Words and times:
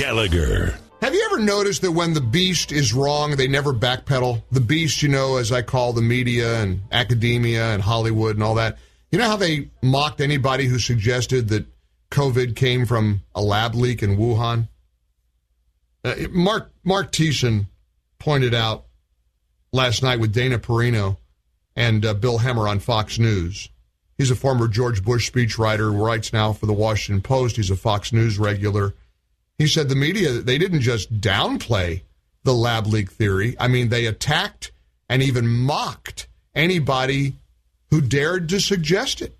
Gallagher. 0.00 0.78
Have 1.02 1.14
you 1.14 1.22
ever 1.30 1.40
noticed 1.40 1.82
that 1.82 1.92
when 1.92 2.14
the 2.14 2.22
beast 2.22 2.72
is 2.72 2.94
wrong, 2.94 3.36
they 3.36 3.46
never 3.46 3.74
backpedal? 3.74 4.42
The 4.50 4.62
beast, 4.62 5.02
you 5.02 5.10
know, 5.10 5.36
as 5.36 5.52
I 5.52 5.60
call 5.60 5.92
the 5.92 6.00
media 6.00 6.62
and 6.62 6.80
academia 6.90 7.74
and 7.74 7.82
Hollywood 7.82 8.34
and 8.34 8.42
all 8.42 8.54
that. 8.54 8.78
You 9.12 9.18
know 9.18 9.26
how 9.26 9.36
they 9.36 9.68
mocked 9.82 10.22
anybody 10.22 10.64
who 10.64 10.78
suggested 10.78 11.48
that 11.48 11.66
COVID 12.10 12.56
came 12.56 12.86
from 12.86 13.20
a 13.34 13.42
lab 13.42 13.74
leak 13.74 14.02
in 14.02 14.16
Wuhan? 14.16 14.70
Uh, 16.02 16.14
Mark 16.30 16.72
Mark 16.82 17.12
Thiessen 17.12 17.66
pointed 18.18 18.54
out 18.54 18.86
last 19.70 20.02
night 20.02 20.18
with 20.18 20.32
Dana 20.32 20.58
Perino 20.58 21.18
and 21.76 22.06
uh, 22.06 22.14
Bill 22.14 22.38
Hemmer 22.38 22.66
on 22.66 22.78
Fox 22.78 23.18
News. 23.18 23.68
He's 24.16 24.30
a 24.30 24.34
former 24.34 24.66
George 24.66 25.04
Bush 25.04 25.30
speechwriter, 25.30 25.94
writes 25.94 26.32
now 26.32 26.54
for 26.54 26.64
the 26.64 26.72
Washington 26.72 27.20
Post. 27.20 27.56
He's 27.56 27.70
a 27.70 27.76
Fox 27.76 28.14
News 28.14 28.38
regular. 28.38 28.94
He 29.60 29.66
said 29.66 29.90
the 29.90 29.94
media, 29.94 30.32
they 30.40 30.56
didn't 30.56 30.80
just 30.80 31.20
downplay 31.20 32.00
the 32.44 32.54
lab 32.54 32.86
leak 32.86 33.10
theory. 33.10 33.56
I 33.60 33.68
mean, 33.68 33.90
they 33.90 34.06
attacked 34.06 34.72
and 35.06 35.22
even 35.22 35.46
mocked 35.46 36.28
anybody 36.54 37.34
who 37.90 38.00
dared 38.00 38.48
to 38.48 38.58
suggest 38.58 39.20
it. 39.20 39.36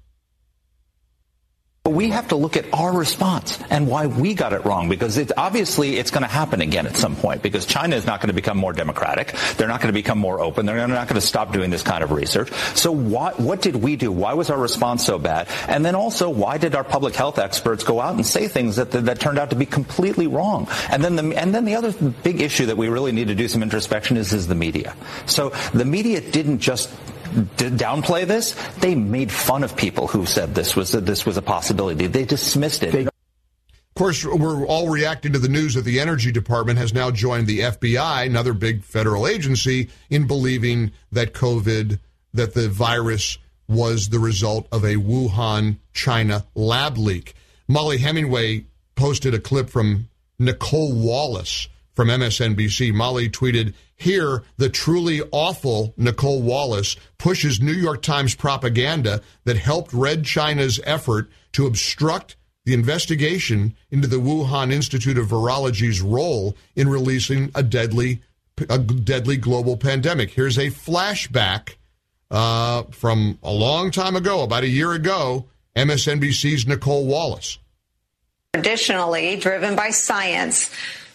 But 1.82 1.94
we 1.94 2.10
have 2.10 2.28
to 2.28 2.36
look 2.36 2.58
at 2.58 2.66
our 2.74 2.92
response 2.92 3.58
and 3.70 3.88
why 3.88 4.04
we 4.04 4.34
got 4.34 4.52
it 4.52 4.66
wrong 4.66 4.90
because 4.90 5.18
obviously 5.34 5.96
it's 5.96 6.10
going 6.10 6.24
to 6.24 6.28
happen 6.28 6.60
again 6.60 6.86
at 6.86 6.94
some 6.94 7.16
point 7.16 7.40
because 7.40 7.64
China 7.64 7.96
is 7.96 8.04
not 8.04 8.20
going 8.20 8.28
to 8.28 8.34
become 8.34 8.58
more 8.58 8.74
democratic. 8.74 9.34
They're 9.56 9.66
not 9.66 9.80
going 9.80 9.88
to 9.88 9.98
become 9.98 10.18
more 10.18 10.40
open. 10.40 10.66
They're 10.66 10.86
not 10.86 11.08
going 11.08 11.18
to 11.18 11.26
stop 11.26 11.54
doing 11.54 11.70
this 11.70 11.82
kind 11.82 12.04
of 12.04 12.12
research. 12.12 12.52
So 12.74 12.92
what, 12.92 13.40
what 13.40 13.62
did 13.62 13.76
we 13.76 13.96
do? 13.96 14.12
Why 14.12 14.34
was 14.34 14.50
our 14.50 14.58
response 14.58 15.06
so 15.06 15.18
bad? 15.18 15.48
And 15.68 15.82
then 15.82 15.94
also, 15.94 16.28
why 16.28 16.58
did 16.58 16.74
our 16.74 16.84
public 16.84 17.14
health 17.14 17.38
experts 17.38 17.82
go 17.82 17.98
out 17.98 18.14
and 18.14 18.26
say 18.26 18.46
things 18.46 18.76
that, 18.76 18.90
that, 18.90 19.06
that 19.06 19.18
turned 19.18 19.38
out 19.38 19.48
to 19.48 19.56
be 19.56 19.64
completely 19.64 20.26
wrong? 20.26 20.68
And 20.90 21.02
then 21.02 21.16
the, 21.16 21.34
and 21.34 21.54
then 21.54 21.64
the 21.64 21.76
other 21.76 21.92
big 21.92 22.42
issue 22.42 22.66
that 22.66 22.76
we 22.76 22.90
really 22.90 23.12
need 23.12 23.28
to 23.28 23.34
do 23.34 23.48
some 23.48 23.62
introspection 23.62 24.18
is, 24.18 24.34
is 24.34 24.46
the 24.46 24.54
media. 24.54 24.94
So 25.24 25.48
the 25.72 25.86
media 25.86 26.20
didn't 26.20 26.58
just 26.58 26.90
downplay 27.30 28.26
this. 28.26 28.54
They 28.78 28.94
made 28.94 29.30
fun 29.30 29.64
of 29.64 29.76
people 29.76 30.06
who 30.06 30.26
said 30.26 30.54
this 30.54 30.76
was 30.76 30.94
a, 30.94 31.00
this 31.00 31.24
was 31.24 31.36
a 31.36 31.42
possibility. 31.42 32.06
They 32.06 32.24
dismissed 32.24 32.82
it. 32.82 33.06
of 33.06 33.12
course, 33.94 34.24
we're 34.24 34.66
all 34.66 34.88
reacting 34.88 35.32
to 35.32 35.38
the 35.38 35.48
news 35.48 35.74
that 35.74 35.84
the 35.84 36.00
Energy 36.00 36.32
Department 36.32 36.78
has 36.78 36.94
now 36.94 37.10
joined 37.10 37.46
the 37.46 37.60
FBI, 37.60 38.26
another 38.26 38.52
big 38.52 38.84
federal 38.84 39.26
agency, 39.26 39.90
in 40.08 40.26
believing 40.26 40.92
that 41.12 41.34
COVID, 41.34 41.98
that 42.34 42.54
the 42.54 42.68
virus 42.68 43.38
was 43.68 44.08
the 44.08 44.18
result 44.18 44.66
of 44.72 44.84
a 44.84 44.96
Wuhan, 44.96 45.76
China 45.92 46.44
lab 46.54 46.98
leak. 46.98 47.34
Mollie 47.68 47.98
Hemingway 47.98 48.64
posted 48.96 49.32
a 49.32 49.38
clip 49.38 49.70
from 49.70 50.08
Nicolle 50.40 50.92
Wallace 50.92 51.68
from 52.00 52.08
MSNBC. 52.08 52.94
Mollie 52.94 53.28
tweeted, 53.28 53.74
Here, 53.94 54.42
the 54.56 54.70
truly 54.70 55.20
awful 55.32 55.92
Nicolle 55.98 56.40
Wallace 56.40 56.96
pushes 57.18 57.60
New 57.60 57.74
York 57.74 58.00
Times 58.00 58.34
propaganda 58.34 59.20
that 59.44 59.58
helped 59.58 59.92
Red 59.92 60.24
China's 60.24 60.80
effort 60.84 61.30
to 61.52 61.66
obstruct 61.66 62.36
the 62.64 62.72
investigation 62.72 63.76
into 63.90 64.08
the 64.08 64.16
Wuhan 64.16 64.72
Institute 64.72 65.18
of 65.18 65.26
Virology's 65.26 66.00
role 66.00 66.56
in 66.74 66.88
releasing 66.88 67.50
a 67.54 67.62
deadly, 67.62 68.22
a 68.70 68.78
deadly 68.78 69.36
global 69.36 69.76
pandemic. 69.76 70.30
Here's 70.30 70.56
a 70.56 70.68
flashback 70.68 71.74
uh, 72.30 72.84
from 72.92 73.38
a 73.42 73.52
long 73.52 73.90
time 73.90 74.16
ago, 74.16 74.42
about 74.42 74.62
a 74.62 74.68
year 74.68 74.92
ago, 74.92 75.50
MSNBC's 75.76 76.66
Nicolle 76.66 77.04
Wallace. 77.04 77.58
Traditionally 78.54 79.36
driven 79.36 79.76
by 79.76 79.90
science 79.90 80.70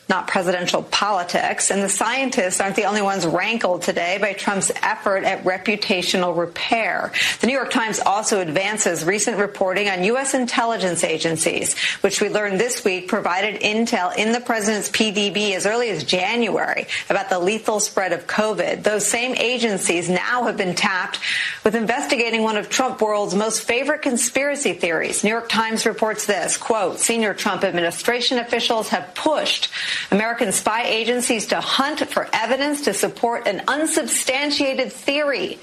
not 0.08 0.28
presidential 0.28 0.84
politics. 0.84 1.72
And 1.72 1.82
the 1.82 1.90
scientists 1.90 2.62
aren't 2.62 2.76
the 2.76 2.86
only 2.86 3.02
ones 3.02 3.26
rankled 3.26 3.82
today 3.82 4.18
by 4.20 4.34
Trump's 4.34 4.72
effort 4.82 5.24
at 5.24 5.44
reputational 5.44 6.38
repair. 6.38 7.12
The 7.42 7.48
New 7.48 7.54
York 7.54 7.72
Times 7.72 8.00
also 8.00 8.40
advances 8.40 9.04
recent 9.04 9.38
reporting 9.38 9.90
on 9.90 10.04
U.S. 10.04 10.34
intelligence 10.34 11.04
agencies, 11.04 11.78
which 12.02 12.22
we 12.22 12.30
learned 12.30 12.60
this 12.60 12.84
week 12.84 13.08
provided 13.08 13.62
intel 13.62 14.16
in 14.16 14.32
the 14.32 14.40
president's 14.40 14.90
PDB 14.90 15.54
as 15.54 15.66
early 15.66 15.90
as 15.90 16.04
January 16.04 16.86
about 17.10 17.30
the 17.30 17.40
lethal 17.40 17.80
spread 17.80 18.14
of 18.14 18.28
COVID. 18.28 18.84
Those 18.84 19.08
same 19.08 19.36
agencies 19.36 20.10
now 20.10 20.44
have 20.44 20.58
been 20.58 20.76
tapped 20.76 21.20
with 21.64 21.76
investigating 21.76 22.44
one 22.44 22.58
of 22.58 22.70
Trump 22.70 23.02
world's 23.02 23.34
most 23.34 23.62
favorite 23.64 24.04
conspiracy 24.04 24.74
theories. 24.74 25.24
New 25.24 25.30
York 25.32 25.50
Times 25.50 25.86
reports 25.86 26.28
this, 26.28 26.58
quote, 26.58 27.00
senior 27.00 27.34
Trump 27.34 27.64
administration 27.64 28.38
officials 28.38 28.90
have 28.90 29.14
pushed 29.16 29.70
American 30.12 30.52
spy 30.52 30.84
agencies 30.84 31.48
to 31.48 31.60
hunt 31.62 32.00
for 32.08 32.28
evidence 32.34 32.82
to 32.82 32.94
support 32.94 33.48
an 33.48 33.62
unsubstantiated 33.68 34.92
theory 34.92 35.60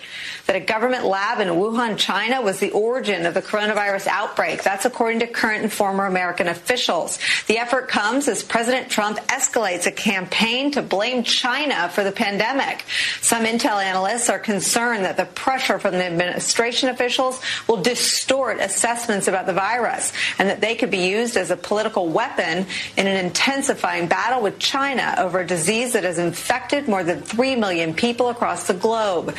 that 0.46 0.56
a 0.56 0.60
government 0.60 1.04
lab 1.04 1.40
in 1.40 1.48
Wuhan, 1.48 1.96
China 1.96 2.42
was 2.42 2.58
the 2.58 2.70
origin 2.70 3.26
of 3.26 3.34
the 3.34 3.42
coronavirus 3.42 4.06
outbreak. 4.08 4.62
That's 4.62 4.84
according 4.84 5.20
to 5.20 5.26
current 5.26 5.62
and 5.62 5.72
former 5.72 6.06
American 6.06 6.48
officials. 6.48 7.18
The 7.46 7.58
effort 7.58 7.88
comes 7.88 8.28
as 8.28 8.42
President 8.42 8.90
Trump 8.90 9.18
escalates 9.28 9.86
a 9.86 9.92
campaign 9.92 10.72
to 10.72 10.82
blame 10.82 11.22
China 11.22 11.88
for 11.90 12.02
the 12.02 12.12
pandemic. 12.12 12.84
Some 13.20 13.44
intel 13.44 13.82
analysts 13.82 14.28
are 14.28 14.38
concerned 14.38 15.04
that 15.04 15.16
the 15.16 15.26
pressure 15.26 15.78
from 15.78 15.92
the 15.92 16.04
administration 16.04 16.88
officials 16.88 17.40
will 17.68 17.82
distort 17.82 18.58
assessments 18.58 19.28
about 19.28 19.46
the 19.46 19.52
virus 19.52 20.12
and 20.38 20.48
that 20.48 20.60
they 20.60 20.74
could 20.74 20.90
be 20.90 21.08
used 21.08 21.36
as 21.36 21.50
a 21.50 21.56
political 21.56 22.08
weapon 22.08 22.66
in 22.96 23.06
an 23.06 23.24
intensifying 23.24 24.08
battle 24.08 24.21
with 24.42 24.58
China 24.58 25.14
over 25.18 25.40
a 25.40 25.46
disease 25.46 25.92
that 25.92 26.04
has 26.04 26.18
infected 26.18 26.88
more 26.88 27.04
than 27.04 27.20
3 27.20 27.56
million 27.56 27.94
people 27.94 28.28
across 28.28 28.66
the 28.66 28.74
globe. 28.74 29.34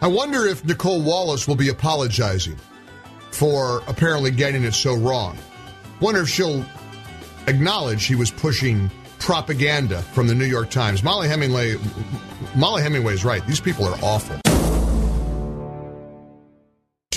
I 0.00 0.06
wonder 0.06 0.46
if 0.46 0.62
Nicolle 0.62 1.02
Wallace 1.02 1.48
will 1.48 1.56
be 1.56 1.68
apologizing 1.68 2.56
for 3.30 3.82
apparently 3.86 4.30
getting 4.30 4.64
it 4.64 4.74
so 4.74 4.94
wrong. 4.94 5.36
Wonder 6.00 6.20
if 6.22 6.28
she'll 6.28 6.64
acknowledge 7.46 8.00
she 8.00 8.14
was 8.14 8.30
pushing 8.30 8.90
propaganda 9.18 10.02
from 10.14 10.28
the 10.28 10.34
New 10.34 10.44
York 10.46 10.70
Times. 10.70 11.02
Mollie 11.02 11.28
Hemingway, 11.28 11.76
Mollie 12.54 12.82
Hemingway 12.82 13.14
is 13.14 13.24
right. 13.24 13.44
These 13.46 13.60
people 13.60 13.86
are 13.86 13.98
awful. 14.02 14.40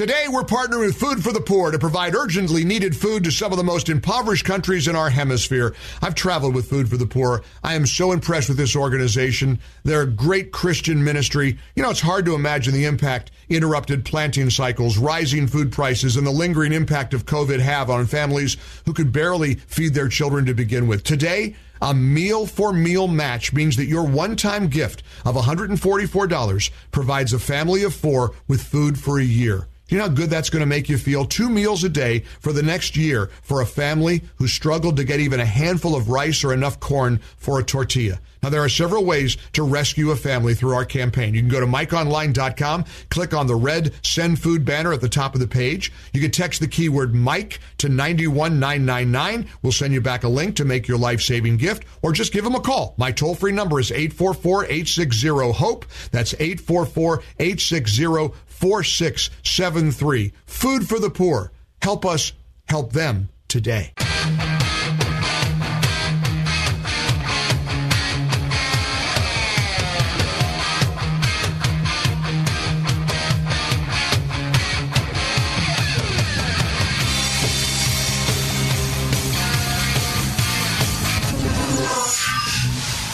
Today, 0.01 0.25
we're 0.27 0.41
partnering 0.41 0.87
with 0.87 0.97
Food 0.97 1.23
for 1.23 1.31
the 1.31 1.39
Poor 1.39 1.69
to 1.69 1.77
provide 1.77 2.15
urgently 2.15 2.65
needed 2.65 2.97
food 2.97 3.23
to 3.23 3.29
some 3.29 3.51
of 3.51 3.59
the 3.59 3.63
most 3.63 3.87
impoverished 3.87 4.45
countries 4.45 4.87
in 4.87 4.95
our 4.95 5.11
hemisphere. 5.11 5.75
I've 6.01 6.15
traveled 6.15 6.55
with 6.55 6.67
Food 6.67 6.89
for 6.89 6.97
the 6.97 7.05
Poor. 7.05 7.43
I 7.63 7.75
am 7.75 7.85
so 7.85 8.11
impressed 8.11 8.49
with 8.49 8.57
this 8.57 8.75
organization. 8.75 9.59
They're 9.83 10.01
a 10.01 10.07
great 10.07 10.51
Christian 10.51 11.03
ministry. 11.03 11.59
You 11.75 11.83
know, 11.83 11.91
it's 11.91 12.01
hard 12.01 12.25
to 12.25 12.33
imagine 12.33 12.73
the 12.73 12.85
impact 12.85 13.29
interrupted 13.47 14.03
planting 14.03 14.49
cycles, 14.49 14.97
rising 14.97 15.45
food 15.45 15.71
prices, 15.71 16.17
and 16.17 16.25
the 16.25 16.31
lingering 16.31 16.73
impact 16.73 17.13
of 17.13 17.27
COVID 17.27 17.59
have 17.59 17.91
on 17.91 18.07
families 18.07 18.57
who 18.87 18.93
could 18.93 19.11
barely 19.11 19.53
feed 19.53 19.93
their 19.93 20.09
children 20.09 20.47
to 20.47 20.55
begin 20.55 20.87
with. 20.87 21.03
Today, 21.03 21.55
a 21.79 21.93
meal 21.93 22.47
for 22.47 22.73
meal 22.73 23.07
match 23.07 23.53
means 23.53 23.75
that 23.75 23.85
your 23.85 24.07
one 24.07 24.35
time 24.35 24.67
gift 24.67 25.03
of 25.25 25.35
$144 25.35 26.71
provides 26.89 27.33
a 27.33 27.39
family 27.39 27.83
of 27.83 27.93
four 27.93 28.33
with 28.47 28.63
food 28.63 28.97
for 28.97 29.19
a 29.19 29.23
year. 29.23 29.67
You 29.91 29.97
know 29.97 30.05
how 30.05 30.09
good 30.09 30.29
that's 30.29 30.49
going 30.49 30.61
to 30.61 30.65
make 30.65 30.87
you 30.87 30.97
feel? 30.97 31.25
Two 31.25 31.49
meals 31.49 31.83
a 31.83 31.89
day 31.89 32.19
for 32.39 32.53
the 32.53 32.63
next 32.63 32.95
year 32.95 33.29
for 33.41 33.59
a 33.59 33.65
family 33.65 34.21
who 34.37 34.47
struggled 34.47 34.95
to 34.95 35.03
get 35.03 35.19
even 35.19 35.41
a 35.41 35.45
handful 35.45 35.97
of 35.97 36.07
rice 36.07 36.45
or 36.45 36.53
enough 36.53 36.79
corn 36.79 37.19
for 37.35 37.59
a 37.59 37.63
tortilla. 37.63 38.17
Now, 38.41 38.49
there 38.49 38.63
are 38.63 38.69
several 38.69 39.03
ways 39.03 39.35
to 39.51 39.63
rescue 39.63 40.11
a 40.11 40.15
family 40.15 40.55
through 40.55 40.73
our 40.73 40.85
campaign. 40.85 41.35
You 41.35 41.41
can 41.41 41.49
go 41.49 41.59
to 41.59 41.65
MikeOnline.com, 41.67 42.85
click 43.09 43.33
on 43.33 43.47
the 43.47 43.55
red 43.55 43.93
Send 44.01 44.41
Food 44.41 44.63
banner 44.63 44.93
at 44.93 45.01
the 45.01 45.09
top 45.09 45.35
of 45.35 45.41
the 45.41 45.47
page. 45.47 45.91
You 46.13 46.21
can 46.21 46.31
text 46.31 46.61
the 46.61 46.67
keyword 46.67 47.13
Mike 47.13 47.59
to 47.79 47.89
91999. 47.89 49.45
We'll 49.61 49.73
send 49.73 49.93
you 49.93 49.99
back 49.99 50.23
a 50.23 50.29
link 50.29 50.55
to 50.55 50.65
make 50.65 50.87
your 50.87 50.97
life 50.97 51.21
saving 51.21 51.57
gift, 51.57 51.83
or 52.01 52.13
just 52.13 52.31
give 52.31 52.45
them 52.45 52.55
a 52.55 52.61
call. 52.61 52.95
My 52.97 53.11
toll 53.11 53.35
free 53.35 53.51
number 53.51 53.79
is 53.79 53.91
844 53.91 54.63
860 54.63 55.51
HOPE. 55.51 55.85
That's 56.11 56.33
844 56.35 57.23
860 57.37 58.33
4673. 58.61 60.33
Food 60.45 60.87
for 60.87 60.99
the 60.99 61.09
poor. 61.09 61.51
Help 61.81 62.05
us 62.05 62.33
help 62.65 62.93
them 62.93 63.29
today. 63.47 63.93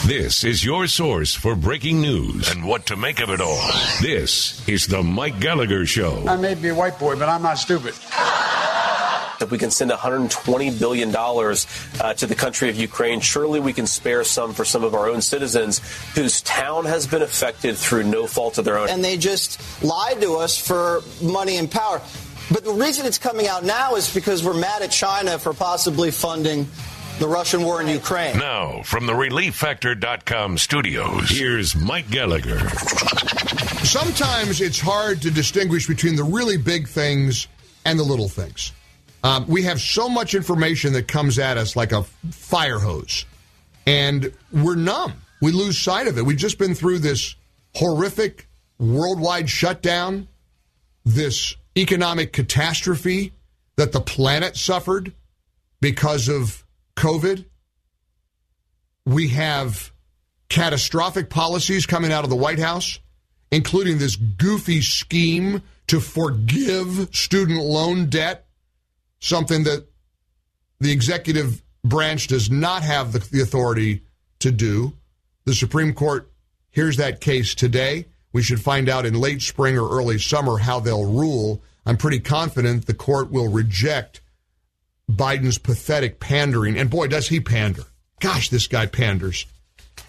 This 0.08 0.42
is 0.42 0.64
your 0.64 0.86
source 0.86 1.34
for 1.34 1.54
breaking 1.54 2.00
news 2.00 2.50
and 2.50 2.64
what 2.64 2.86
to 2.86 2.96
make 2.96 3.20
of 3.20 3.28
it 3.28 3.42
all. 3.42 3.60
This 4.00 4.66
is 4.66 4.86
the 4.86 5.02
Mike 5.02 5.38
Gallagher 5.38 5.84
Show. 5.84 6.24
I 6.26 6.36
may 6.36 6.54
be 6.54 6.68
a 6.68 6.74
white 6.74 6.98
boy, 6.98 7.16
but 7.16 7.28
I'm 7.28 7.42
not 7.42 7.58
stupid. 7.58 7.92
If 9.38 9.48
we 9.50 9.58
can 9.58 9.70
send 9.70 9.90
$120 9.90 10.80
billion 10.80 11.14
uh, 11.14 12.14
to 12.14 12.26
the 12.26 12.34
country 12.34 12.70
of 12.70 12.76
Ukraine, 12.76 13.20
surely 13.20 13.60
we 13.60 13.74
can 13.74 13.86
spare 13.86 14.24
some 14.24 14.54
for 14.54 14.64
some 14.64 14.82
of 14.82 14.94
our 14.94 15.10
own 15.10 15.20
citizens 15.20 15.82
whose 16.14 16.40
town 16.40 16.86
has 16.86 17.06
been 17.06 17.20
affected 17.20 17.76
through 17.76 18.04
no 18.04 18.26
fault 18.26 18.56
of 18.56 18.64
their 18.64 18.78
own. 18.78 18.88
And 18.88 19.04
they 19.04 19.18
just 19.18 19.60
lied 19.84 20.22
to 20.22 20.36
us 20.36 20.56
for 20.56 21.02
money 21.20 21.58
and 21.58 21.70
power. 21.70 22.00
But 22.50 22.64
the 22.64 22.72
reason 22.72 23.04
it's 23.04 23.18
coming 23.18 23.46
out 23.46 23.62
now 23.62 23.96
is 23.96 24.14
because 24.14 24.42
we're 24.42 24.58
mad 24.58 24.80
at 24.80 24.90
China 24.90 25.38
for 25.38 25.52
possibly 25.52 26.10
funding 26.10 26.66
the 27.18 27.28
Russian 27.28 27.62
war 27.62 27.80
in 27.80 27.88
Ukraine. 27.88 28.38
Now, 28.38 28.82
from 28.82 29.06
the 29.06 29.12
ReliefFactor.com 29.12 30.58
studios, 30.58 31.30
here's 31.30 31.74
Mike 31.74 32.10
Gallagher. 32.10 32.68
Sometimes 33.84 34.60
it's 34.60 34.80
hard 34.80 35.20
to 35.22 35.30
distinguish 35.30 35.88
between 35.88 36.14
the 36.14 36.24
really 36.24 36.56
big 36.56 36.86
things 36.86 37.48
and 37.84 37.98
the 37.98 38.04
little 38.04 38.28
things. 38.28 38.72
Um, 39.24 39.46
we 39.48 39.62
have 39.64 39.80
so 39.80 40.08
much 40.08 40.34
information 40.34 40.92
that 40.92 41.08
comes 41.08 41.38
at 41.38 41.56
us 41.56 41.74
like 41.74 41.90
a 41.90 42.04
fire 42.30 42.78
hose, 42.78 43.24
and 43.86 44.32
we're 44.52 44.76
numb. 44.76 45.14
We 45.42 45.50
lose 45.50 45.76
sight 45.78 46.06
of 46.06 46.18
it. 46.18 46.22
We've 46.24 46.36
just 46.36 46.58
been 46.58 46.74
through 46.74 47.00
this 47.00 47.34
horrific 47.74 48.46
worldwide 48.78 49.50
shutdown, 49.50 50.28
this 51.04 51.56
economic 51.76 52.32
catastrophe 52.32 53.32
that 53.76 53.92
the 53.92 54.00
planet 54.00 54.56
suffered 54.56 55.12
because 55.80 56.28
of 56.28 56.64
COVID. 56.98 57.44
We 59.06 59.28
have 59.28 59.92
catastrophic 60.48 61.30
policies 61.30 61.86
coming 61.86 62.12
out 62.12 62.24
of 62.24 62.30
the 62.30 62.36
White 62.36 62.58
House, 62.58 62.98
including 63.52 63.98
this 63.98 64.16
goofy 64.16 64.80
scheme 64.80 65.62
to 65.86 66.00
forgive 66.00 67.14
student 67.14 67.62
loan 67.62 68.06
debt, 68.06 68.46
something 69.20 69.62
that 69.64 69.86
the 70.80 70.90
executive 70.90 71.62
branch 71.84 72.26
does 72.26 72.50
not 72.50 72.82
have 72.82 73.12
the, 73.12 73.20
the 73.20 73.42
authority 73.42 74.02
to 74.40 74.50
do. 74.50 74.92
The 75.44 75.54
Supreme 75.54 75.94
Court 75.94 76.30
hears 76.70 76.96
that 76.96 77.20
case 77.20 77.54
today. 77.54 78.06
We 78.32 78.42
should 78.42 78.60
find 78.60 78.88
out 78.88 79.06
in 79.06 79.14
late 79.14 79.42
spring 79.42 79.78
or 79.78 79.88
early 79.88 80.18
summer 80.18 80.58
how 80.58 80.80
they'll 80.80 81.06
rule. 81.06 81.62
I'm 81.86 81.96
pretty 81.96 82.20
confident 82.20 82.86
the 82.86 82.92
court 82.92 83.30
will 83.30 83.48
reject 83.48 84.20
Biden's 85.10 85.58
pathetic 85.58 86.20
pandering. 86.20 86.78
And 86.78 86.90
boy, 86.90 87.08
does 87.08 87.28
he 87.28 87.40
pander. 87.40 87.84
Gosh, 88.20 88.50
this 88.50 88.66
guy 88.66 88.86
panders. 88.86 89.46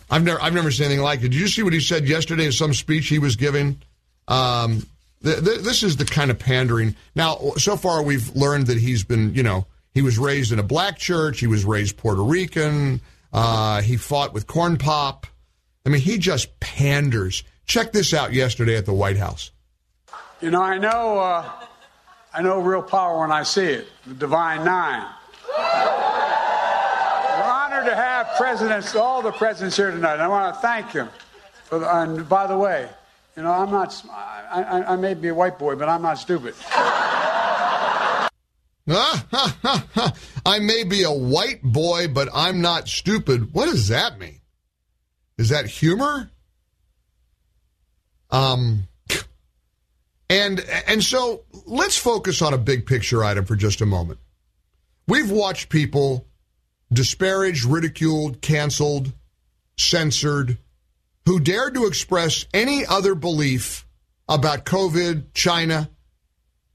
I've 0.10 0.24
never, 0.24 0.42
I've 0.42 0.54
never 0.54 0.72
seen 0.72 0.86
anything 0.86 1.04
like 1.04 1.20
it. 1.20 1.30
Did 1.30 1.36
you 1.36 1.48
see 1.48 1.64
what 1.64 1.74
he 1.74 1.80
said 1.80 2.08
yesterday 2.08 2.46
in 2.46 2.52
some 2.52 2.74
speech 2.74 3.08
he 3.08 3.20
was 3.20 3.36
giving? 3.36 3.82
Um, 4.28 4.86
th- 5.24 5.44
th- 5.44 5.60
this 5.60 5.84
is 5.84 5.98
the 5.98 6.06
kind 6.06 6.32
of 6.32 6.40
pandering. 6.40 6.96
Now, 7.16 7.38
so 7.58 7.78
far 7.78 8.02
we've 8.02 8.36
learned 8.36 8.68
that 8.68 8.78
he's 8.78 9.04
been, 9.04 9.34
you 9.36 9.44
know, 9.44 9.68
he 9.94 10.02
was 10.02 10.18
raised 10.18 10.52
in 10.52 10.60
a 10.60 10.64
black 10.64 10.98
church. 10.98 11.40
He 11.40 11.48
was 11.48 11.66
raised 11.66 11.98
Puerto 11.98 12.24
Rican. 12.24 13.02
Uh, 13.32 13.82
he 13.82 13.98
fought 13.98 14.34
with 14.34 14.48
corn 14.48 14.78
pop. 14.78 15.28
I 15.86 15.90
mean, 15.90 16.02
he 16.02 16.18
just 16.18 16.60
panders. 16.60 17.44
Check 17.66 17.92
this 17.92 18.14
out 18.14 18.34
yesterday 18.34 18.76
at 18.76 18.86
the 18.86 18.94
White 18.94 19.18
House. 19.18 19.52
You 20.42 20.52
know, 20.52 20.62
I 20.62 20.78
know, 20.78 21.20
uh, 21.20 21.52
I 22.34 22.42
know 22.42 22.60
real 22.60 22.84
power 22.84 23.20
when 23.20 23.32
I 23.32 23.44
see 23.44 23.66
it. 23.66 23.88
The 24.06 24.14
Divine 24.14 24.64
Nine. 24.64 25.08
We're 25.58 25.64
honored 27.44 27.86
to 27.86 27.96
have 27.96 28.28
presidents, 28.38 28.96
all 28.96 29.22
the 29.22 29.32
presidents 29.32 29.76
here 29.76 29.90
tonight. 29.92 30.20
I 30.20 30.28
want 30.28 30.54
to 30.54 30.62
thank 30.62 30.92
them. 30.92 31.10
For 31.66 31.80
the, 31.80 32.02
and 32.02 32.30
by 32.30 32.46
the 32.46 32.58
way, 32.58 32.88
you 33.36 33.44
know, 33.44 33.52
I'm 33.52 33.72
not. 33.72 34.04
I, 34.12 34.62
I, 34.62 34.94
I 34.94 34.96
may 34.96 35.14
be 35.14 35.30
a 35.30 35.34
white 35.34 35.58
boy, 35.58 35.76
but 35.76 35.90
I'm 35.90 36.02
not 36.02 36.20
stupid. 36.20 36.54
I 38.92 40.60
may 40.60 40.84
be 40.84 41.04
a 41.04 41.12
white 41.12 41.62
boy, 41.64 42.08
but 42.08 42.30
I'm 42.34 42.62
not 42.62 42.88
stupid. 42.88 43.54
What 43.54 43.66
does 43.66 43.88
that 43.90 44.20
mean? 44.20 44.42
Is 45.38 45.50
that 45.50 45.68
humor? 45.68 46.32
Um, 48.32 48.88
and 50.30 50.60
and 50.88 51.04
so 51.04 51.44
let's 51.70 51.98
focus 51.98 52.42
on 52.42 52.54
a 52.54 52.58
big 52.58 52.86
picture 52.86 53.24
item 53.24 53.46
for 53.46 53.56
just 53.56 53.82
a 53.82 53.86
moment. 53.86 54.20
We've 55.08 55.32
watched 55.32 55.70
people 55.70 56.26
disparaged, 56.92 57.66
ridiculed, 57.66 58.42
canceled, 58.42 59.14
censored, 59.78 60.58
who 61.26 61.40
dared 61.40 61.76
to 61.76 61.86
express 61.86 62.46
any 62.54 62.86
other 62.86 63.16
belief 63.16 63.88
about 64.28 64.66
COVID, 64.66 65.34
China, 65.34 65.90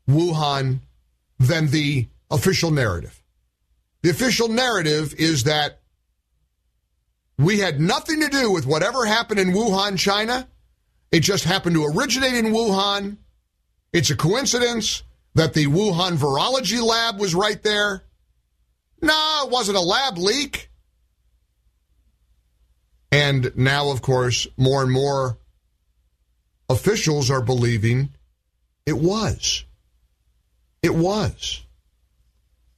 Wuhan 0.08 0.80
than 1.38 1.68
the 1.68 2.08
official 2.30 2.70
narrative. 2.70 3.20
The 4.02 4.10
official 4.10 4.48
narrative 4.48 5.14
is 5.18 5.44
that 5.44 5.80
we 7.38 7.58
had 7.58 7.80
nothing 7.80 8.20
to 8.20 8.28
do 8.28 8.50
with 8.50 8.66
whatever 8.66 9.04
happened 9.06 9.40
in 9.40 9.52
Wuhan, 9.52 9.98
China. 9.98 10.46
It 11.10 11.20
just 11.20 11.44
happened 11.44 11.74
to 11.74 11.84
originate 11.84 12.34
in 12.34 12.52
Wuhan. 12.52 13.16
It's 13.94 14.10
a 14.10 14.16
coincidence 14.16 15.04
that 15.36 15.54
the 15.54 15.66
Wuhan 15.66 16.16
virology 16.16 16.82
lab 16.82 17.20
was 17.20 17.32
right 17.32 17.62
there. 17.62 18.02
No, 19.00 19.42
it 19.44 19.50
wasn't 19.52 19.78
a 19.78 19.80
lab 19.80 20.18
leak. 20.18 20.68
And 23.12 23.56
now, 23.56 23.90
of 23.90 24.02
course, 24.02 24.48
more 24.56 24.82
and 24.82 24.90
more 24.90 25.38
officials 26.68 27.30
are 27.30 27.40
believing 27.40 28.08
it 28.84 28.98
was. 28.98 29.64
It 30.82 30.92
was. 30.92 31.62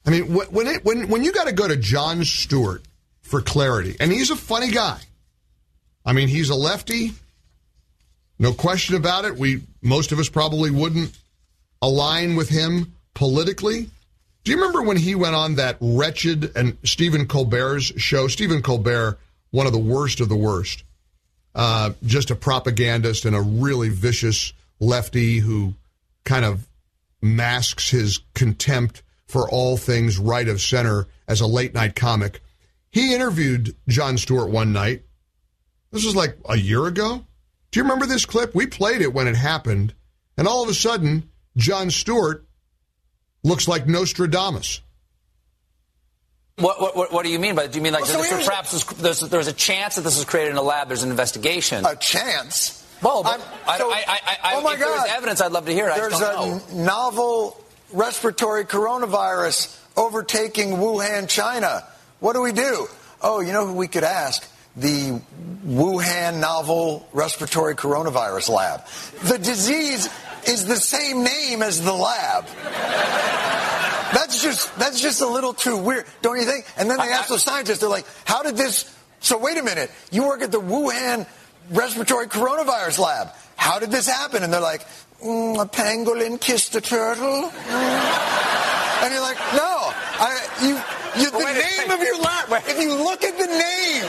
I 0.05 0.11
mean, 0.11 0.35
when 0.35 0.67
it, 0.67 0.85
when 0.85 1.09
when 1.09 1.23
you 1.23 1.31
got 1.31 1.47
to 1.47 1.53
go 1.53 1.67
to 1.67 1.75
Jon 1.75 2.23
Stewart 2.25 2.83
for 3.23 3.41
clarity, 3.41 3.97
and 3.99 4.11
he's 4.11 4.29
a 4.29 4.35
funny 4.35 4.69
guy. 4.69 4.99
I 6.05 6.13
mean, 6.13 6.27
he's 6.27 6.49
a 6.49 6.55
lefty, 6.55 7.11
no 8.39 8.53
question 8.53 8.95
about 8.95 9.25
it. 9.25 9.35
We 9.35 9.61
most 9.87 10.11
of 10.11 10.19
us 10.19 10.29
probably 10.29 10.69
wouldn't 10.69 11.17
align 11.81 12.35
with 12.35 12.49
him 12.49 12.93
politically. 13.13 13.89
Do 14.43 14.51
you 14.51 14.57
remember 14.57 14.83
when 14.83 14.97
he 14.97 15.15
went 15.15 15.35
on 15.35 15.55
that 15.55 15.77
wretched 15.79 16.55
and 16.55 16.77
Stephen 16.83 17.27
Colbert's 17.27 17.99
show? 17.99 18.27
Stephen 18.27 18.61
Colbert, 18.61 19.17
one 19.51 19.65
of 19.65 19.73
the 19.73 19.79
worst 19.79 20.19
of 20.19 20.29
the 20.29 20.35
worst, 20.35 20.83
uh, 21.55 21.91
just 22.05 22.31
a 22.31 22.35
propagandist 22.35 23.25
and 23.25 23.35
a 23.35 23.41
really 23.41 23.89
vicious 23.89 24.53
lefty 24.79 25.39
who 25.39 25.73
kind 26.23 26.45
of 26.45 26.67
masks 27.21 27.89
his 27.89 28.19
contempt 28.35 29.01
for 29.25 29.49
all 29.49 29.77
things 29.77 30.17
right 30.17 30.47
of 30.47 30.61
center 30.61 31.07
as 31.27 31.41
a 31.41 31.47
late 31.47 31.73
night 31.73 31.95
comic. 31.95 32.41
He 32.91 33.13
interviewed 33.13 33.75
Jon 33.87 34.17
Stewart 34.17 34.49
one 34.49 34.71
night. 34.71 35.03
This 35.91 36.05
was 36.05 36.15
like 36.15 36.37
a 36.47 36.57
year 36.57 36.85
ago. 36.87 37.23
Do 37.77 37.83
you 37.83 37.83
remember 37.83 38.07
this 38.07 38.25
clip? 38.25 38.55
We 38.55 38.65
played 38.65 39.01
it 39.01 39.13
when 39.13 39.27
it 39.27 39.35
happened, 39.35 39.93
and 40.35 40.47
all 40.47 40.63
of 40.63 40.69
a 40.69 40.73
sudden, 40.73 41.29
Jon 41.55 41.91
Stewart 41.91 42.43
looks 43.43 43.67
like 43.67 43.85
Nostradamus. 43.85 44.81
What, 46.55 46.97
what, 46.97 47.13
what 47.13 47.23
do 47.23 47.29
you 47.29 47.37
mean 47.37 47.53
by 47.53 47.61
that? 47.61 47.73
Do 47.73 47.77
you 47.77 47.83
mean 47.83 47.93
like 47.93 48.05
well, 48.05 48.23
so 48.23 48.43
perhaps 48.43 48.71
there's, 48.71 48.85
there's, 48.97 49.19
there's, 49.29 49.47
a 49.47 49.53
chance 49.53 49.93
that 49.93 50.01
this 50.01 50.15
was 50.17 50.25
created 50.25 50.49
in 50.49 50.57
a 50.57 50.63
lab? 50.63 50.87
There's 50.87 51.03
an 51.03 51.11
investigation. 51.11 51.85
A 51.85 51.95
chance? 51.95 52.83
Well, 53.03 53.23
so, 53.23 53.29
I, 53.29 54.05
I, 54.07 54.37
I, 54.41 54.55
oh 54.55 54.61
my 54.61 54.73
if 54.73 54.79
God. 54.79 54.87
there 54.87 54.95
was 54.95 55.09
evidence, 55.09 55.41
I'd 55.41 55.51
love 55.51 55.67
to 55.67 55.71
hear 55.71 55.87
it. 55.87 55.97
There's 55.97 56.19
a 56.19 56.59
novel 56.73 57.63
respiratory 57.93 58.65
coronavirus 58.65 59.79
overtaking 59.95 60.77
Wuhan, 60.77 61.29
China. 61.29 61.83
What 62.21 62.33
do 62.33 62.41
we 62.41 62.53
do? 62.53 62.87
Oh, 63.21 63.39
you 63.39 63.53
know 63.53 63.67
who 63.67 63.73
we 63.73 63.87
could 63.87 64.03
ask? 64.03 64.51
The 64.77 65.19
Wuhan 65.65 66.39
novel 66.39 67.07
respiratory 67.11 67.75
coronavirus 67.75 68.49
lab. 68.49 68.85
The 69.23 69.39
disease 69.39 70.07
is 70.47 70.65
the 70.65 70.75
same 70.75 71.23
name 71.23 71.63
as 71.63 71.83
the 71.83 71.93
lab. 71.93 72.45
That's 74.13 74.41
just 74.41 74.73
that's 74.77 75.01
just 75.01 75.21
a 75.21 75.27
little 75.27 75.53
too 75.53 75.77
weird, 75.77 76.05
don't 76.21 76.37
you 76.37 76.45
think? 76.45 76.65
And 76.77 76.89
then 76.89 76.97
they 76.97 77.11
ask 77.11 77.27
the 77.27 77.39
scientists, 77.39 77.79
they're 77.79 77.89
like, 77.89 78.05
"How 78.25 78.43
did 78.43 78.55
this?" 78.55 78.93
So 79.19 79.37
wait 79.37 79.57
a 79.57 79.63
minute, 79.63 79.91
you 80.11 80.27
work 80.27 80.41
at 80.41 80.51
the 80.51 80.61
Wuhan 80.61 81.25
respiratory 81.71 82.27
coronavirus 82.27 82.99
lab. 82.99 83.29
How 83.57 83.79
did 83.79 83.91
this 83.91 84.07
happen? 84.07 84.43
And 84.43 84.53
they're 84.53 84.61
like, 84.61 84.85
mm, 85.21 85.59
"A 85.59 85.65
pangolin 85.65 86.39
kissed 86.39 86.75
a 86.75 86.81
turtle." 86.81 87.49
Mm. 87.49 89.03
And 89.03 89.13
you're 89.13 89.23
like, 89.23 89.37
"No, 89.53 89.91
I, 90.19 90.49
you." 90.61 90.96
You, 91.17 91.31
the 91.31 91.39
name 91.39 91.91
of 91.91 92.01
your 92.01 92.19
lab. 92.19 92.51
If 92.67 92.79
you 92.81 92.93
look 92.93 93.23
at 93.23 93.37
the 93.37 93.47
name, 93.47 94.05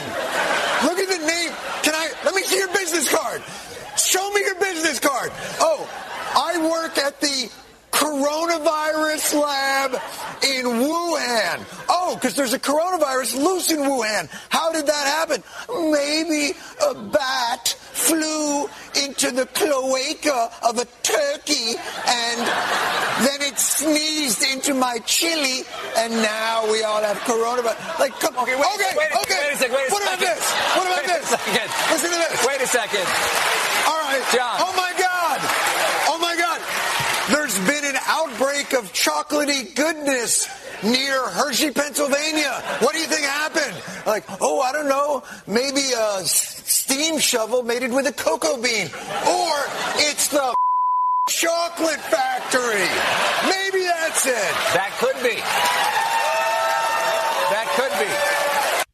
look 0.83 0.99
at 0.99 1.09
the 1.09 1.25
name. 1.25 1.51
Can 1.81 1.95
I? 1.95 2.11
Let 2.23 2.35
me 2.35 2.43
see 2.43 2.57
your 2.57 2.73
business 2.73 3.09
card. 3.13 3.41
Show 3.97 4.31
me 4.31 4.41
your 4.41 4.55
business 4.55 4.99
card. 4.99 5.31
Oh, 5.59 5.89
I 6.35 6.69
work 6.69 6.97
at 6.97 7.19
the 7.19 7.49
coronavirus 7.99 9.41
lab 9.41 9.91
in 10.43 10.65
Wuhan. 10.65 11.59
Oh, 11.89 12.15
because 12.15 12.35
there's 12.35 12.53
a 12.53 12.59
coronavirus 12.59 13.35
loose 13.43 13.71
in 13.71 13.79
Wuhan. 13.79 14.29
How 14.49 14.71
did 14.71 14.87
that 14.87 15.05
happen? 15.19 15.43
Maybe 15.91 16.53
a 16.87 16.93
bat 16.95 17.75
flew 17.91 18.67
into 19.03 19.31
the 19.31 19.45
cloaca 19.51 20.49
of 20.63 20.79
a 20.79 20.85
turkey 21.03 21.75
and 22.07 22.39
then 23.27 23.39
it 23.43 23.59
sneezed 23.59 24.43
into 24.53 24.73
my 24.73 24.99
chili 25.05 25.63
and 25.97 26.13
now 26.23 26.63
we 26.71 26.83
all 26.83 27.01
have 27.03 27.17
coronavirus. 27.27 27.99
Like, 27.99 28.15
come 28.19 28.37
Okay, 28.39 28.55
wait, 28.55 28.63
okay, 28.79 28.93
wait, 28.95 29.11
a- 29.11 29.19
okay. 29.27 29.39
wait 29.43 29.53
a 29.53 29.57
second, 29.57 29.75
wait 29.75 29.89
a 29.89 29.91
what 29.91 30.03
about 30.03 30.19
this? 30.19 30.39
What 30.75 30.87
about 30.87 31.03
Wait 31.03 31.05
a 31.05 31.19
this? 31.19 31.29
second. 31.29 31.67
Listen 31.91 32.09
to 32.15 32.19
this. 32.23 32.47
Wait 32.47 32.61
a 32.63 32.67
second. 32.67 33.05
All 33.91 33.99
right. 34.07 34.23
John. 34.31 34.55
Oh 34.63 34.73
my 34.79 34.91
God. 34.95 35.39
Oh 36.07 36.17
my 36.21 36.35
God. 36.39 36.59
There's 37.29 37.53
been 37.67 37.85
an 37.85 37.98
outbreak 38.09 38.73
of 38.73 38.91
chocolatey 38.91 39.75
goodness 39.75 40.47
near 40.83 41.21
Hershey, 41.29 41.71
Pennsylvania. 41.71 42.51
What 42.79 42.93
do 42.93 42.99
you 42.99 43.05
think 43.05 43.21
happened? 43.21 43.75
Like, 44.07 44.23
oh, 44.41 44.61
I 44.61 44.71
don't 44.71 44.89
know. 44.89 45.23
Maybe 45.47 45.81
a 45.95 46.19
s- 46.21 46.63
steam 46.65 47.19
shovel 47.19 47.61
mated 47.63 47.91
with 47.93 48.07
a 48.07 48.11
cocoa 48.13 48.55
bean. 48.61 48.87
Or 49.27 49.53
it's 49.97 50.27
the 50.29 50.55
chocolate 51.29 51.99
factory. 51.99 52.87
Maybe 53.47 53.85
that's 53.85 54.25
it. 54.25 54.55
That 54.73 54.91
could 54.99 55.21
be. 55.21 55.35
That 57.51 57.67
could 57.75 58.85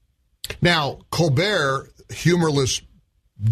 be. 0.51 0.57
Now, 0.61 0.99
Colbert, 1.11 1.91
humorless 2.09 2.81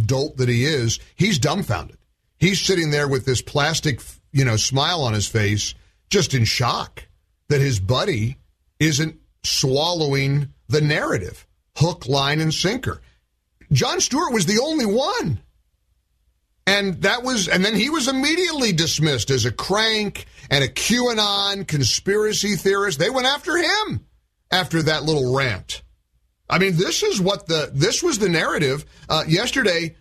dolt 0.06 0.38
that 0.38 0.50
he 0.50 0.66
is, 0.66 1.00
he's 1.16 1.40
dumbfounded. 1.40 1.98
He's 2.40 2.60
sitting 2.60 2.92
there 2.92 3.08
with 3.08 3.26
this 3.26 3.42
plastic, 3.42 4.02
you 4.34 4.44
know, 4.44 4.58
smile 4.58 5.02
on 5.02 5.14
his 5.14 5.28
face, 5.28 5.74
just 6.10 6.34
in 6.34 6.44
shock 6.44 7.06
that 7.48 7.62
his 7.62 7.80
buddy 7.80 8.38
isn't 8.80 9.20
swallowing 9.44 10.50
the 10.68 10.82
narrative, 10.82 11.48
hook, 11.78 12.08
line, 12.08 12.42
and 12.42 12.54
sinker. 12.54 13.02
Jon 13.72 14.02
Stewart 14.02 14.34
was 14.34 14.46
the 14.46 14.60
only 14.62 14.86
one. 14.86 15.40
And 16.66 17.02
that 17.02 17.24
was, 17.24 17.48
and 17.48 17.64
then 17.64 17.76
he 17.76 17.90
was 17.90 18.08
immediately 18.08 18.72
dismissed 18.72 19.30
as 19.30 19.46
a 19.46 19.52
crank 19.52 20.26
and 20.50 20.64
a 20.64 20.70
QAnon 20.70 21.68
conspiracy 21.68 22.56
theorist. 22.56 23.00
They 23.00 23.10
went 23.10 23.28
after 23.28 23.58
him 23.58 24.06
after 24.50 24.82
that 24.84 25.04
little 25.04 25.36
rant. 25.36 25.84
I 26.50 26.60
mean, 26.60 26.76
this 26.78 27.04
is 27.04 27.20
what 27.20 27.48
the 27.48 27.72
this 27.74 28.04
was 28.04 28.20
the 28.20 28.30
narrative. 28.30 28.86
Uh, 29.10 29.24
yesterday, 29.28 29.96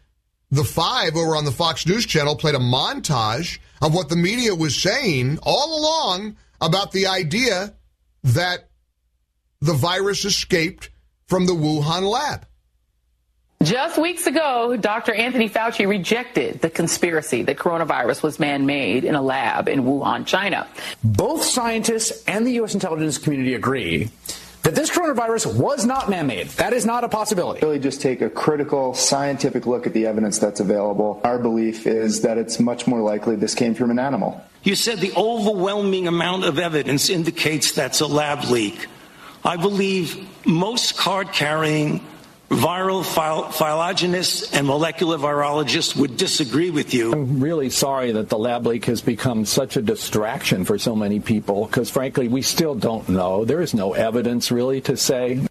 the 0.53 0.65
five 0.65 1.17
over 1.17 1.35
on 1.35 1.47
the 1.47 1.51
Fox 1.51 1.87
News 1.87 2.05
channel 2.05 2.37
played 2.37 2.55
a 2.55 2.59
montage 2.59 3.59
of 3.81 3.95
what 3.95 4.11
the 4.11 4.17
media 4.17 4.55
was 4.55 4.81
saying 4.81 5.39
all 5.43 5.81
along 5.81 6.37
about 6.61 6.93
the 6.93 7.07
idea 7.07 7.75
that 8.23 8.69
the 9.61 9.73
virus 9.73 10.27
escaped 10.27 10.91
from 11.27 11.47
the 11.47 11.55
Wuhan 11.55 12.09
lab. 12.09 12.47
Just 13.63 13.97
weeks 13.97 14.27
ago, 14.27 14.77
Dr. 14.77 15.15
Anthony 15.15 15.49
Fauci 15.49 15.89
rejected 15.89 16.61
the 16.61 16.69
conspiracy 16.69 17.43
that 17.45 17.57
coronavirus 17.57 18.23
was 18.23 18.39
man 18.39 18.67
made 18.67 19.05
in 19.05 19.15
a 19.15 19.23
lab 19.23 19.69
in 19.69 19.85
Wuhan, 19.85 20.27
China. 20.27 20.67
Both 21.03 21.45
scientists 21.45 22.25
and 22.27 22.47
the 22.47 22.53
U.S. 22.55 22.75
intelligence 22.75 23.19
community 23.19 23.55
agree 23.55 24.11
that 24.63 24.75
this 24.75 24.91
coronavirus 24.91 25.59
was 25.59 25.85
not 25.85 26.09
man 26.09 26.27
made. 26.27 26.49
That 26.51 26.73
is 26.73 26.87
not 26.87 27.05
a 27.05 27.09
possibility. 27.09 27.61
Really, 27.65 27.79
just 27.79 28.01
take 28.01 28.21
a 28.21 28.31
critical 28.31 28.95
scientific 28.95 29.67
look 29.67 29.87
at 29.87 29.93
the 29.93 30.07
evidence 30.07 30.39
that's 30.39 30.61
available. 30.61 31.21
Our 31.25 31.39
belief 31.39 31.87
is 31.87 32.23
that 32.23 32.39
it's 32.39 32.61
much 32.61 32.87
more 32.87 33.01
likely 33.01 33.37
this 33.37 33.55
came 33.55 33.75
from 33.75 33.91
an 33.91 33.99
animal. 33.99 34.41
You 34.63 34.77
said 34.77 34.99
the 34.99 35.13
overwhelming 35.17 36.07
amount 36.07 36.45
of 36.45 36.59
evidence 36.59 37.11
indicates 37.11 37.73
that's 37.73 38.01
a 38.01 38.07
lab 38.07 38.45
leak. 38.45 38.87
I 39.45 39.57
believe 39.57 40.29
most 40.47 40.97
card 40.97 41.33
carrying 41.33 42.07
viral 42.53 43.03
phylogenists 43.03 44.55
and 44.57 44.67
molecular 44.67 45.19
virologists 45.19 45.97
would 45.97 46.17
disagree 46.17 46.71
with 46.71 46.95
you. 46.95 47.13
I'm 47.13 47.41
really 47.41 47.71
sorry 47.71 48.13
that 48.13 48.29
the 48.29 48.39
lab 48.39 48.67
leak 48.67 48.87
has 48.87 49.01
become 49.01 49.45
such 49.45 49.77
a 49.77 49.83
distraction 49.83 50.65
for 50.65 50.79
so 50.79 50.97
many 50.97 51.21
people 51.21 51.67
because, 51.67 51.91
frankly, 51.91 52.29
we 52.29 52.43
still 52.43 52.75
don't 52.75 53.09
know. 53.09 53.45
There 53.45 53.61
is 53.61 53.75
no 53.75 53.93
evidence 53.93 54.51
really 54.51 54.81
to 54.83 54.97
say. 54.97 55.47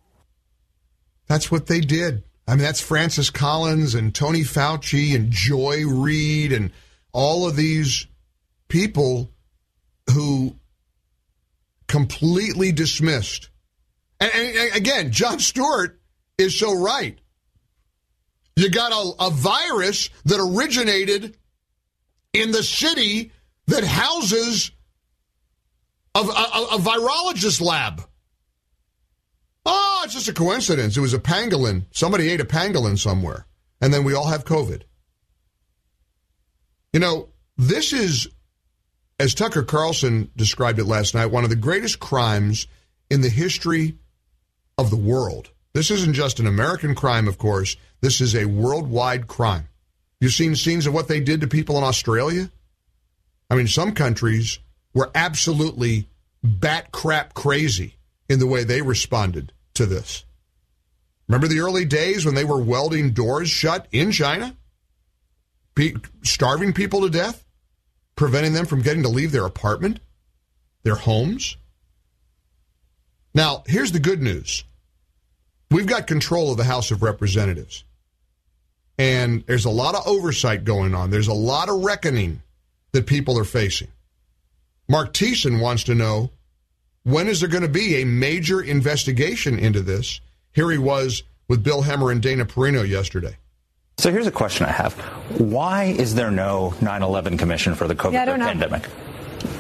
That's 1.28 1.52
what 1.52 1.68
they 1.68 1.80
did. 1.80 2.24
I 2.48 2.56
mean, 2.56 2.64
that's 2.64 2.82
Francis 2.82 3.30
Collins 3.30 3.96
and 3.96 4.14
Tony 4.14 4.42
Fauci 4.42 5.16
and 5.16 5.32
Joy 5.32 5.86
Reid 5.86 6.52
and 6.52 6.72
all 7.14 7.48
of 7.48 7.56
these 7.56 8.08
people 8.68 9.32
who 10.14 10.56
completely 11.88 12.72
dismissed. 12.72 13.50
And, 14.20 14.32
and 14.34 14.76
again, 14.76 15.12
Jon 15.12 15.40
Stewart 15.40 16.01
is 16.42 16.58
so 16.58 16.74
right. 16.74 17.18
You 18.56 18.70
got 18.70 18.92
a, 18.92 19.28
a 19.28 19.30
virus 19.30 20.10
that 20.26 20.40
originated 20.40 21.38
in 22.34 22.52
the 22.52 22.64
city 22.64 23.32
that 23.68 23.84
houses 23.84 24.72
a, 26.16 26.20
a, 26.20 26.68
a 26.74 26.78
virologist 26.78 27.62
lab. 27.62 28.04
Oh, 29.66 30.02
it's 30.04 30.14
just 30.14 30.28
a 30.28 30.34
coincidence. 30.34 30.98
It 30.98 31.02
was 31.02 31.14
a 31.14 31.20
pangolin. 31.20 31.86
Somebody 31.92 32.30
ate 32.30 32.42
a 32.42 32.46
pangolin 32.46 32.98
somewhere. 32.98 33.46
And 33.80 33.94
then 33.94 34.04
we 34.04 34.14
all 34.14 34.28
have 34.28 34.44
COVID. 34.44 34.84
You 36.94 37.00
know, 37.00 37.30
this 37.58 37.94
is, 37.94 38.28
as 39.20 39.34
Tucker 39.34 39.64
Carlson 39.64 40.30
described 40.36 40.80
it 40.80 40.86
last 40.86 41.14
night, 41.14 41.28
one 41.28 41.44
of 41.44 41.50
the 41.50 41.56
greatest 41.56 42.00
crimes 42.00 42.68
in 43.10 43.22
the 43.22 43.30
history 43.30 43.98
of 44.78 44.90
the 44.90 44.98
world. 44.98 45.52
This 45.74 45.92
isn't 45.92 46.14
just 46.14 46.40
an 46.40 46.48
American 46.48 46.96
crime, 46.96 47.28
of 47.28 47.38
course. 47.38 47.78
This 48.02 48.20
is 48.20 48.36
a 48.36 48.46
worldwide 48.46 49.28
crime. 49.28 49.68
You've 50.20 50.34
seen 50.34 50.56
scenes 50.56 50.86
of 50.86 50.94
what 50.94 51.08
they 51.08 51.20
did 51.20 51.42
to 51.42 51.48
people 51.48 51.78
in 51.78 51.84
Australia? 51.84 52.52
I 53.50 53.56
mean, 53.56 53.68
some 53.68 53.94
countries 53.94 54.60
were 54.94 55.12
absolutely 55.16 56.08
bat 56.44 56.92
crap 56.92 57.34
crazy 57.34 57.96
in 58.30 58.40
the 58.40 58.48
way 58.48 58.64
they 58.64 58.82
responded 58.82 59.54
to 59.76 59.86
this. 59.86 60.26
Remember 61.28 61.48
the 61.48 61.62
early 61.62 61.86
days 61.86 62.26
when 62.26 62.36
they 62.36 62.44
were 62.44 62.62
welding 62.62 63.12
doors 63.12 63.50
shut 63.50 63.88
in 63.92 64.12
China? 64.12 64.56
Pe- 65.76 65.94
starving 66.24 66.74
people 66.74 67.02
to 67.02 67.10
death? 67.10 67.46
Preventing 68.16 68.54
them 68.54 68.66
from 68.66 68.82
getting 68.82 69.04
to 69.04 69.10
leave 69.10 69.32
their 69.32 69.46
apartment? 69.46 70.00
Their 70.84 70.96
homes? 70.96 71.56
Now, 73.34 73.64
here's 73.66 73.94
the 73.94 74.00
good 74.00 74.22
news. 74.22 74.66
We've 75.72 75.88
got 75.88 76.06
control 76.06 76.52
of 76.52 76.58
the 76.58 76.66
House 76.66 76.92
of 76.92 77.02
Representatives. 77.02 77.86
And 78.98 79.44
there's 79.48 79.66
a 79.66 79.70
lot 79.70 79.96
of 79.96 80.06
oversight 80.06 80.66
going 80.66 80.94
on. 80.94 81.10
There's 81.10 81.30
a 81.30 81.34
lot 81.34 81.70
of 81.70 81.84
reckoning 81.84 82.44
that 82.92 83.08
people 83.08 83.40
are 83.40 83.46
facing. 83.46 83.88
Mark 84.90 85.14
Thiessen 85.14 85.62
wants 85.62 85.84
to 85.86 85.96
know 85.96 86.30
when 87.04 87.28
is 87.28 87.40
there 87.40 87.50
going 87.50 87.64
to 87.64 87.70
be 87.70 88.02
a 88.02 88.06
major 88.06 88.62
investigation 88.62 89.58
into 89.58 89.82
this? 89.82 90.20
Here 90.52 90.70
he 90.70 90.78
was 90.78 91.24
with 91.48 91.64
Bill 91.64 91.84
Hemmer 91.84 92.12
and 92.12 92.22
Dana 92.22 92.46
Perino 92.46 92.88
yesterday. 92.88 93.38
So 93.98 94.12
here's 94.12 94.28
a 94.28 94.32
question 94.32 94.66
I 94.66 94.72
have. 94.72 94.94
Why 95.40 95.86
is 95.86 96.16
there 96.16 96.32
no 96.32 96.74
9 96.82 97.04
11 97.04 97.38
commission 97.38 97.76
for 97.76 97.88
the 97.88 97.96
COVID 97.96 98.14
Yeah, 98.14 98.24
I 98.24 98.26
don't 98.26 98.40
know. 98.40 98.82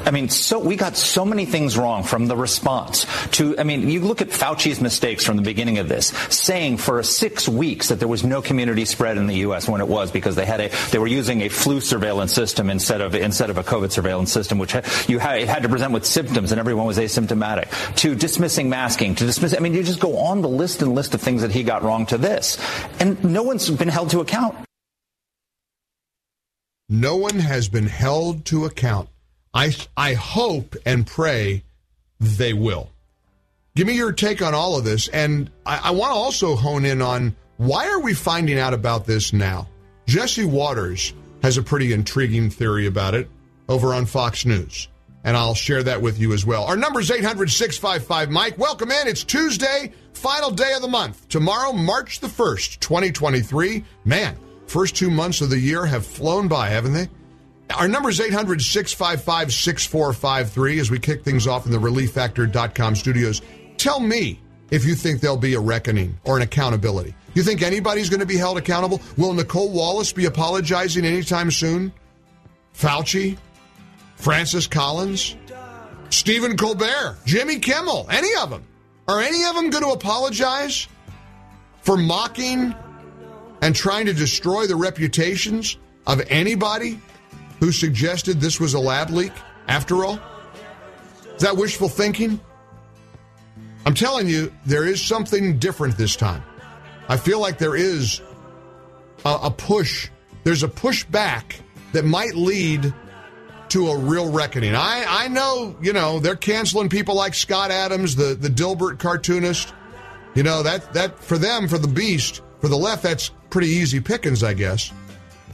I 0.05 0.11
mean, 0.11 0.29
so 0.29 0.59
we 0.59 0.75
got 0.75 0.97
so 0.97 1.23
many 1.23 1.45
things 1.45 1.77
wrong 1.77 2.03
from 2.03 2.27
the 2.27 2.35
response 2.35 3.05
to, 3.31 3.57
I 3.59 3.63
mean, 3.63 3.89
you 3.89 4.01
look 4.01 4.21
at 4.21 4.29
Fauci's 4.29 4.81
mistakes 4.81 5.23
from 5.23 5.37
the 5.37 5.43
beginning 5.43 5.77
of 5.77 5.87
this, 5.87 6.07
saying 6.29 6.77
for 6.77 7.01
six 7.03 7.47
weeks 7.47 7.89
that 7.89 7.99
there 7.99 8.07
was 8.07 8.23
no 8.23 8.41
community 8.41 8.85
spread 8.85 9.17
in 9.17 9.27
the 9.27 9.37
U.S. 9.37 9.67
when 9.67 9.81
it 9.81 9.87
was 9.87 10.11
because 10.11 10.35
they 10.35 10.45
had 10.45 10.59
a, 10.59 10.69
they 10.91 10.99
were 10.99 11.07
using 11.07 11.41
a 11.41 11.49
flu 11.49 11.79
surveillance 11.81 12.33
system 12.33 12.69
instead 12.69 13.01
of, 13.01 13.15
instead 13.15 13.49
of 13.49 13.57
a 13.57 13.63
COVID 13.63 13.91
surveillance 13.91 14.31
system, 14.31 14.57
which 14.57 14.75
you 15.07 15.19
had, 15.19 15.43
had 15.43 15.63
to 15.63 15.69
present 15.69 15.93
with 15.93 16.05
symptoms 16.05 16.51
and 16.51 16.59
everyone 16.59 16.85
was 16.85 16.97
asymptomatic, 16.97 17.95
to 17.97 18.15
dismissing 18.15 18.69
masking, 18.69 19.15
to 19.15 19.25
dismiss, 19.25 19.55
I 19.55 19.59
mean, 19.59 19.73
you 19.73 19.83
just 19.83 19.99
go 19.99 20.17
on 20.17 20.41
the 20.41 20.49
list 20.49 20.81
and 20.81 20.93
list 20.95 21.13
of 21.13 21.21
things 21.21 21.41
that 21.41 21.51
he 21.51 21.63
got 21.63 21.83
wrong 21.83 22.05
to 22.07 22.17
this. 22.17 22.57
And 22.99 23.23
no 23.23 23.43
one's 23.43 23.69
been 23.69 23.87
held 23.87 24.09
to 24.11 24.21
account. 24.21 24.55
No 26.89 27.15
one 27.15 27.39
has 27.39 27.69
been 27.69 27.87
held 27.87 28.43
to 28.47 28.65
account. 28.65 29.07
I, 29.53 29.75
I 29.97 30.13
hope 30.13 30.75
and 30.85 31.05
pray 31.05 31.63
they 32.19 32.53
will. 32.53 32.89
Give 33.75 33.87
me 33.87 33.95
your 33.95 34.11
take 34.11 34.41
on 34.41 34.53
all 34.53 34.77
of 34.77 34.83
this. 34.83 35.07
And 35.09 35.49
I, 35.65 35.81
I 35.85 35.91
want 35.91 36.11
to 36.11 36.15
also 36.15 36.55
hone 36.55 36.85
in 36.85 37.01
on 37.01 37.35
why 37.57 37.87
are 37.87 37.99
we 37.99 38.13
finding 38.13 38.59
out 38.59 38.73
about 38.73 39.05
this 39.05 39.33
now? 39.33 39.67
Jesse 40.07 40.45
Watters 40.45 41.13
has 41.41 41.57
a 41.57 41.63
pretty 41.63 41.93
intriguing 41.93 42.49
theory 42.49 42.87
about 42.87 43.13
it 43.13 43.29
over 43.69 43.93
on 43.93 44.05
Fox 44.05 44.45
News. 44.45 44.87
And 45.23 45.37
I'll 45.37 45.53
share 45.53 45.83
that 45.83 46.01
with 46.01 46.19
you 46.19 46.33
as 46.33 46.45
well. 46.45 46.63
Our 46.63 46.75
number 46.75 46.99
is 46.99 47.11
800 47.11 47.51
655 47.51 48.31
Mike. 48.31 48.57
Welcome 48.57 48.91
in. 48.91 49.07
It's 49.07 49.23
Tuesday, 49.23 49.91
final 50.13 50.49
day 50.49 50.73
of 50.73 50.81
the 50.81 50.87
month. 50.87 51.29
Tomorrow, 51.29 51.73
March 51.73 52.19
the 52.19 52.27
1st, 52.27 52.79
2023. 52.79 53.83
Man, 54.03 54.35
first 54.65 54.95
two 54.95 55.11
months 55.11 55.41
of 55.41 55.51
the 55.51 55.59
year 55.59 55.85
have 55.85 56.05
flown 56.05 56.47
by, 56.47 56.69
haven't 56.69 56.93
they? 56.93 57.07
Our 57.71 57.87
number 57.87 58.09
is 58.09 58.19
800 58.19 58.61
655 58.61 59.53
6453 59.53 60.79
as 60.79 60.91
we 60.91 60.99
kick 60.99 61.23
things 61.23 61.47
off 61.47 61.65
in 61.65 61.71
the 61.71 61.77
relieffactor.com 61.77 62.95
studios. 62.95 63.41
Tell 63.77 63.99
me 63.99 64.39
if 64.71 64.85
you 64.85 64.95
think 64.95 65.21
there'll 65.21 65.37
be 65.37 65.53
a 65.53 65.59
reckoning 65.59 66.17
or 66.23 66.37
an 66.37 66.43
accountability. 66.43 67.13
You 67.33 67.43
think 67.43 67.61
anybody's 67.61 68.09
going 68.09 68.19
to 68.19 68.25
be 68.25 68.37
held 68.37 68.57
accountable? 68.57 69.01
Will 69.17 69.33
Nicolle 69.33 69.71
Wallace 69.71 70.13
be 70.13 70.25
apologizing 70.25 71.05
anytime 71.05 71.51
soon? 71.51 71.91
Fauci? 72.73 73.37
Francis 74.15 74.67
Collins? 74.67 75.35
Stephen 76.09 76.57
Colbert? 76.57 77.17
Jimmy 77.25 77.59
Kimmel? 77.59 78.07
Any 78.09 78.29
of 78.41 78.49
them? 78.49 78.65
Are 79.07 79.19
any 79.19 79.43
of 79.45 79.55
them 79.55 79.69
going 79.69 79.83
to 79.83 79.91
apologize 79.91 80.87
for 81.81 81.97
mocking 81.97 82.75
and 83.61 83.75
trying 83.75 84.05
to 84.05 84.13
destroy 84.13 84.67
the 84.67 84.75
reputations 84.75 85.77
of 86.07 86.21
anybody 86.29 86.99
who 87.61 87.71
suggested 87.71 88.41
this 88.41 88.59
was 88.59 88.73
a 88.73 88.79
lab 88.79 89.11
leak 89.11 89.31
after 89.69 90.03
all? 90.03 90.19
Is 91.35 91.43
that 91.43 91.55
wishful 91.55 91.87
thinking? 91.87 92.39
I'm 93.85 93.93
telling 93.93 94.27
you, 94.27 94.51
there 94.65 94.85
is 94.85 95.01
something 95.01 95.57
different 95.59 95.95
this 95.95 96.15
time. 96.15 96.43
I 97.07 97.17
feel 97.17 97.39
like 97.39 97.59
there 97.59 97.75
is 97.75 98.21
a, 99.23 99.39
a 99.43 99.51
push. 99.51 100.09
There's 100.43 100.63
a 100.63 100.67
push 100.67 101.03
back 101.05 101.59
that 101.93 102.03
might 102.03 102.35
lead 102.35 102.93
to 103.69 103.87
a 103.89 103.97
real 103.97 104.29
reckoning. 104.31 104.75
I, 104.75 105.05
I 105.07 105.27
know, 105.27 105.75
you 105.81 105.93
know, 105.93 106.19
they're 106.19 106.35
canceling 106.35 106.89
people 106.89 107.15
like 107.15 107.33
Scott 107.35 107.69
Adams, 107.71 108.15
the, 108.15 108.35
the 108.35 108.49
Dilbert 108.49 108.99
cartoonist. 108.99 109.73
You 110.33 110.43
know, 110.43 110.63
that, 110.63 110.93
that 110.93 111.19
for 111.19 111.37
them, 111.37 111.67
for 111.67 111.77
the 111.77 111.87
beast, 111.87 112.41
for 112.59 112.69
the 112.69 112.77
left, 112.77 113.03
that's 113.03 113.29
pretty 113.49 113.67
easy 113.67 113.99
pickings, 113.99 114.43
I 114.43 114.53
guess. 114.53 114.91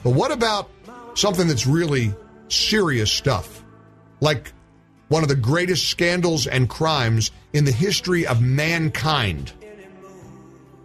But 0.03 0.11
what 0.11 0.31
about 0.31 0.69
something 1.17 1.47
that's 1.47 1.65
really 1.65 2.13
serious 2.47 3.11
stuff, 3.11 3.63
like 4.21 4.53
one 5.09 5.23
of 5.23 5.29
the 5.29 5.35
greatest 5.35 5.89
scandals 5.89 6.47
and 6.47 6.69
crimes 6.69 7.31
in 7.53 7.65
the 7.65 7.71
history 7.71 8.27
of 8.27 8.41
mankind. 8.41 9.51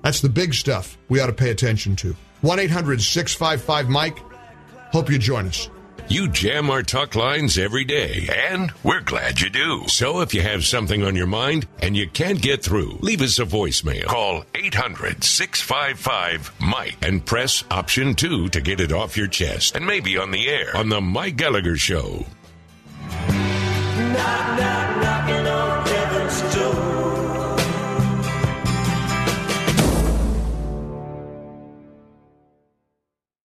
That's 0.03 0.21
the 0.21 0.29
big 0.29 0.55
stuff 0.55 0.99
we 1.09 1.21
ought 1.21 1.27
to 1.27 1.33
pay 1.33 1.51
attention 1.51 1.97
to. 1.97 2.17
1 2.41 2.59
800 2.59 3.01
655 3.01 3.89
Mike. 3.89 4.19
Hope 4.91 5.11
you 5.11 5.19
join 5.19 5.47
us. 5.47 5.69
You 6.09 6.29
jam 6.29 6.69
our 6.69 6.83
talk 6.83 7.15
lines 7.15 7.57
every 7.57 7.85
day, 7.85 8.29
and 8.31 8.71
we're 8.83 9.01
glad 9.01 9.41
you 9.41 9.49
do. 9.49 9.85
So 9.89 10.21
if 10.21 10.35
you 10.35 10.43
have 10.43 10.65
something 10.65 11.03
on 11.03 11.17
your 11.17 11.27
mind 11.27 11.67
and 11.81 11.97
you 11.97 12.09
can't 12.09 12.41
get 12.41 12.63
through, 12.63 12.99
leave 13.01 13.23
us 13.23 13.39
a 13.39 13.45
voicemail. 13.45 14.05
Call 14.05 14.45
800 14.55 15.25
655 15.25 16.53
Mike 16.61 16.97
and 17.01 17.25
press 17.25 17.65
option 17.71 18.15
2 18.15 18.51
to 18.51 18.61
get 18.61 18.81
it 18.81 18.93
off 18.93 19.17
your 19.17 19.27
chest 19.27 19.75
and 19.75 19.87
maybe 19.87 20.19
on 20.19 20.31
the 20.33 20.49
air 20.49 20.77
on 20.77 20.91
The 20.91 21.01
Mike 21.01 21.37
Gallagher 21.37 21.77
Show. 21.77 22.27
Knock, 23.19 24.59
knock, 24.59 24.92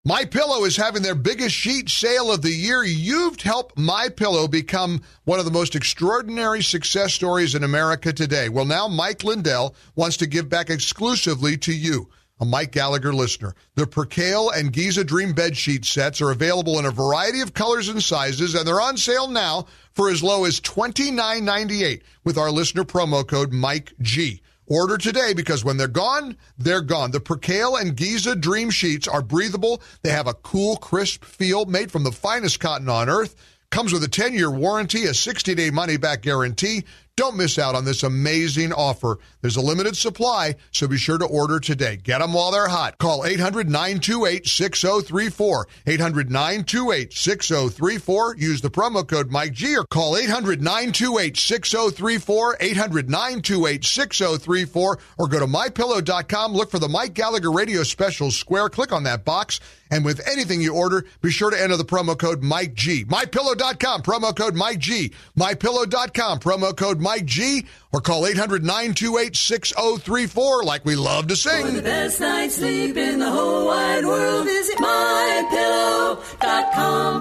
My 0.08 0.24
Pillow 0.24 0.64
is 0.64 0.78
having 0.78 1.02
their 1.02 1.14
biggest 1.14 1.54
sheet 1.54 1.90
sale 1.90 2.32
of 2.32 2.40
the 2.40 2.50
year. 2.50 2.82
You've 2.82 3.38
helped 3.42 3.76
My 3.76 4.08
Pillow 4.08 4.48
become 4.48 5.02
one 5.24 5.38
of 5.38 5.44
the 5.44 5.50
most 5.50 5.76
extraordinary 5.76 6.62
success 6.62 7.12
stories 7.12 7.54
in 7.54 7.62
America 7.62 8.10
today. 8.14 8.48
Well, 8.48 8.64
now 8.64 8.88
Mike 8.88 9.22
Lindell 9.22 9.74
wants 9.96 10.16
to 10.16 10.26
give 10.26 10.48
back 10.48 10.70
exclusively 10.70 11.58
to 11.58 11.74
you, 11.74 12.08
a 12.40 12.46
Mike 12.46 12.72
Gallagher 12.72 13.12
listener. 13.12 13.54
The 13.74 13.86
Percale 13.86 14.48
and 14.48 14.72
Giza 14.72 15.04
Dream 15.04 15.34
bed 15.34 15.58
sheet 15.58 15.84
sets 15.84 16.22
are 16.22 16.30
available 16.30 16.78
in 16.78 16.86
a 16.86 16.90
variety 16.90 17.42
of 17.42 17.52
colors 17.52 17.90
and 17.90 18.02
sizes, 18.02 18.54
and 18.54 18.66
they're 18.66 18.80
on 18.80 18.96
sale 18.96 19.28
now 19.28 19.66
for 19.92 20.08
as 20.08 20.22
low 20.22 20.46
as 20.46 20.58
$29.98 20.58 22.00
with 22.24 22.38
our 22.38 22.50
listener 22.50 22.84
promo 22.84 23.28
code 23.28 23.52
Mike 23.52 23.92
G. 24.00 24.40
Order 24.70 24.98
today 24.98 25.32
because 25.32 25.64
when 25.64 25.78
they're 25.78 25.88
gone, 25.88 26.36
they're 26.58 26.82
gone. 26.82 27.10
The 27.10 27.20
Percale 27.20 27.76
and 27.76 27.96
Giza 27.96 28.36
Dream 28.36 28.70
Sheets 28.70 29.08
are 29.08 29.22
breathable. 29.22 29.80
They 30.02 30.10
have 30.10 30.26
a 30.26 30.34
cool, 30.34 30.76
crisp 30.76 31.24
feel 31.24 31.64
made 31.64 31.90
from 31.90 32.04
the 32.04 32.12
finest 32.12 32.60
cotton 32.60 32.88
on 32.88 33.08
earth. 33.08 33.34
Comes 33.70 33.92
with 33.92 34.04
a 34.04 34.08
10 34.08 34.34
year 34.34 34.50
warranty, 34.50 35.04
a 35.04 35.14
60 35.14 35.54
day 35.54 35.70
money 35.70 35.96
back 35.96 36.22
guarantee. 36.22 36.84
Don't 37.18 37.36
miss 37.36 37.58
out 37.58 37.74
on 37.74 37.84
this 37.84 38.04
amazing 38.04 38.72
offer. 38.72 39.18
There's 39.40 39.56
a 39.56 39.60
limited 39.60 39.96
supply, 39.96 40.54
so 40.70 40.86
be 40.86 40.98
sure 40.98 41.18
to 41.18 41.24
order 41.24 41.58
today. 41.58 41.96
Get 41.96 42.20
them 42.20 42.32
while 42.32 42.52
they're 42.52 42.68
hot. 42.68 42.96
Call 42.98 43.24
800 43.26 43.68
928 43.68 44.46
6034. 44.46 45.66
800 45.88 46.30
928 46.30 47.12
6034. 47.12 48.36
Use 48.36 48.60
the 48.60 48.70
promo 48.70 49.04
code 49.04 49.32
Mike 49.32 49.52
G 49.52 49.76
or 49.76 49.84
call 49.86 50.16
800 50.16 50.62
928 50.62 51.36
6034. 51.36 52.56
800 52.60 53.10
928 53.10 53.84
6034. 53.84 54.98
Or 55.18 55.26
go 55.26 55.40
to 55.40 55.46
mypillow.com. 55.48 56.52
Look 56.52 56.70
for 56.70 56.78
the 56.78 56.88
Mike 56.88 57.14
Gallagher 57.14 57.50
Radio 57.50 57.82
Specials 57.82 58.36
square. 58.36 58.68
Click 58.68 58.92
on 58.92 59.02
that 59.02 59.24
box. 59.24 59.58
And 59.90 60.04
with 60.04 60.26
anything 60.28 60.60
you 60.60 60.74
order, 60.74 61.04
be 61.22 61.30
sure 61.30 61.50
to 61.50 61.60
enter 61.60 61.76
the 61.76 61.84
promo 61.84 62.18
code 62.18 62.42
Mike 62.42 62.74
G. 62.74 63.04
MyPillow.com, 63.06 64.02
promo 64.02 64.36
code 64.36 64.54
Mike 64.54 64.78
G. 64.78 65.12
MyPillow.com, 65.38 66.40
promo 66.40 66.76
code 66.76 67.00
Mike 67.00 67.07
G. 67.24 67.64
Or 67.92 68.00
call 68.00 68.26
800 68.26 68.62
928 68.64 69.34
6034 69.36 70.62
like 70.64 70.84
we 70.84 70.94
love 70.96 71.26
to 71.28 71.36
For 71.36 71.48
the 71.48 71.64
sing. 71.72 71.80
best 71.82 72.20
night's 72.20 72.56
sleep 72.56 72.96
in 72.96 73.18
the 73.18 73.30
whole 73.30 73.66
wide 73.66 74.04
world, 74.04 74.44
visit 74.44 74.76
mypillow.com. 74.78 76.18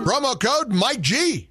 Promo 0.06 0.40
code 0.40 0.70
Mike 0.74 1.02
G. 1.02 1.50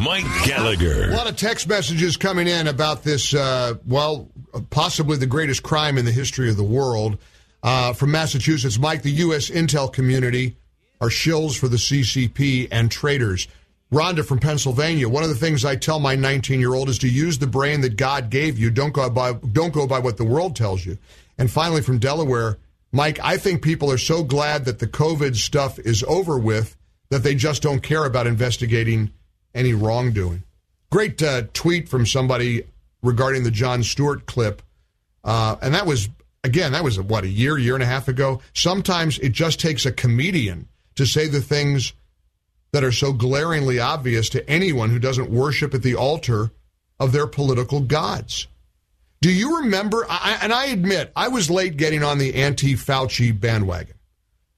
Mike 0.00 0.24
Gallagher. 0.44 1.10
A 1.10 1.14
lot 1.16 1.28
of 1.28 1.36
text 1.36 1.66
messages 1.66 2.16
coming 2.16 2.46
in 2.46 2.66
about 2.68 3.02
this, 3.04 3.32
uh, 3.32 3.74
well, 3.86 4.28
possibly 4.70 5.16
the 5.16 5.26
greatest 5.26 5.62
crime 5.62 5.96
in 5.96 6.04
the 6.04 6.12
history 6.12 6.50
of 6.50 6.56
the 6.58 6.62
world. 6.64 7.16
Uh, 7.64 7.94
from 7.94 8.10
Massachusetts, 8.10 8.78
Mike, 8.78 9.00
the 9.00 9.10
U.S. 9.10 9.48
intel 9.48 9.90
community 9.90 10.54
are 11.00 11.08
shills 11.08 11.58
for 11.58 11.66
the 11.66 11.78
CCP 11.78 12.68
and 12.70 12.90
traitors. 12.90 13.48
Rhonda 13.90 14.22
from 14.22 14.38
Pennsylvania, 14.38 15.08
one 15.08 15.22
of 15.22 15.30
the 15.30 15.34
things 15.34 15.64
I 15.64 15.76
tell 15.76 15.98
my 15.98 16.14
19 16.14 16.60
year 16.60 16.74
old 16.74 16.90
is 16.90 16.98
to 16.98 17.08
use 17.08 17.38
the 17.38 17.46
brain 17.46 17.80
that 17.80 17.96
God 17.96 18.28
gave 18.28 18.58
you. 18.58 18.70
Don't 18.70 18.92
go 18.92 19.08
by, 19.08 19.32
don't 19.32 19.72
go 19.72 19.86
by 19.86 19.98
what 19.98 20.18
the 20.18 20.24
world 20.26 20.54
tells 20.54 20.84
you. 20.84 20.98
And 21.38 21.50
finally, 21.50 21.80
from 21.80 21.98
Delaware, 21.98 22.58
Mike, 22.92 23.18
I 23.22 23.38
think 23.38 23.62
people 23.62 23.90
are 23.90 23.98
so 23.98 24.22
glad 24.22 24.66
that 24.66 24.78
the 24.78 24.86
COVID 24.86 25.34
stuff 25.34 25.78
is 25.78 26.04
over 26.04 26.38
with 26.38 26.76
that 27.08 27.22
they 27.22 27.34
just 27.34 27.62
don't 27.62 27.82
care 27.82 28.04
about 28.04 28.26
investigating 28.26 29.10
any 29.54 29.72
wrongdoing. 29.72 30.42
Great 30.90 31.22
uh, 31.22 31.44
tweet 31.54 31.88
from 31.88 32.04
somebody 32.04 32.64
regarding 33.02 33.42
the 33.42 33.50
Jon 33.50 33.82
Stewart 33.82 34.26
clip. 34.26 34.60
Uh, 35.22 35.56
and 35.62 35.74
that 35.74 35.86
was, 35.86 36.08
again, 36.44 36.72
that 36.72 36.84
was, 36.84 37.00
what, 37.00 37.24
a 37.24 37.28
year, 37.28 37.58
year 37.58 37.74
and 37.74 37.82
a 37.82 37.86
half 37.86 38.06
ago? 38.06 38.40
Sometimes 38.52 39.18
it 39.18 39.32
just 39.32 39.58
takes 39.58 39.86
a 39.86 39.92
comedian 39.92 40.68
to 40.94 41.06
say 41.06 41.26
the 41.26 41.40
things 41.40 41.94
that 42.72 42.84
are 42.84 42.92
so 42.92 43.12
glaringly 43.12 43.80
obvious 43.80 44.28
to 44.28 44.48
anyone 44.48 44.90
who 44.90 44.98
doesn't 44.98 45.30
worship 45.30 45.74
at 45.74 45.82
the 45.82 45.94
altar 45.94 46.50
of 47.00 47.12
their 47.12 47.26
political 47.26 47.80
gods. 47.80 48.46
Do 49.20 49.32
you 49.32 49.60
remember? 49.60 50.04
I, 50.08 50.38
and 50.42 50.52
I 50.52 50.66
admit, 50.66 51.10
I 51.16 51.28
was 51.28 51.50
late 51.50 51.76
getting 51.76 52.04
on 52.04 52.18
the 52.18 52.34
anti 52.34 52.74
Fauci 52.74 53.38
bandwagon. 53.38 53.94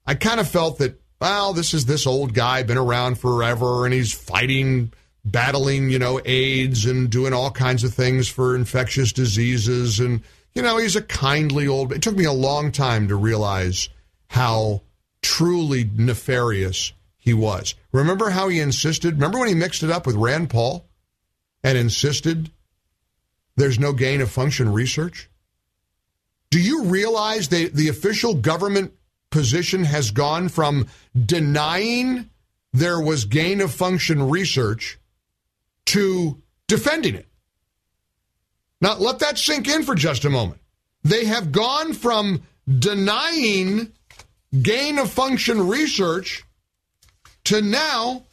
I 0.04 0.14
kind 0.14 0.40
of 0.40 0.48
felt 0.48 0.78
that, 0.78 1.00
well, 1.20 1.52
this 1.52 1.72
is 1.72 1.86
this 1.86 2.06
old 2.06 2.34
guy, 2.34 2.62
been 2.64 2.76
around 2.76 3.18
forever, 3.18 3.84
and 3.84 3.94
he's 3.94 4.12
fighting, 4.12 4.92
battling, 5.24 5.90
you 5.90 5.98
know, 5.98 6.20
AIDS 6.24 6.84
and 6.84 7.10
doing 7.10 7.32
all 7.32 7.50
kinds 7.50 7.84
of 7.84 7.94
things 7.94 8.28
for 8.28 8.56
infectious 8.56 9.12
diseases. 9.12 10.00
And, 10.00 10.22
you 10.56 10.62
know, 10.62 10.78
he's 10.78 10.96
a 10.96 11.02
kindly 11.02 11.68
old. 11.68 11.92
It 11.92 12.00
took 12.00 12.16
me 12.16 12.24
a 12.24 12.32
long 12.32 12.72
time 12.72 13.08
to 13.08 13.14
realize 13.14 13.90
how 14.28 14.80
truly 15.20 15.88
nefarious 15.94 16.94
he 17.18 17.34
was. 17.34 17.74
Remember 17.92 18.30
how 18.30 18.48
he 18.48 18.58
insisted? 18.58 19.14
Remember 19.14 19.38
when 19.38 19.48
he 19.48 19.54
mixed 19.54 19.82
it 19.82 19.90
up 19.90 20.06
with 20.06 20.16
Rand 20.16 20.48
Paul 20.48 20.88
and 21.62 21.76
insisted 21.76 22.50
there's 23.56 23.78
no 23.78 23.92
gain 23.92 24.22
of 24.22 24.30
function 24.30 24.72
research? 24.72 25.28
Do 26.50 26.58
you 26.58 26.84
realize 26.84 27.48
that 27.48 27.74
the 27.74 27.88
official 27.88 28.32
government 28.32 28.94
position 29.30 29.84
has 29.84 30.10
gone 30.10 30.48
from 30.48 30.86
denying 31.26 32.30
there 32.72 32.98
was 32.98 33.26
gain 33.26 33.60
of 33.60 33.74
function 33.74 34.30
research 34.30 34.98
to 35.86 36.40
defending 36.66 37.14
it? 37.14 37.26
Now, 38.80 38.96
let 38.96 39.20
that 39.20 39.38
sink 39.38 39.68
in 39.68 39.82
for 39.82 39.94
just 39.94 40.24
a 40.24 40.30
moment. 40.30 40.60
They 41.02 41.24
have 41.24 41.52
gone 41.52 41.92
from 41.92 42.42
denying 42.66 43.92
gain 44.62 44.98
of 44.98 45.10
function 45.10 45.68
research 45.68 46.44
to 47.44 47.62
now 47.62 48.24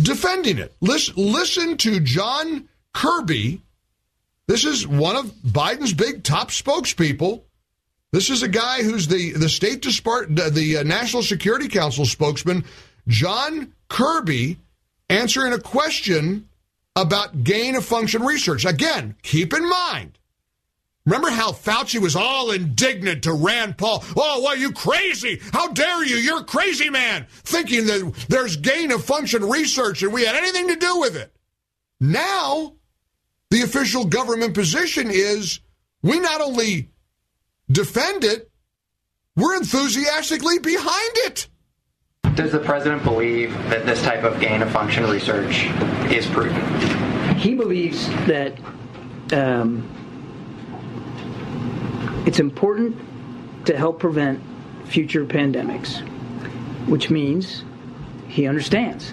defending 0.00 0.58
it. 0.58 0.74
Listen, 0.80 1.14
listen 1.16 1.76
to 1.78 2.00
John 2.00 2.68
Kirby. 2.94 3.60
This 4.48 4.64
is 4.64 4.86
one 4.86 5.16
of 5.16 5.26
Biden's 5.26 5.92
big 5.92 6.24
top 6.24 6.50
spokespeople. 6.50 7.42
This 8.12 8.28
is 8.28 8.42
a 8.42 8.48
guy 8.48 8.82
who's 8.82 9.08
the, 9.08 9.32
the 9.32 9.48
State 9.48 9.82
Depart- 9.82 10.34
the 10.34 10.78
uh, 10.78 10.82
National 10.82 11.22
Security 11.22 11.68
Council 11.68 12.04
spokesman, 12.04 12.64
John 13.08 13.72
Kirby, 13.88 14.58
answering 15.08 15.52
a 15.52 15.58
question 15.58 16.48
about 16.96 17.44
gain 17.44 17.74
of 17.74 17.84
function 17.84 18.22
research. 18.22 18.64
Again, 18.64 19.16
keep 19.22 19.54
in 19.54 19.68
mind, 19.68 20.18
Remember 21.04 21.30
how 21.30 21.50
Fauci 21.50 22.00
was 22.00 22.14
all 22.14 22.52
indignant 22.52 23.24
to 23.24 23.32
Rand 23.32 23.76
Paul? 23.76 24.04
Oh, 24.16 24.40
what, 24.40 24.58
you 24.60 24.70
crazy? 24.70 25.40
How 25.52 25.68
dare 25.68 26.04
you? 26.04 26.16
You're 26.16 26.42
a 26.42 26.44
crazy 26.44 26.90
man, 26.90 27.26
thinking 27.28 27.86
that 27.86 28.26
there's 28.28 28.56
gain 28.56 28.92
of 28.92 29.04
function 29.04 29.44
research 29.48 30.02
and 30.02 30.12
we 30.12 30.24
had 30.24 30.36
anything 30.36 30.68
to 30.68 30.76
do 30.76 31.00
with 31.00 31.16
it. 31.16 31.34
Now, 32.00 32.74
the 33.50 33.62
official 33.62 34.04
government 34.04 34.54
position 34.54 35.08
is 35.10 35.60
we 36.02 36.20
not 36.20 36.40
only 36.40 36.90
defend 37.70 38.22
it, 38.22 38.50
we're 39.34 39.56
enthusiastically 39.56 40.60
behind 40.60 41.12
it. 41.16 41.48
Does 42.34 42.50
the 42.50 42.60
president 42.60 43.04
believe 43.04 43.52
that 43.68 43.84
this 43.84 44.02
type 44.02 44.24
of 44.24 44.40
gain 44.40 44.62
of 44.62 44.70
function 44.70 45.04
research 45.04 45.66
is 46.10 46.26
prudent? 46.26 46.64
He 47.36 47.54
believes 47.54 48.08
that. 48.26 48.58
Um, 49.32 49.88
it's 52.26 52.38
important 52.38 52.96
to 53.66 53.76
help 53.76 53.98
prevent 54.00 54.40
future 54.86 55.26
pandemics, 55.26 56.00
which 56.88 57.10
means 57.10 57.64
he 58.28 58.46
understands 58.46 59.12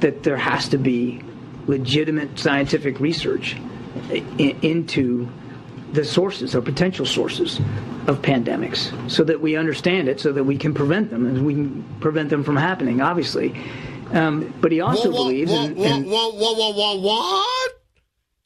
that 0.00 0.22
there 0.22 0.36
has 0.36 0.68
to 0.68 0.78
be 0.78 1.22
legitimate 1.66 2.38
scientific 2.38 3.00
research 3.00 3.56
into 4.38 5.28
the 5.92 6.04
sources 6.04 6.54
or 6.54 6.60
potential 6.60 7.06
sources 7.06 7.58
of 8.06 8.20
pandemics 8.22 8.92
so 9.10 9.24
that 9.24 9.40
we 9.40 9.56
understand 9.56 10.08
it 10.08 10.20
so 10.20 10.32
that 10.32 10.44
we 10.44 10.56
can 10.56 10.74
prevent 10.74 11.10
them 11.10 11.26
and 11.26 11.44
we 11.44 11.54
can 11.54 11.84
prevent 12.00 12.30
them 12.30 12.44
from 12.44 12.56
happening 12.56 13.00
obviously 13.00 13.54
um, 14.12 14.54
but 14.60 14.72
he 14.72 14.80
also 14.80 15.10
whoa, 15.10 15.16
whoa, 15.16 15.24
believes 15.24 15.50
whoa, 15.50 15.68
whoa, 15.68 15.84
in, 15.84 16.10
whoa, 16.10 16.30
whoa, 16.32 16.54
whoa, 16.54 16.72
whoa, 16.72 17.00
what? 17.00 17.72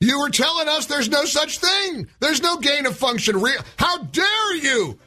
You 0.00 0.18
were 0.18 0.31
telling 0.31 0.68
us 0.68 0.87
there's 0.87 1.09
no 1.09 1.24
such 1.24 1.59
thing. 1.59 2.09
There's 2.18 2.42
no 2.42 2.57
gain 2.57 2.87
of 2.87 2.96
function. 2.96 3.40
Re- 3.40 3.57
How 3.76 3.98
dare 3.98 4.57
you 4.57 4.98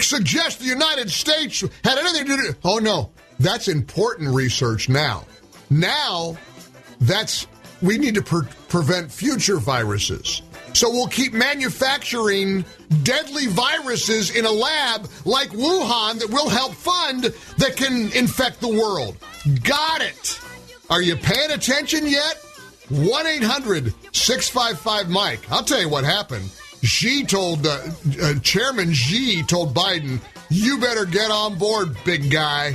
suggest 0.00 0.60
the 0.60 0.66
United 0.66 1.10
States 1.10 1.60
had 1.84 1.98
anything 1.98 2.26
to 2.26 2.36
do? 2.36 2.54
Oh 2.64 2.78
no, 2.78 3.12
that's 3.38 3.68
important 3.68 4.34
research 4.34 4.88
now. 4.88 5.26
Now, 5.68 6.38
that's 7.00 7.46
we 7.82 7.98
need 7.98 8.14
to 8.14 8.22
pre- 8.22 8.48
prevent 8.68 9.12
future 9.12 9.58
viruses. 9.58 10.40
So 10.72 10.90
we'll 10.90 11.08
keep 11.08 11.32
manufacturing 11.32 12.64
deadly 13.02 13.46
viruses 13.46 14.34
in 14.34 14.44
a 14.44 14.50
lab 14.50 15.08
like 15.24 15.50
Wuhan 15.50 16.18
that 16.18 16.28
we'll 16.30 16.48
help 16.48 16.74
fund 16.74 17.24
that 17.58 17.76
can 17.76 18.12
infect 18.12 18.60
the 18.60 18.68
world. 18.68 19.16
Got 19.62 20.02
it. 20.02 20.40
Are 20.88 21.02
you 21.02 21.16
paying 21.16 21.50
attention 21.50 22.06
yet? 22.06 22.36
1 22.88 23.26
800 23.26 23.94
655 24.12 25.08
Mike. 25.08 25.50
I'll 25.50 25.62
tell 25.62 25.80
you 25.80 25.88
what 25.88 26.04
happened. 26.04 26.50
Xi 26.82 27.24
told, 27.24 27.66
uh, 27.66 27.78
uh, 28.22 28.34
Chairman 28.40 28.92
Xi 28.92 29.42
told 29.44 29.74
Biden, 29.74 30.20
you 30.48 30.78
better 30.78 31.04
get 31.04 31.30
on 31.30 31.58
board, 31.58 31.96
big 32.04 32.30
guy. 32.30 32.74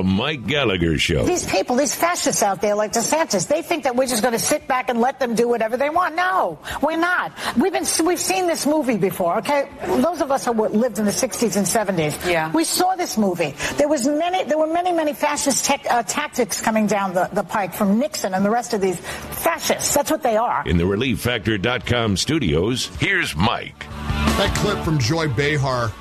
The 0.00 0.04
Mike 0.04 0.46
Gallagher 0.46 0.96
Show. 0.96 1.26
These 1.26 1.44
people, 1.44 1.76
these 1.76 1.94
fascists 1.94 2.42
out 2.42 2.62
there 2.62 2.74
like 2.74 2.94
DeSantis, 2.94 3.46
they 3.46 3.60
think 3.60 3.84
that 3.84 3.96
we're 3.96 4.06
just 4.06 4.22
going 4.22 4.32
to 4.32 4.38
sit 4.38 4.66
back 4.66 4.88
and 4.88 4.98
let 4.98 5.20
them 5.20 5.34
do 5.34 5.46
whatever 5.46 5.76
they 5.76 5.90
want. 5.90 6.14
No, 6.14 6.58
we're 6.80 6.96
not. 6.96 7.32
We've 7.54 7.70
been 7.70 7.84
we've 8.06 8.18
seen 8.18 8.46
this 8.46 8.64
movie 8.64 8.96
before. 8.96 9.36
Okay, 9.40 9.68
those 9.84 10.22
of 10.22 10.30
us 10.30 10.46
who 10.46 10.52
lived 10.52 10.98
in 10.98 11.04
the 11.04 11.10
60s 11.10 11.58
and 11.58 11.66
70s, 11.66 12.26
yeah, 12.26 12.50
we 12.52 12.64
saw 12.64 12.96
this 12.96 13.18
movie. 13.18 13.54
There 13.76 13.88
was 13.88 14.06
many, 14.06 14.42
there 14.44 14.56
were 14.56 14.72
many, 14.72 14.90
many 14.90 15.12
fascist 15.12 15.66
tech, 15.66 15.84
uh, 15.90 16.02
tactics 16.02 16.62
coming 16.62 16.86
down 16.86 17.12
the, 17.12 17.28
the 17.34 17.42
pike 17.42 17.74
from 17.74 17.98
Nixon 17.98 18.32
and 18.32 18.42
the 18.42 18.50
rest 18.50 18.72
of 18.72 18.80
these 18.80 18.98
fascists. 18.98 19.92
That's 19.92 20.10
what 20.10 20.22
they 20.22 20.38
are. 20.38 20.62
In 20.64 20.78
the 20.78 20.84
ReliefFactor.com 20.84 22.16
studios, 22.16 22.86
here's 23.00 23.36
Mike. 23.36 23.80
That 23.90 24.56
clip 24.56 24.82
from 24.82 24.98
Joy 24.98 25.28
Behar 25.28 25.92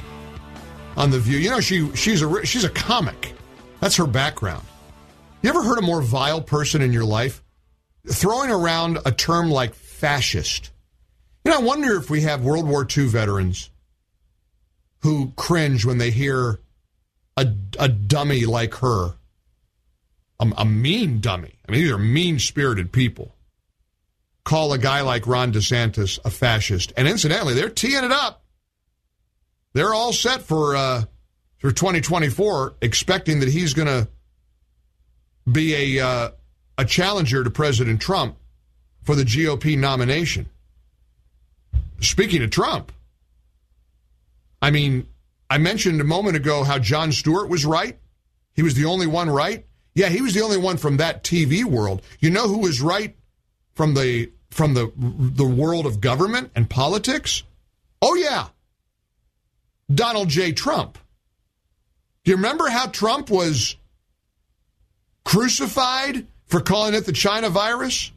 on 0.96 1.12
The 1.12 1.20
View. 1.20 1.38
You 1.38 1.50
know, 1.50 1.60
she 1.60 1.94
she's 1.98 2.22
a 2.22 2.46
she's 2.46 2.64
a 2.64 2.70
comic. 2.70 3.34
That's 3.80 3.96
her 3.96 4.08
background. 4.08 4.66
You 5.42 5.50
ever 5.50 5.64
heard 5.64 5.80
a 5.80 5.84
more 5.84 6.02
vile 6.02 6.42
person 6.42 6.82
in 6.82 6.92
your 6.92 7.06
life? 7.06 7.44
Throwing 8.08 8.52
around 8.52 9.00
a 9.06 9.12
term 9.12 9.50
like 9.50 9.74
fascist. 9.74 10.72
You 11.46 11.52
know, 11.52 11.60
I 11.60 11.64
wonder 11.64 11.96
if 11.98 12.10
we 12.10 12.22
have 12.22 12.44
World 12.44 12.68
War 12.68 12.86
II 12.86 13.08
veterans 13.08 13.70
who 15.02 15.32
cringe 15.36 15.86
when 15.86 15.98
they 15.98 16.12
hear 16.12 16.60
a, 17.38 17.48
a 17.80 17.88
dummy 17.88 18.46
like 18.46 18.76
her, 18.76 19.14
a, 20.40 20.52
a 20.58 20.66
mean 20.66 21.22
dummy. 21.22 21.56
I 21.68 21.72
mean, 21.72 21.82
these 21.82 21.92
are 21.92 21.98
mean 21.98 22.40
spirited 22.40 22.92
people, 22.92 23.34
call 24.44 24.74
a 24.74 24.78
guy 24.78 25.02
like 25.02 25.26
Ron 25.26 25.54
DeSantis 25.54 26.20
a 26.26 26.30
fascist. 26.30 26.92
And 26.98 27.08
incidentally, 27.08 27.54
they're 27.54 27.70
teeing 27.70 28.04
it 28.04 28.12
up. 28.12 28.44
They're 29.74 29.94
all 29.94 30.12
set 30.12 30.42
for 30.42 30.76
uh, 30.76 31.04
for 31.60 31.72
2024, 31.72 32.76
expecting 32.82 33.40
that 33.42 33.50
he's 33.50 33.74
going 33.74 33.88
to 33.88 34.08
be 35.52 35.98
a 35.98 36.06
uh, 36.06 36.32
a 36.78 36.86
challenger 36.86 37.44
to 37.44 37.50
President 37.50 38.02
Trump 38.02 38.38
for 39.04 39.16
the 39.16 39.24
GOP 39.24 39.78
nomination. 39.78 40.48
Speaking 42.02 42.42
of 42.44 42.50
Trump, 42.50 42.92
I 44.62 44.72
mean, 44.72 45.08
I 45.50 45.58
mentioned 45.58 46.00
a 46.00 46.06
moment 46.06 46.38
ago 46.38 46.64
how 46.64 46.80
Jon 46.80 47.12
Stewart 47.12 47.50
was 47.50 47.66
right. 47.66 47.98
He 48.54 48.64
was 48.64 48.76
the 48.76 48.86
only 48.86 49.08
one 49.08 49.30
right. 49.30 49.66
Yeah, 49.96 50.08
he 50.08 50.22
was 50.22 50.34
the 50.34 50.42
only 50.42 50.58
one 50.58 50.78
from 50.78 50.98
that 50.98 51.24
TV 51.24 51.66
world. 51.66 52.02
You 52.20 52.30
know 52.30 52.48
who 52.48 52.60
was 52.60 52.82
right 52.82 53.16
from 53.74 53.94
the 53.94 54.32
from 54.50 54.74
the 54.74 54.92
the 54.98 55.46
world 55.46 55.86
of 55.86 56.00
government 56.00 56.52
and 56.56 56.70
politics? 56.70 57.44
Oh 58.02 58.16
yeah. 58.16 58.48
Donald 59.94 60.30
J. 60.30 60.52
Trump. 60.52 60.98
Do 62.30 62.34
you 62.34 62.38
remember 62.38 62.70
how 62.70 62.86
Trump 62.86 63.32
was 63.32 63.76
crucified 65.26 66.28
for 66.46 66.62
calling 66.62 66.94
it 66.94 67.08
the 67.08 67.12
China 67.12 67.50
virus? 67.50 68.12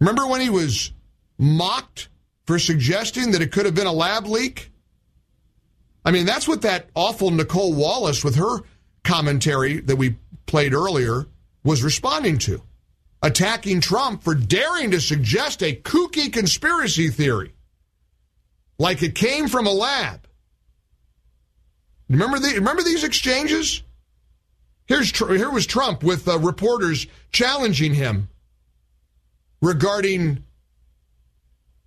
Remember 0.00 0.26
when 0.26 0.42
he 0.42 0.50
was 0.50 0.92
mocked 1.38 2.10
for 2.44 2.58
suggesting 2.58 3.30
that 3.30 3.40
it 3.40 3.52
could 3.52 3.64
have 3.64 3.74
been 3.74 3.86
a 3.86 3.92
lab 3.94 4.26
leak? 4.26 4.70
I 6.04 6.10
mean, 6.10 6.26
that's 6.26 6.46
what 6.46 6.60
that 6.60 6.90
awful 6.94 7.30
Nicolle 7.30 7.72
Wallace 7.72 8.22
with 8.22 8.34
her 8.34 8.58
commentary 9.02 9.80
that 9.80 9.96
we 9.96 10.18
played 10.44 10.74
earlier 10.74 11.26
was 11.64 11.82
responding 11.82 12.36
to. 12.36 12.60
Attacking 13.22 13.80
Trump 13.80 14.22
for 14.22 14.34
daring 14.34 14.90
to 14.90 15.00
suggest 15.00 15.62
a 15.62 15.74
kooky 15.74 16.30
conspiracy 16.30 17.08
theory 17.08 17.54
like 18.78 19.02
it 19.02 19.14
came 19.14 19.48
from 19.48 19.66
a 19.66 19.72
lab. 19.72 20.27
Remember, 22.08 22.38
the, 22.38 22.54
remember 22.54 22.82
these 22.82 23.04
exchanges? 23.04 23.82
Here's 24.86 25.16
here 25.16 25.50
was 25.50 25.66
Trump 25.66 26.02
with 26.02 26.26
uh, 26.26 26.38
reporters 26.38 27.06
challenging 27.30 27.92
him 27.92 28.28
regarding 29.60 30.42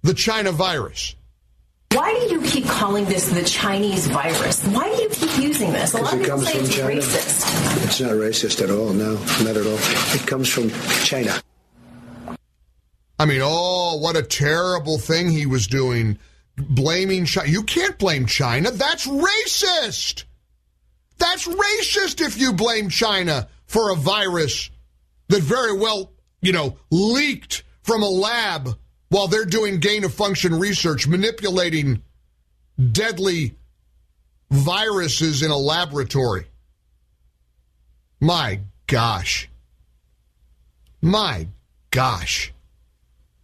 the 0.04 0.14
China 0.14 0.52
virus. 0.52 1.16
Why 1.94 2.14
do 2.14 2.34
you 2.36 2.42
keep 2.44 2.66
calling 2.66 3.06
this 3.06 3.30
the 3.30 3.44
Chinese 3.44 4.08
virus? 4.08 4.66
Why 4.68 4.96
do 4.96 5.02
you 5.02 5.10
keep 5.10 5.38
using 5.38 5.74
this? 5.74 5.94
A 5.94 5.98
lot 5.98 6.14
of 6.14 6.20
it 6.20 6.24
people 6.24 6.38
comes 6.38 6.48
say 6.48 6.58
from 6.58 6.66
it's 6.66 6.76
China. 6.76 7.02
racist. 7.02 7.84
It's 7.86 8.00
not 8.02 8.12
racist 8.12 8.64
at 8.64 8.70
all. 8.70 8.94
No, 8.94 9.16
not 9.44 9.58
at 9.58 9.66
all. 9.66 9.78
It 10.16 10.26
comes 10.28 10.48
from 10.48 10.70
China. 11.04 11.42
I 13.20 13.26
mean, 13.26 13.42
oh, 13.44 13.98
what 13.98 14.16
a 14.16 14.24
terrible 14.24 14.98
thing 15.00 15.30
he 15.30 15.46
was 15.46 15.68
doing, 15.68 16.18
blaming 16.69 17.26
China. 17.26 17.50
You 17.50 17.63
can't 17.63 17.97
blame 17.97 18.26
China. 18.26 18.71
That's 18.71 19.08
racist. 19.08 20.26
That's 21.17 21.47
racist 21.47 22.26
if 22.26 22.38
you 22.39 22.54
blame 22.54 22.89
China 22.89 23.47
for 23.65 23.91
a 23.91 23.95
virus 23.95 24.69
that 25.28 25.43
very 25.43 25.78
well, 25.78 26.12
you 26.41 26.52
know, 26.52 26.78
leaked 26.89 27.63
from 27.84 28.04
a 28.04 28.10
lab 28.10 28.78
while 29.10 29.28
they're 29.28 29.45
doing 29.45 29.80
gain 29.80 30.04
of 30.04 30.13
function 30.13 30.58
research, 30.58 31.08
manipulating 31.08 32.02
deadly 32.91 33.56
viruses 34.50 35.43
in 35.43 35.52
a 35.52 35.58
laboratory. 35.58 36.47
My 38.19 38.62
gosh. 38.88 39.50
My 41.02 41.47
gosh. 41.89 42.54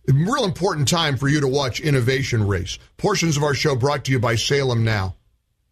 Real 0.07 0.45
important 0.45 0.87
time 0.87 1.17
for 1.17 1.27
you 1.27 1.41
to 1.41 1.49
watch 1.49 1.81
Innovation 1.81 2.47
Race. 2.47 2.79
Portions 2.95 3.35
of 3.35 3.43
our 3.43 3.53
show 3.53 3.75
brought 3.75 4.05
to 4.05 4.11
you 4.13 4.19
by 4.19 4.35
Salem 4.35 4.85
Now. 4.85 5.15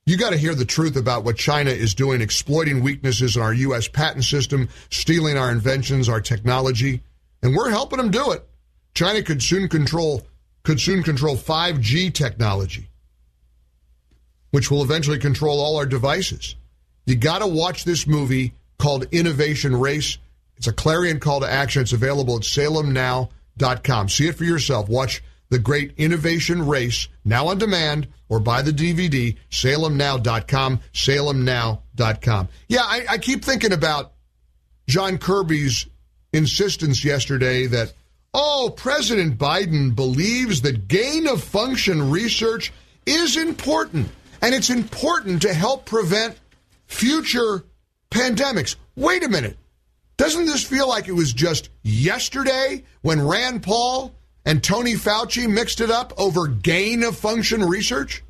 You 0.05 0.17
got 0.17 0.31
to 0.31 0.37
hear 0.37 0.53
the 0.53 0.65
truth 0.65 0.97
about 0.97 1.23
what 1.23 1.37
China 1.37 1.71
is 1.71 1.95
doing, 1.95 2.19
exploiting 2.19 2.83
weaknesses 2.83 3.37
in 3.37 3.41
our 3.41 3.53
U.S. 3.53 3.87
patent 3.87 4.25
system, 4.25 4.67
stealing 4.91 5.37
our 5.37 5.49
inventions, 5.49 6.09
our 6.09 6.19
technology, 6.19 7.01
and 7.41 7.55
we're 7.55 7.69
helping 7.69 7.97
them 7.97 8.11
do 8.11 8.33
it. 8.33 8.45
China 8.93 9.23
could 9.23 9.41
soon 9.41 9.69
control 9.69 10.21
could 10.63 10.81
soon 10.81 11.01
control 11.01 11.37
5G 11.37 12.13
technology, 12.13 12.89
which 14.51 14.69
will 14.69 14.83
eventually 14.83 15.19
control 15.19 15.61
all 15.61 15.77
our 15.77 15.85
devices. 15.85 16.55
You 17.05 17.15
got 17.15 17.39
to 17.39 17.47
watch 17.47 17.85
this 17.85 18.05
movie 18.05 18.53
called 18.79 19.05
Innovation 19.13 19.79
Race. 19.79 20.17
It's 20.57 20.67
a 20.67 20.73
clarion 20.73 21.19
call 21.19 21.39
to 21.39 21.49
action. 21.49 21.83
It's 21.83 21.93
available 21.93 22.35
at 22.35 22.43
salemnow.com. 23.57 24.09
See 24.09 24.27
it 24.27 24.35
for 24.35 24.43
yourself. 24.43 24.89
Watch 24.89 25.23
the 25.49 25.59
great 25.59 25.93
Innovation 25.97 26.65
Race 26.65 27.07
now 27.23 27.47
on 27.47 27.57
demand 27.57 28.07
or 28.29 28.39
buy 28.39 28.61
the 28.61 28.71
DVD, 28.71 29.37
salemnow.com, 29.51 30.79
salemnow.com. 30.93 32.47
Yeah, 32.67 32.81
I, 32.81 33.05
I 33.11 33.17
keep 33.19 33.45
thinking 33.45 33.73
about 33.73 34.13
John 34.87 35.17
Kirby's 35.17 35.87
insistence 36.33 37.05
yesterday 37.05 37.67
that, 37.67 37.93
oh, 38.33 38.73
President 38.75 39.37
Biden 39.37 39.95
believes 39.95 40.61
that 40.61 40.87
gain 40.87 41.27
of 41.27 41.43
function 41.43 42.09
research 42.09 42.73
is 43.05 43.37
important, 43.37 44.09
and 44.41 44.55
it's 44.55 44.71
important 44.71 45.43
to 45.43 45.53
help 45.53 45.85
prevent 45.85 46.37
future 46.87 47.63
pandemics. 48.09 48.75
Wait 48.95 49.23
a 49.23 49.29
minute. 49.29 49.57
Doesn't 50.17 50.45
this 50.45 50.63
feel 50.63 50.87
like 50.87 51.07
it 51.07 51.13
was 51.13 51.33
just 51.33 51.69
yesterday 51.83 52.83
when 53.01 53.25
Rand 53.25 53.63
Paul 53.63 54.15
and 54.45 54.63
Tony 54.63 54.93
Fauci 54.93 55.49
mixed 55.49 55.81
it 55.81 55.91
up 55.91 56.13
over 56.17 56.47
gain 56.47 57.03
of 57.03 57.17
function 57.17 57.63
research? 57.63 58.23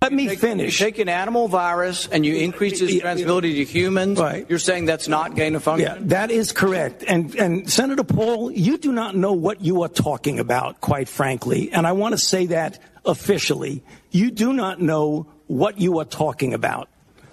Let 0.00 0.12
me 0.12 0.36
finish. 0.36 0.80
You 0.80 0.86
take 0.86 0.98
an 0.98 1.08
animal 1.08 1.48
virus 1.48 2.06
and 2.06 2.24
you 2.24 2.36
increase 2.36 2.80
its 2.80 2.92
transmissibility 2.94 3.54
to 3.54 3.64
humans. 3.64 4.20
Right. 4.20 4.46
You're 4.48 4.60
saying 4.60 4.84
that's 4.84 5.08
not 5.08 5.34
gain 5.34 5.56
of 5.56 5.64
function. 5.64 5.88
Yeah, 5.88 5.96
that 6.06 6.30
is 6.30 6.52
correct. 6.52 7.02
And 7.06 7.34
and 7.34 7.68
Senator 7.68 8.04
Paul, 8.04 8.52
you 8.52 8.78
do 8.78 8.92
not 8.92 9.16
know 9.16 9.32
what 9.32 9.60
you 9.60 9.82
are 9.82 9.88
talking 9.88 10.38
about, 10.38 10.80
quite 10.80 11.08
frankly. 11.08 11.72
And 11.72 11.84
I 11.84 11.92
want 11.92 12.12
to 12.12 12.18
say 12.18 12.46
that 12.46 12.78
officially. 13.04 13.82
You 14.12 14.30
do 14.30 14.52
not 14.52 14.80
know 14.80 15.26
what 15.48 15.80
you 15.80 15.98
are 15.98 16.04
talking 16.04 16.54
about. 16.54 16.88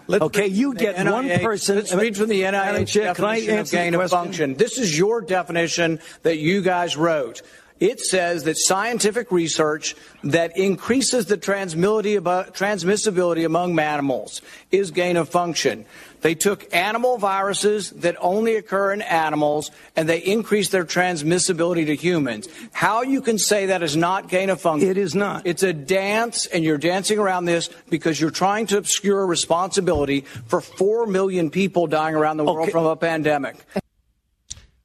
Okay, 0.10 0.48
you 0.48 0.74
get 0.74 1.06
one 1.06 1.30
person. 1.40 1.78
Let's 1.78 1.94
read 1.94 2.18
from 2.18 2.30
the 2.30 2.42
NIH 2.42 2.88
Chair, 2.88 3.14
definition 3.14 3.60
of 3.60 3.72
gain 3.72 3.96
of 3.96 4.10
function. 4.10 4.56
This 4.56 4.78
is 4.78 4.98
your 4.98 5.22
definition 5.22 6.00
that 6.24 6.38
you 6.38 6.62
guys 6.62 6.98
wrote. 6.98 7.42
It 7.78 8.00
says 8.00 8.46
that 8.46 8.58
scientific 8.58 9.34
research 9.34 9.98
that 10.24 10.58
increases 10.58 11.26
the 11.26 11.38
transmissibility 11.38 13.46
among 13.46 13.76
mammals 13.76 14.42
is 14.72 14.92
gain 14.92 15.18
of 15.18 15.28
function. 15.28 15.86
They 16.26 16.34
took 16.34 16.74
animal 16.74 17.20
viruses 17.20 17.92
that 17.92 18.16
only 18.20 18.56
occur 18.56 18.92
in 18.92 19.04
animals 19.04 19.70
and 19.96 20.10
they 20.10 20.18
increased 20.18 20.72
their 20.72 20.84
transmissibility 20.84 21.86
to 21.86 21.96
humans. 21.96 22.50
How 22.72 23.04
you 23.04 23.22
can 23.22 23.38
say 23.38 23.68
that 23.68 23.84
is 23.84 23.96
not 23.96 24.28
gain 24.28 24.50
of 24.50 24.60
function? 24.60 24.90
It 24.90 24.98
is 24.98 25.14
not. 25.14 25.46
It's 25.46 25.62
a 25.62 25.72
dance, 25.72 26.48
and 26.48 26.64
you're 26.64 26.80
dancing 26.80 27.20
around 27.20 27.46
this 27.46 27.70
because 27.92 28.20
you're 28.20 28.32
trying 28.32 28.66
to 28.66 28.78
obscure 28.80 29.24
responsibility 29.24 30.22
for 30.48 30.62
four 30.62 31.06
million 31.06 31.52
people 31.52 31.86
dying 31.86 32.16
around 32.16 32.38
the 32.38 32.46
world 32.46 32.72
from 32.72 32.88
a 32.88 32.96
pandemic. 32.96 33.58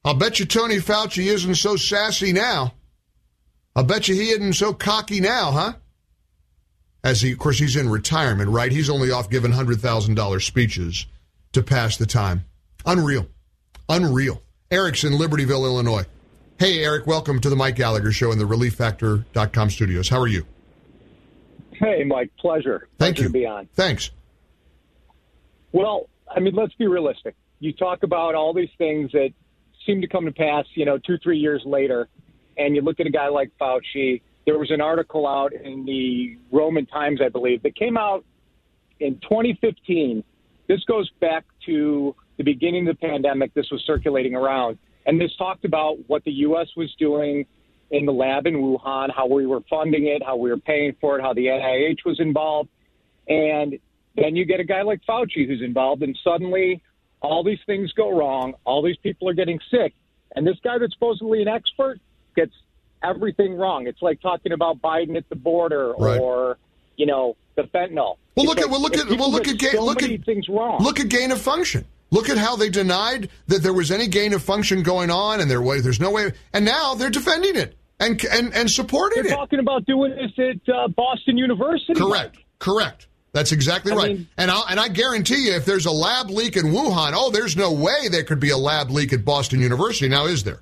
I'll 0.05 0.13
bet 0.13 0.41
you 0.41 0.45
Tony 0.45 0.77
Fauci 0.77 1.25
isn't 1.25 1.55
so 1.55 1.77
sassy 1.77 2.35
now. 2.35 2.75
I'll 3.75 3.85
bet 3.85 4.09
you 4.09 4.15
he 4.15 4.29
isn't 4.29 4.53
so 4.53 4.75
cocky 4.75 5.21
now, 5.21 5.53
huh? 5.53 5.73
As 7.03 7.23
he, 7.23 7.33
of 7.33 7.39
course, 7.39 7.59
he's 7.59 7.77
in 7.77 7.89
retirement, 7.89 8.51
right? 8.51 8.71
He's 8.71 8.91
only 8.91 9.11
off 9.11 9.31
giving 9.31 9.53
$100,000 9.53 10.43
speeches 10.43 11.07
to 11.53 11.63
pass 11.63 11.97
the 11.97 12.07
time. 12.07 12.45
Unreal. 12.87 13.27
Unreal. 13.89 14.43
Eric's 14.71 15.05
in 15.05 15.13
Libertyville, 15.15 15.65
Illinois. 15.65 16.05
Hey, 16.59 16.85
Eric, 16.85 17.07
welcome 17.07 17.41
to 17.41 17.51
the 17.51 17.57
Mike 17.57 17.77
Gallagher 17.77 18.13
Show 18.13 18.31
in 18.33 18.39
the 18.39 18.45
ReliefFactor.com 18.45 19.71
studios. 19.71 20.09
How 20.09 20.21
are 20.21 20.29
you? 20.29 20.47
Hey, 21.73 22.05
Mike, 22.05 22.31
pleasure. 22.39 22.89
Thank 22.99 23.17
pleasure 23.17 23.23
you. 23.23 23.29
To 23.29 23.33
be 23.33 23.47
on. 23.47 23.67
Thanks. 23.75 24.11
Well, 25.73 26.09
I 26.31 26.41
mean, 26.41 26.55
let's 26.55 26.75
be 26.75 26.87
realistic. 26.87 27.35
You 27.59 27.73
talk 27.73 28.03
about 28.03 28.35
all 28.35 28.53
these 28.53 28.69
things 28.79 29.11
that 29.13 29.31
seem 29.87 30.01
to 30.03 30.07
come 30.07 30.27
to 30.27 30.33
pass, 30.33 30.67
you 30.75 30.85
know, 30.85 30.99
two, 30.99 31.19
three 31.19 31.39
years 31.39 31.63
later, 31.65 32.09
and 32.57 32.77
you 32.77 32.83
look 32.83 33.01
at 33.01 33.07
a 33.07 33.11
guy 33.11 33.29
like 33.29 33.51
Fauci. 33.61 34.21
There 34.45 34.59
was 34.59 34.71
an 34.71 34.81
article 34.81 35.27
out 35.27 35.53
in 35.53 35.85
the 35.85 36.37
Roman 36.53 36.87
Times, 36.87 37.21
I 37.25 37.29
believe, 37.29 37.63
that 37.63 37.75
came 37.75 37.97
out 37.97 38.25
in 39.01 39.15
2015. 39.21 40.23
This 40.71 40.85
goes 40.85 41.11
back 41.21 41.45
to 41.67 42.15
the 42.37 42.45
beginning 42.45 42.87
of 42.87 42.97
the 42.97 43.09
pandemic. 43.09 43.53
This 43.55 43.69
was 43.73 43.83
circulating 43.85 44.37
around. 44.37 44.79
And 45.05 45.21
this 45.21 45.35
talked 45.37 45.65
about 45.65 45.97
what 46.07 46.23
the 46.23 46.31
U.S. 46.47 46.69
was 46.77 46.95
doing 46.97 47.45
in 47.91 48.07
the 48.07 48.13
lab 48.13 48.47
in 48.47 48.55
Wuhan, 48.55 49.09
how 49.13 49.27
we 49.27 49.47
were 49.47 49.63
funding 49.69 50.07
it, 50.07 50.23
how 50.25 50.37
we 50.37 50.49
were 50.49 50.59
paying 50.59 50.95
for 51.01 51.19
it, 51.19 51.23
how 51.23 51.35
the 51.35 51.47
NIH 51.47 52.05
was 52.07 52.21
involved. 52.21 52.69
And 53.27 53.81
then 54.15 54.37
you 54.37 54.45
get 54.45 54.61
a 54.61 54.65
guy 54.65 54.83
like 54.83 55.01
Fauci 55.09 55.45
who's 55.45 55.61
involved, 55.61 56.05
and 56.05 56.17
suddenly 56.23 56.81
all 57.21 57.43
these 57.43 57.59
things 57.67 57.93
go 57.95 58.17
wrong. 58.17 58.55
All 58.65 58.81
these 58.81 58.99
people 58.99 59.29
are 59.29 59.35
getting 59.35 59.59
sick. 59.73 59.93
And 60.37 60.47
this 60.47 60.59
guy 60.63 60.79
that's 60.79 60.93
supposedly 60.93 61.43
an 61.43 61.49
expert 61.49 61.99
gets 62.37 62.53
everything 63.03 63.57
wrong. 63.57 63.89
It's 63.89 64.03
like 64.03 64.21
talking 64.21 64.53
about 64.53 64.81
Biden 64.81 65.17
at 65.17 65.29
the 65.31 65.35
border 65.35 65.95
Right. 65.99 66.21
or 66.21 66.59
you 67.01 67.07
know 67.07 67.37
the 67.57 67.63
fentanyl. 67.63 68.17
Well, 68.37 68.47
look 68.47 68.61
at 68.61 68.69
well, 68.71 68.81
look 68.81 68.97
at 68.97 69.09
well, 69.09 69.31
look 69.33 69.49
at 69.49 69.59
gain, 69.59 69.73
so 69.73 69.85
look 69.85 70.03
at 70.03 70.25
things 70.25 70.49
wrong. 70.49 70.83
Look 70.83 71.01
at 71.01 71.09
gain 71.09 71.33
of 71.33 71.41
function. 71.41 71.85
Look 72.13 72.29
at 72.29 72.39
how 72.39 72.57
they 72.57 72.69
denied 72.69 73.31
that 73.47 73.63
there 73.63 73.73
was 73.73 73.91
any 73.91 74.09
gain 74.09 74.33
of 74.35 74.43
function 74.43 74.83
going 74.83 75.11
on, 75.11 75.41
and 75.41 75.51
there 75.51 75.63
there's 75.81 76.01
no 76.01 76.11
way, 76.11 76.33
and 76.53 76.65
now 76.65 76.95
they're 76.95 77.11
defending 77.11 77.57
it 77.57 77.77
and 78.01 78.23
and 78.27 78.55
and 78.55 78.71
supporting 78.71 79.23
They're 79.23 79.33
it. 79.33 79.37
talking 79.37 79.61
about 79.61 79.87
doing 79.87 80.13
this 80.17 80.33
at 80.39 80.75
uh, 80.75 80.89
Boston 80.89 81.37
University. 81.39 81.95
Correct. 81.95 82.39
Correct. 82.59 83.07
That's 83.33 83.53
exactly 83.53 83.93
I 83.93 83.97
right. 83.97 84.17
mean- 84.17 84.29
and 84.37 84.51
I 84.51 84.61
and 84.71 84.81
I 84.81 84.89
guarantee 84.89 85.47
you, 85.47 85.53
if 85.55 85.65
there's 85.65 85.87
a 85.87 85.93
lab 85.93 86.31
leak 86.31 86.57
in 86.57 86.67
Wuhan, 86.67 87.13
oh, 87.15 87.31
there's 87.31 87.57
no 87.57 87.73
way 87.73 88.09
there 88.11 88.25
could 88.25 88.41
be 88.41 88.51
a 88.51 88.57
lab 88.57 88.91
leak 88.91 89.13
at 89.13 89.25
Boston 89.25 89.61
University. 89.61 90.09
Now, 90.09 90.27
is 90.27 90.43
there? 90.45 90.61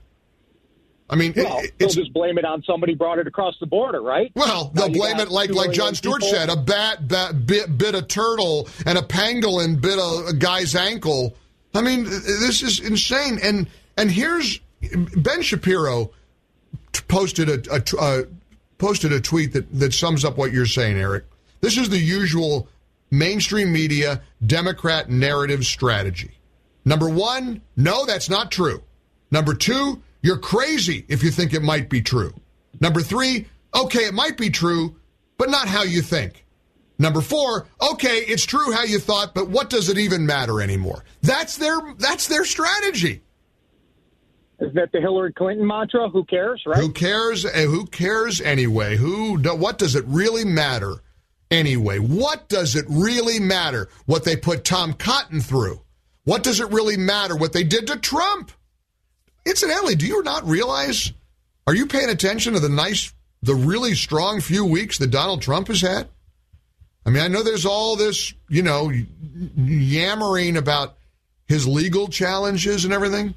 I 1.11 1.17
mean, 1.17 1.33
it- 1.37 1.45
Well, 1.45 1.61
it's 1.61 1.73
they'll 1.79 2.05
just 2.05 2.13
blame 2.13 2.39
it 2.39 2.45
on 2.45 2.63
somebody 2.65 2.95
brought 2.95 3.19
it 3.19 3.27
across 3.27 3.59
the 3.61 3.67
border, 3.67 4.01
right? 4.03 4.31
Well, 4.35 4.71
they'll 4.75 4.91
blame 4.91 5.19
it 5.19 5.31
like 5.31 5.51
like 5.51 5.73
Jon 5.73 5.95
Stewart 5.95 6.21
people. 6.21 6.37
said: 6.37 6.51
a 6.51 6.57
bat, 6.57 7.09
bat 7.09 7.47
bit, 7.47 7.79
bit 7.79 7.95
a 7.95 8.03
turtle, 8.03 8.69
and 8.85 8.99
a 8.99 9.03
pangolin 9.03 9.81
bit 9.81 9.99
a, 9.99 10.27
a 10.29 10.35
guy's 10.35 10.75
ankle. 10.75 11.35
I 11.75 11.81
mean, 11.83 12.05
this 12.05 12.63
is 12.63 12.81
insane. 12.81 13.39
And 13.43 13.69
and 13.97 14.11
here's 14.11 14.61
Ben 15.17 15.43
Shapiro 15.43 16.11
posted 17.09 17.49
a, 17.49 17.75
a 17.75 17.83
uh, 17.99 18.23
posted 18.79 19.13
a 19.13 19.21
tweet 19.21 19.53
that 19.55 19.73
that 19.79 19.95
sums 19.95 20.25
up 20.25 20.37
what 20.37 20.53
you're 20.53 20.67
saying, 20.67 20.99
Eric. 20.99 21.25
This 21.61 21.77
is 21.79 21.89
the 21.89 21.99
usual 21.99 22.69
mainstream 23.11 23.73
media 23.73 24.23
Democrat 24.47 25.09
narrative 25.11 25.65
strategy. 25.65 26.33
Number 26.85 27.09
one, 27.09 27.63
no, 27.77 28.05
that's 28.07 28.29
not 28.31 28.51
true. 28.51 28.83
Number 29.31 29.55
two, 29.55 30.01
you're 30.29 30.37
crazy 30.39 31.07
if 31.09 31.23
you 31.25 31.31
think 31.31 31.55
it 31.55 31.63
might 31.63 31.89
be 31.89 32.03
true. 32.03 32.35
Number 32.83 33.01
three, 33.01 33.47
okay, 33.75 34.01
it 34.01 34.13
might 34.13 34.37
be 34.37 34.51
true, 34.51 34.95
but 35.39 35.49
not 35.49 35.67
how 35.69 35.85
you 35.85 36.03
think. 36.03 36.45
Number 36.99 37.23
four, 37.23 37.67
okay, 37.93 38.19
it's 38.19 38.45
true 38.45 38.71
how 38.73 38.83
you 38.85 38.99
thought, 38.99 39.35
but 39.35 39.49
what 39.49 39.71
does 39.71 39.89
it 39.89 39.97
even 39.97 40.27
matter 40.27 40.61
anymore? 40.61 41.03
That's 41.23 41.57
their 41.57 41.79
that's 41.97 42.29
their 42.29 42.45
strategy. 42.45 43.23
Isn't 44.61 44.75
that 44.75 44.93
the 44.93 45.01
Hillary 45.01 45.33
Clinton 45.33 45.67
mantra? 45.67 46.11
Who 46.11 46.25
cares, 46.25 46.63
right? 46.67 46.79
Who 46.79 46.93
cares? 46.93 47.47
eh, 47.47 47.65
Who 47.65 47.87
cares 47.87 48.41
anyway? 48.43 48.97
Who? 48.99 49.39
What 49.39 49.79
does 49.79 49.95
it 49.95 50.05
really 50.07 50.45
matter 50.45 50.97
anyway? 51.51 51.99
What 52.01 52.49
does 52.51 52.77
it 52.77 52.85
really 52.91 53.39
matter? 53.41 53.89
What 54.05 54.25
they 54.25 54.37
put 54.37 54.65
Tom 54.65 54.93
Cotton 54.93 55.41
through? 55.41 55.81
What 56.25 56.43
does 56.43 56.61
it 56.61 56.69
really 56.71 56.97
matter? 56.99 57.35
What 57.35 57.53
they 57.55 57.65
did 57.65 57.87
to 57.87 57.97
Trump? 57.97 58.51
Incidentally, 59.49 59.95
do 59.95 60.07
you 60.07 60.23
not 60.23 60.47
realize? 60.47 61.13
Are 61.67 61.75
you 61.75 61.87
paying 61.87 62.11
attention 62.11 62.53
to 62.53 62.61
the 62.61 62.69
nice, 62.69 63.13
the 63.43 63.55
really 63.55 63.95
strong 63.95 64.41
few 64.41 64.65
weeks 64.65 64.99
that 64.99 65.11
Donald 65.11 65.41
Trump 65.41 65.69
has 65.69 65.81
had? 65.81 66.09
I 67.07 67.11
mean, 67.11 67.23
I 67.23 67.29
know 67.29 67.43
there's 67.43 67.65
all 67.65 67.97
this, 67.97 68.35
you 68.51 68.63
know, 68.63 68.93
yammering 69.57 70.59
about 70.59 70.99
his 71.47 71.67
legal 71.67 72.09
challenges 72.09 72.85
and 72.85 72.93
everything. 72.93 73.35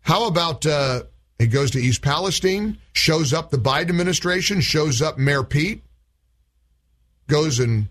How 0.00 0.26
about 0.26 0.66
uh, 0.66 1.04
he 1.38 1.46
goes 1.46 1.70
to 1.72 1.78
East 1.78 2.02
Palestine, 2.02 2.78
shows 2.92 3.32
up 3.32 3.50
the 3.50 3.56
Biden 3.56 3.90
administration, 3.90 4.60
shows 4.60 5.00
up 5.00 5.16
Mayor 5.16 5.44
Pete, 5.44 5.84
goes 7.28 7.60
and 7.60 7.86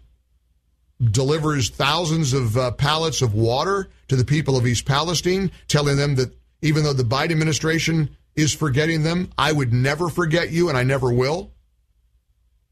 delivers 1.01 1.69
thousands 1.69 2.33
of 2.33 2.57
uh, 2.57 2.71
pallets 2.71 3.21
of 3.21 3.33
water 3.33 3.87
to 4.09 4.17
the 4.17 4.25
people 4.25 4.57
of 4.57 4.67
East 4.67 4.85
Palestine, 4.85 5.51
telling 5.69 5.95
them 5.95 6.15
that 6.15 6.33
even 6.63 6.83
though 6.83 6.93
the 6.93 7.03
Biden 7.03 7.31
administration 7.31 8.15
is 8.35 8.53
forgetting 8.53 9.03
them, 9.03 9.29
I 9.37 9.51
would 9.51 9.73
never 9.73 10.09
forget 10.09 10.51
you 10.51 10.69
and 10.69 10.77
I 10.77 10.83
never 10.83 11.11
will. 11.11 11.51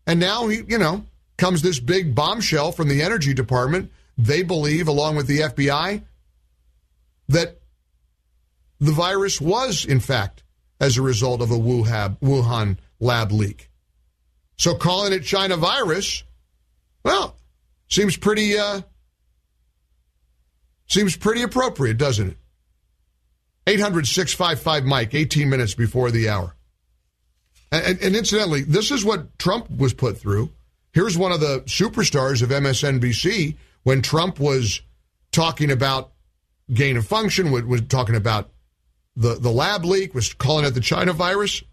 And 0.08 0.20
now 0.20 0.48
you 0.48 0.78
know, 0.78 1.06
comes 1.38 1.62
this 1.62 1.80
big 1.80 2.16
bombshell 2.16 2.72
from 2.72 2.88
the 2.88 3.02
Energy 3.02 3.34
Department. 3.34 3.92
They 4.18 4.44
believe, 4.44 4.88
along 4.88 5.16
with 5.16 5.28
the 5.28 5.40
FBI, 5.40 6.04
that 7.30 7.60
the 8.80 8.92
virus 8.92 9.40
was, 9.40 9.86
in 9.86 10.00
fact, 10.00 10.44
as 10.80 10.98
a 10.98 11.02
result 11.02 11.42
of 11.42 11.52
a 11.52 11.56
Wuhan, 11.56 12.78
lab 13.00 13.32
leak. 13.32 13.70
So 14.58 14.76
calling 14.76 15.14
it 15.14 15.24
China 15.24 15.58
virus, 15.58 16.24
well, 17.04 17.36
seems 17.88 18.18
pretty 18.18 18.58
uh, 18.58 18.82
seems 20.88 21.16
pretty 21.16 21.42
appropriate, 21.42 21.98
doesn't 21.98 22.30
it? 22.30 22.38
800 23.68 24.08
655 24.08 24.86
Mike, 24.86 25.14
18 25.14 25.50
minutes 25.50 25.76
before 25.76 26.12
the 26.12 26.30
hour. 26.30 26.56
And, 27.72 28.02
and, 28.02 28.16
incidentally, 28.16 28.64
this 28.64 28.92
is 28.92 29.06
what 29.06 29.38
Trump 29.40 29.70
was 29.70 29.94
put 29.94 30.18
through. 30.18 30.50
Here's 30.94 31.18
one 31.18 31.32
of 31.32 31.40
the 31.40 31.62
superstars 31.68 32.42
of 32.42 32.50
MSNBC 32.50 33.56
when 33.84 34.02
Trump 34.02 34.40
was 34.40 34.82
talking 35.32 35.72
about 35.72 36.12
gain 36.74 36.98
of 36.98 37.08
function, 37.08 37.52
was, 37.52 37.64
was 37.64 37.82
talking 37.82 38.16
about 38.16 38.50
the, 39.16 39.36
the 39.36 39.52
lab 39.52 39.86
leak, 39.86 40.14
was 40.14 40.34
calling 40.34 40.66
it 40.66 40.72
the 40.72 40.82
China 40.82 41.14
virus. 41.14 41.64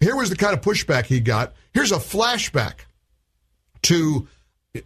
Here 0.00 0.16
was 0.16 0.30
the 0.30 0.36
kind 0.36 0.54
of 0.54 0.62
pushback 0.62 1.06
he 1.06 1.20
got. 1.20 1.54
Here's 1.74 1.92
a 1.92 1.96
flashback 1.96 2.80
to, 3.82 4.28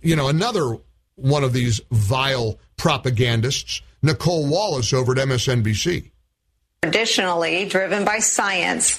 you 0.00 0.16
know, 0.16 0.28
another 0.28 0.78
one 1.16 1.44
of 1.44 1.52
these 1.52 1.80
vile 1.90 2.58
propagandists, 2.76 3.82
Nicolle 4.02 4.48
Wallace 4.48 4.92
over 4.92 5.12
at 5.12 5.18
MSNBC. 5.18 6.11
Traditionally 6.82 7.64
driven 7.64 8.04
by 8.04 8.18
science, 8.18 8.98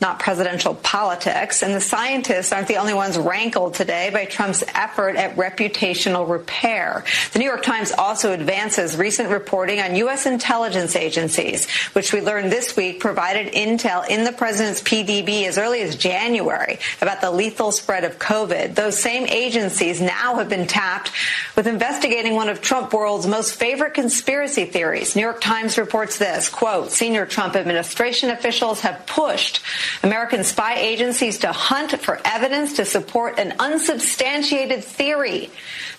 not 0.00 0.18
presidential 0.18 0.74
politics. 0.76 1.62
And 1.62 1.74
the 1.74 1.80
scientists 1.80 2.52
aren't 2.52 2.68
the 2.68 2.76
only 2.76 2.94
ones 2.94 3.18
rankled 3.18 3.74
today 3.74 4.10
by 4.10 4.24
Trump's 4.24 4.64
effort 4.74 5.16
at 5.16 5.36
reputational 5.36 6.28
repair. 6.28 7.04
The 7.32 7.38
New 7.38 7.44
York 7.44 7.62
Times 7.62 7.92
also 7.92 8.32
advances 8.32 8.96
recent 8.96 9.28
reporting 9.28 9.80
on 9.80 9.96
U.S. 9.96 10.24
intelligence 10.24 10.96
agencies, 10.96 11.68
which 11.92 12.12
we 12.12 12.20
learned 12.22 12.50
this 12.50 12.76
week 12.76 13.00
provided 13.00 13.52
intel 13.52 14.08
in 14.08 14.24
the 14.24 14.32
president's 14.32 14.80
PDB 14.82 15.44
as 15.44 15.58
early 15.58 15.82
as 15.82 15.96
January 15.96 16.78
about 17.02 17.20
the 17.20 17.30
lethal 17.30 17.70
spread 17.70 18.04
of 18.04 18.18
COVID. 18.18 18.74
Those 18.74 18.98
same 18.98 19.26
agencies 19.26 20.00
now 20.00 20.36
have 20.36 20.48
been 20.48 20.66
tapped 20.66 21.12
with 21.56 21.66
investigating 21.66 22.34
one 22.34 22.48
of 22.48 22.62
Trump 22.62 22.94
world's 22.94 23.26
most 23.26 23.54
favorite 23.54 23.94
conspiracy 23.94 24.64
theories. 24.64 25.14
New 25.14 25.22
York 25.22 25.40
Times 25.40 25.76
reports 25.76 26.18
this, 26.18 26.48
quote, 26.48 26.90
senior 26.90 27.26
Trump 27.26 27.54
administration 27.54 28.30
officials 28.30 28.80
have 28.80 29.06
pushed 29.06 29.60
American 30.02 30.44
spy 30.44 30.74
agencies 30.74 31.38
to 31.38 31.52
hunt 31.52 32.00
for 32.00 32.20
evidence 32.24 32.74
to 32.74 32.84
support 32.84 33.38
an 33.38 33.54
unsubstantiated 33.58 34.84
theory 34.84 35.50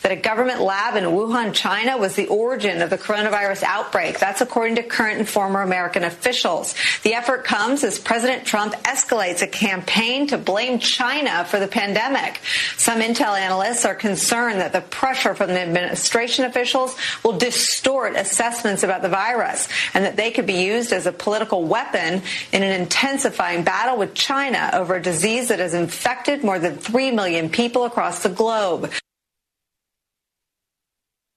that 0.02 0.12
a 0.12 0.16
government 0.16 0.62
lab 0.62 0.96
in 0.96 1.04
Wuhan, 1.04 1.54
China 1.54 1.98
was 1.98 2.16
the 2.16 2.28
origin 2.28 2.82
of 2.82 2.90
the 2.90 2.98
coronavirus 2.98 3.64
outbreak. 3.64 4.20
That's 4.20 4.42
according 4.42 4.76
to 4.76 4.84
current 4.84 5.20
and 5.20 5.30
former 5.30 5.62
American 5.62 6.04
officials. 6.04 6.74
The 7.04 7.14
effort 7.14 7.44
comes 7.44 7.84
as 7.84 8.00
President 8.00 8.46
Trump 8.46 8.74
escalates 8.84 9.42
a 9.42 9.48
campaign 9.48 10.28
to 10.28 10.38
blame 10.38 10.80
China 10.80 11.46
for 11.46 11.60
the 11.60 11.68
pandemic. 11.68 12.40
Some 12.78 13.02
intel 13.02 13.40
analysts 13.40 13.86
are 13.86 13.96
concerned 13.96 14.60
that 14.62 14.74
the 14.74 14.82
pressure 14.82 15.36
from 15.36 15.50
the 15.50 15.60
administration 15.60 16.46
officials 16.46 16.96
will 17.24 17.38
distort 17.38 18.16
assessments 18.16 18.84
about 18.84 19.02
the 19.02 19.10
virus 19.10 19.68
and 19.94 20.04
that 20.06 20.16
they 20.16 20.32
could 20.32 20.48
be 20.48 20.64
used 20.64 20.92
as 20.94 21.06
a 21.06 21.12
political 21.12 21.64
weapon 21.64 22.22
in 22.52 22.64
an 22.64 22.82
intensifying 22.82 23.64
battle 23.64 23.81
with 23.98 24.14
China 24.14 24.70
over 24.74 24.96
a 24.96 25.02
disease 25.02 25.50
that 25.50 25.60
has 25.60 25.74
infected 25.74 26.44
more 26.44 26.60
than 26.60 26.78
3 26.78 27.12
million 27.12 27.50
people 27.50 27.86
across 27.86 28.24
the 28.24 28.30
globe. 28.30 28.92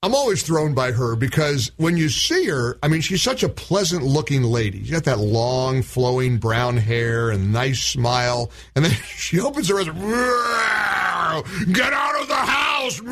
I'm 0.05 0.13
always 0.13 0.43
thrown 0.43 0.75
by 0.75 0.91
her 0.91 1.15
because 1.15 1.71
when 1.77 1.97
you 1.97 2.09
see 2.09 2.45
her, 2.45 2.77
I 2.83 2.89
mean, 2.89 3.01
she's 3.01 3.23
such 3.23 3.41
a 3.41 3.49
pleasant 3.49 4.03
looking 4.03 4.43
lady. 4.43 4.81
She's 4.83 4.91
got 4.91 5.05
that 5.05 5.17
long, 5.17 5.81
flowing 5.81 6.37
brown 6.37 6.77
hair 6.77 7.31
and 7.31 7.51
nice 7.51 7.81
smile. 7.81 8.51
And 8.75 8.85
then 8.85 8.91
she 9.17 9.39
opens 9.39 9.69
her 9.69 9.79
eyes, 9.79 11.43
get 11.71 11.91
out 11.91 12.21
of 12.21 12.27
the 12.27 12.35
house. 12.35 13.01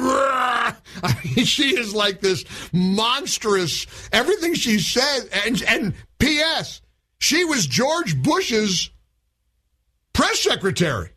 I 1.04 1.20
mean, 1.26 1.46
she 1.46 1.76
is 1.76 1.96
like 1.96 2.20
this 2.22 2.46
monstrous, 2.72 3.88
everything 4.12 4.54
she 4.54 4.78
said. 4.78 5.30
And, 5.46 5.64
and 5.64 5.94
P.S., 6.20 6.82
she 7.18 7.44
was 7.44 7.66
George 7.66 8.22
Bush's 8.22 8.92
press 10.14 10.42
secretary. 10.42 11.10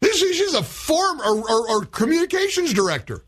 This 0.00 0.22
is, 0.22 0.36
she's 0.36 0.54
a 0.54 0.62
former 0.62 1.24
or, 1.24 1.50
or, 1.50 1.70
or 1.70 1.84
communications 1.86 2.72
director. 2.72 3.24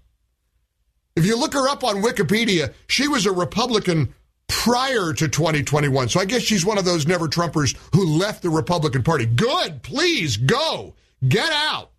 If 1.16 1.26
you 1.26 1.36
look 1.36 1.54
her 1.54 1.68
up 1.68 1.82
on 1.82 2.02
Wikipedia, 2.02 2.72
she 2.86 3.08
was 3.08 3.26
a 3.26 3.32
Republican 3.32 4.14
prior 4.46 5.12
to 5.12 5.28
2021. 5.28 6.08
So 6.08 6.20
I 6.20 6.24
guess 6.24 6.42
she's 6.42 6.64
one 6.64 6.78
of 6.78 6.84
those 6.84 7.06
never 7.06 7.26
Trumpers 7.26 7.76
who 7.94 8.06
left 8.06 8.42
the 8.42 8.50
Republican 8.50 9.02
Party. 9.02 9.26
Good. 9.26 9.82
Please 9.82 10.36
go. 10.36 10.94
Get 11.26 11.52
out. 11.52 11.90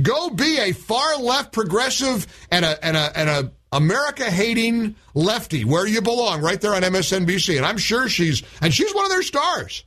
Go 0.00 0.30
be 0.30 0.58
a 0.58 0.72
far 0.72 1.18
left 1.18 1.52
progressive 1.52 2.26
and 2.50 2.64
a 2.64 2.82
and 2.84 2.96
a 2.96 3.18
and 3.18 3.28
a 3.28 3.52
America 3.72 4.30
hating 4.30 4.96
lefty 5.14 5.64
where 5.64 5.86
you 5.86 6.00
belong, 6.00 6.40
right 6.40 6.60
there 6.60 6.74
on 6.74 6.82
MSNBC. 6.82 7.58
And 7.58 7.66
I'm 7.66 7.76
sure 7.76 8.08
she's 8.08 8.42
and 8.62 8.72
she's 8.72 8.94
one 8.94 9.04
of 9.04 9.10
their 9.10 9.22
stars. 9.22 9.84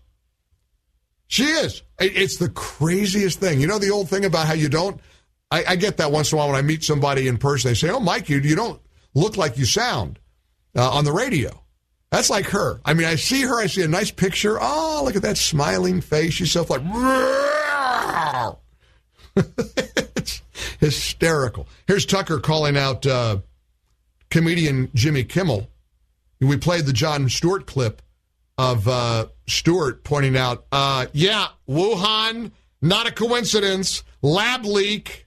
She 1.27 1.43
is. 1.43 1.81
It's 1.99 2.37
the 2.37 2.49
craziest 2.49 3.39
thing. 3.39 3.59
You 3.59 3.67
know 3.67 3.79
the 3.79 3.91
old 3.91 4.09
thing 4.09 4.25
about 4.25 4.47
how 4.47 4.53
you 4.53 4.69
don't. 4.69 4.99
I, 5.51 5.63
I 5.69 5.75
get 5.75 5.97
that 5.97 6.11
once 6.11 6.31
in 6.31 6.35
a 6.35 6.39
while 6.39 6.47
when 6.49 6.57
I 6.57 6.61
meet 6.61 6.83
somebody 6.83 7.27
in 7.27 7.37
person. 7.37 7.69
They 7.69 7.75
say, 7.75 7.89
"Oh, 7.89 7.99
Mike, 7.99 8.29
you 8.29 8.39
you 8.39 8.55
don't 8.55 8.81
look 9.13 9.37
like 9.37 9.57
you 9.57 9.65
sound 9.65 10.19
uh, 10.75 10.91
on 10.91 11.05
the 11.05 11.11
radio." 11.11 11.61
That's 12.11 12.29
like 12.29 12.45
her. 12.47 12.79
I 12.85 12.93
mean, 12.93 13.07
I 13.07 13.15
see 13.15 13.41
her. 13.41 13.59
I 13.59 13.67
see 13.67 13.81
a 13.81 13.87
nice 13.87 14.11
picture. 14.11 14.57
Oh, 14.59 15.01
look 15.03 15.15
at 15.15 15.21
that 15.23 15.37
smiling 15.37 16.01
face. 16.01 16.33
She's 16.33 16.51
so 16.51 16.65
like. 16.69 16.81
it's 20.15 20.41
hysterical. 20.79 21.67
Here's 21.87 22.05
Tucker 22.05 22.39
calling 22.39 22.77
out 22.77 23.05
uh, 23.05 23.39
comedian 24.29 24.89
Jimmy 24.93 25.23
Kimmel. 25.23 25.69
We 26.39 26.57
played 26.57 26.85
the 26.85 26.93
Jon 26.93 27.27
Stewart 27.29 27.65
clip 27.65 28.01
of 28.57 28.87
uh, 28.87 29.27
Stewart 29.47 30.03
pointing 30.03 30.37
out, 30.37 30.65
uh, 30.71 31.07
yeah, 31.13 31.47
Wuhan, 31.67 32.51
not 32.81 33.07
a 33.07 33.11
coincidence, 33.11 34.03
lab 34.21 34.65
leak. 34.65 35.25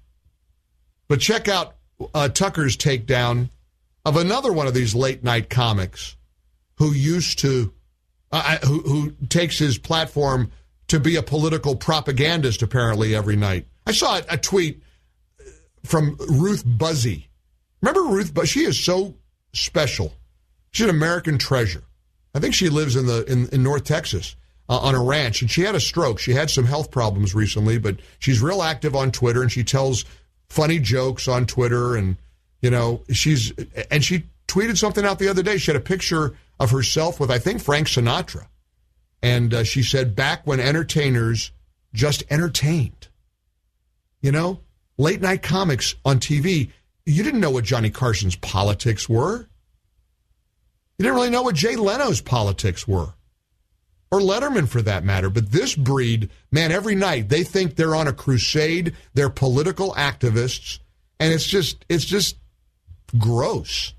But 1.08 1.20
check 1.20 1.48
out 1.48 1.76
uh, 2.14 2.28
Tucker's 2.28 2.76
takedown 2.76 3.50
of 4.04 4.16
another 4.16 4.52
one 4.52 4.66
of 4.66 4.74
these 4.74 4.94
late 4.94 5.24
night 5.24 5.50
comics 5.50 6.16
who 6.76 6.92
used 6.92 7.40
to, 7.40 7.72
uh, 8.32 8.58
who, 8.58 8.80
who 8.80 9.10
takes 9.28 9.58
his 9.58 9.78
platform 9.78 10.50
to 10.88 11.00
be 11.00 11.16
a 11.16 11.22
political 11.22 11.76
propagandist 11.76 12.62
apparently 12.62 13.14
every 13.14 13.36
night. 13.36 13.66
I 13.86 13.92
saw 13.92 14.20
a, 14.28 14.36
tweet 14.36 14.82
from 15.84 16.16
Ruth 16.28 16.64
Buzzi. 16.64 17.24
Remember 17.80 18.02
Ruth? 18.02 18.32
But 18.34 18.48
she 18.48 18.60
is 18.60 18.82
so 18.82 19.14
special. 19.52 20.12
She's 20.72 20.84
an 20.84 20.90
American 20.90 21.38
treasure. 21.38 21.84
I 22.38 22.40
think 22.40 22.54
she 22.54 22.68
lives 22.68 22.94
in 22.94 23.06
the 23.06 23.24
in, 23.24 23.48
in 23.48 23.64
North 23.64 23.82
Texas 23.82 24.36
uh, 24.68 24.78
on 24.78 24.94
a 24.94 25.02
ranch, 25.02 25.42
and 25.42 25.50
she 25.50 25.62
had 25.62 25.74
a 25.74 25.80
stroke. 25.80 26.20
She 26.20 26.34
had 26.34 26.50
some 26.50 26.64
health 26.64 26.92
problems 26.92 27.34
recently, 27.34 27.78
but 27.78 27.96
she's 28.20 28.40
real 28.40 28.62
active 28.62 28.94
on 28.94 29.10
Twitter, 29.10 29.42
and 29.42 29.50
she 29.50 29.64
tells 29.64 30.04
funny 30.48 30.78
jokes 30.78 31.26
on 31.26 31.46
Twitter, 31.46 31.96
and 31.96 32.16
you 32.62 32.70
know 32.70 33.02
she's 33.10 33.52
and 33.90 34.04
she 34.04 34.22
tweeted 34.46 34.78
something 34.78 35.04
out 35.04 35.18
the 35.18 35.26
other 35.26 35.42
day. 35.42 35.58
She 35.58 35.72
had 35.72 35.80
a 35.80 35.84
picture 35.84 36.36
of 36.60 36.70
herself 36.70 37.18
with 37.18 37.28
I 37.28 37.40
think 37.40 37.60
Frank 37.60 37.88
Sinatra, 37.88 38.46
and 39.20 39.52
uh, 39.52 39.64
she 39.64 39.82
said 39.82 40.14
back 40.14 40.46
when 40.46 40.60
entertainers 40.60 41.50
just 41.92 42.22
entertained. 42.30 43.08
You 44.20 44.30
know, 44.30 44.60
late 44.96 45.20
night 45.20 45.42
comics 45.42 45.96
on 46.04 46.20
TV. 46.20 46.70
You 47.04 47.24
didn't 47.24 47.40
know 47.40 47.50
what 47.50 47.64
Johnny 47.64 47.90
Carson's 47.90 48.36
politics 48.36 49.08
were. 49.08 49.48
You 50.98 51.04
didn't 51.04 51.16
really 51.16 51.30
know 51.30 51.42
what 51.42 51.54
Jay 51.54 51.76
Leno's 51.76 52.20
politics 52.20 52.88
were, 52.88 53.14
or 54.10 54.18
Letterman 54.18 54.68
for 54.68 54.82
that 54.82 55.04
matter. 55.04 55.30
But 55.30 55.52
this 55.52 55.76
breed, 55.76 56.28
man, 56.50 56.72
every 56.72 56.96
night 56.96 57.28
they 57.28 57.44
think 57.44 57.76
they're 57.76 57.94
on 57.94 58.08
a 58.08 58.12
crusade. 58.12 58.96
They're 59.14 59.30
political 59.30 59.92
activists, 59.92 60.80
and 61.20 61.32
it's 61.32 61.46
just, 61.46 61.84
it's 61.88 62.04
just 62.04 62.36
gross. 63.16 63.94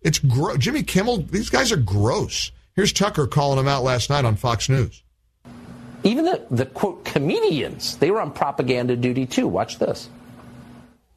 It's 0.00 0.18
gross. 0.18 0.56
Jimmy 0.58 0.84
Kimmel, 0.84 1.18
these 1.18 1.50
guys 1.50 1.70
are 1.70 1.76
gross. 1.76 2.50
Here's 2.74 2.92
Tucker 2.92 3.26
calling 3.26 3.58
them 3.58 3.68
out 3.68 3.82
last 3.82 4.08
night 4.08 4.24
on 4.24 4.36
Fox 4.36 4.68
News. 4.68 5.02
Even 6.02 6.24
the, 6.24 6.46
the 6.50 6.66
quote 6.66 7.04
comedians, 7.04 7.96
they 7.96 8.10
were 8.10 8.20
on 8.20 8.30
propaganda 8.32 8.96
duty 8.96 9.26
too. 9.26 9.48
Watch 9.48 9.78
this. 9.78 10.08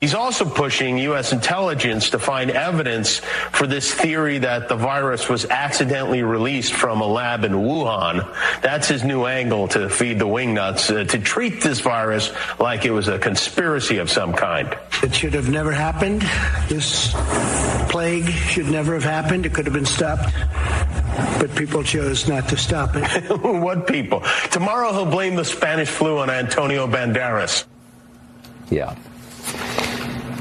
He's 0.02 0.14
also 0.14 0.46
pushing 0.46 0.98
U.S. 1.00 1.34
intelligence 1.34 2.12
to 2.12 2.20
find 2.20 2.52
evidence 2.52 3.18
for 3.52 3.68
this 3.68 3.94
theory 3.94 4.38
that 4.38 4.70
the 4.70 4.78
virus 4.78 5.28
was 5.28 5.44
accidentally 5.44 6.24
released 6.24 6.72
from 6.72 7.02
a 7.02 7.06
lab 7.06 7.44
in 7.44 7.52
Wuhan. 7.52 8.34
That's 8.62 8.88
his 8.88 9.04
new 9.04 9.26
angle 9.26 9.68
to 9.70 9.90
feed 9.90 10.18
the 10.18 10.26
wingnuts, 10.26 10.90
uh, 10.90 11.04
to 11.04 11.20
treat 11.20 11.62
this 11.62 11.82
virus 11.82 12.32
like 12.60 12.86
it 12.86 12.92
was 12.92 13.10
a 13.10 13.20
conspiracy 13.20 13.98
of 13.98 14.10
some 14.10 14.32
kind. 14.32 14.74
It 15.04 15.14
should 15.14 15.34
have 15.34 15.50
never 15.50 15.74
happened. 15.74 16.22
This 16.70 17.12
plague 17.90 18.30
should 18.30 18.68
never 18.70 18.94
have 18.94 19.04
happened. 19.04 19.46
It 19.46 19.54
could 19.54 19.66
have 19.66 19.76
been 19.76 19.86
stopped. 19.86 20.34
But 21.42 21.54
people 21.58 21.84
chose 21.84 22.26
not 22.26 22.48
to 22.48 22.56
stop 22.56 22.92
it. 22.94 23.04
what 23.42 23.86
people? 23.86 24.24
Tomorrow 24.50 24.94
he'll 24.94 25.12
blame 25.12 25.36
the 25.36 25.44
Spanish 25.44 25.90
flu 25.90 26.20
on 26.20 26.30
Antonio 26.30 26.88
Banderas. 26.88 27.66
Yeah. 28.70 28.96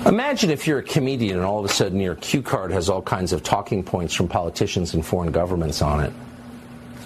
Imagine 0.09 0.49
if 0.49 0.67
you're 0.67 0.79
a 0.79 0.83
comedian 0.83 1.37
and 1.37 1.45
all 1.45 1.59
of 1.59 1.67
a 1.67 1.69
sudden 1.69 2.01
your 2.01 2.15
cue 2.15 2.41
card 2.41 2.73
has 2.73 2.89
all 2.89 3.03
kinds 3.03 3.35
of 3.35 3.43
talking 3.43 3.83
points 3.83 4.15
from 4.15 4.27
politicians 4.27 4.95
and 4.95 5.05
foreign 5.05 5.31
governments 5.31 5.83
on 5.83 6.03
it. 6.03 6.15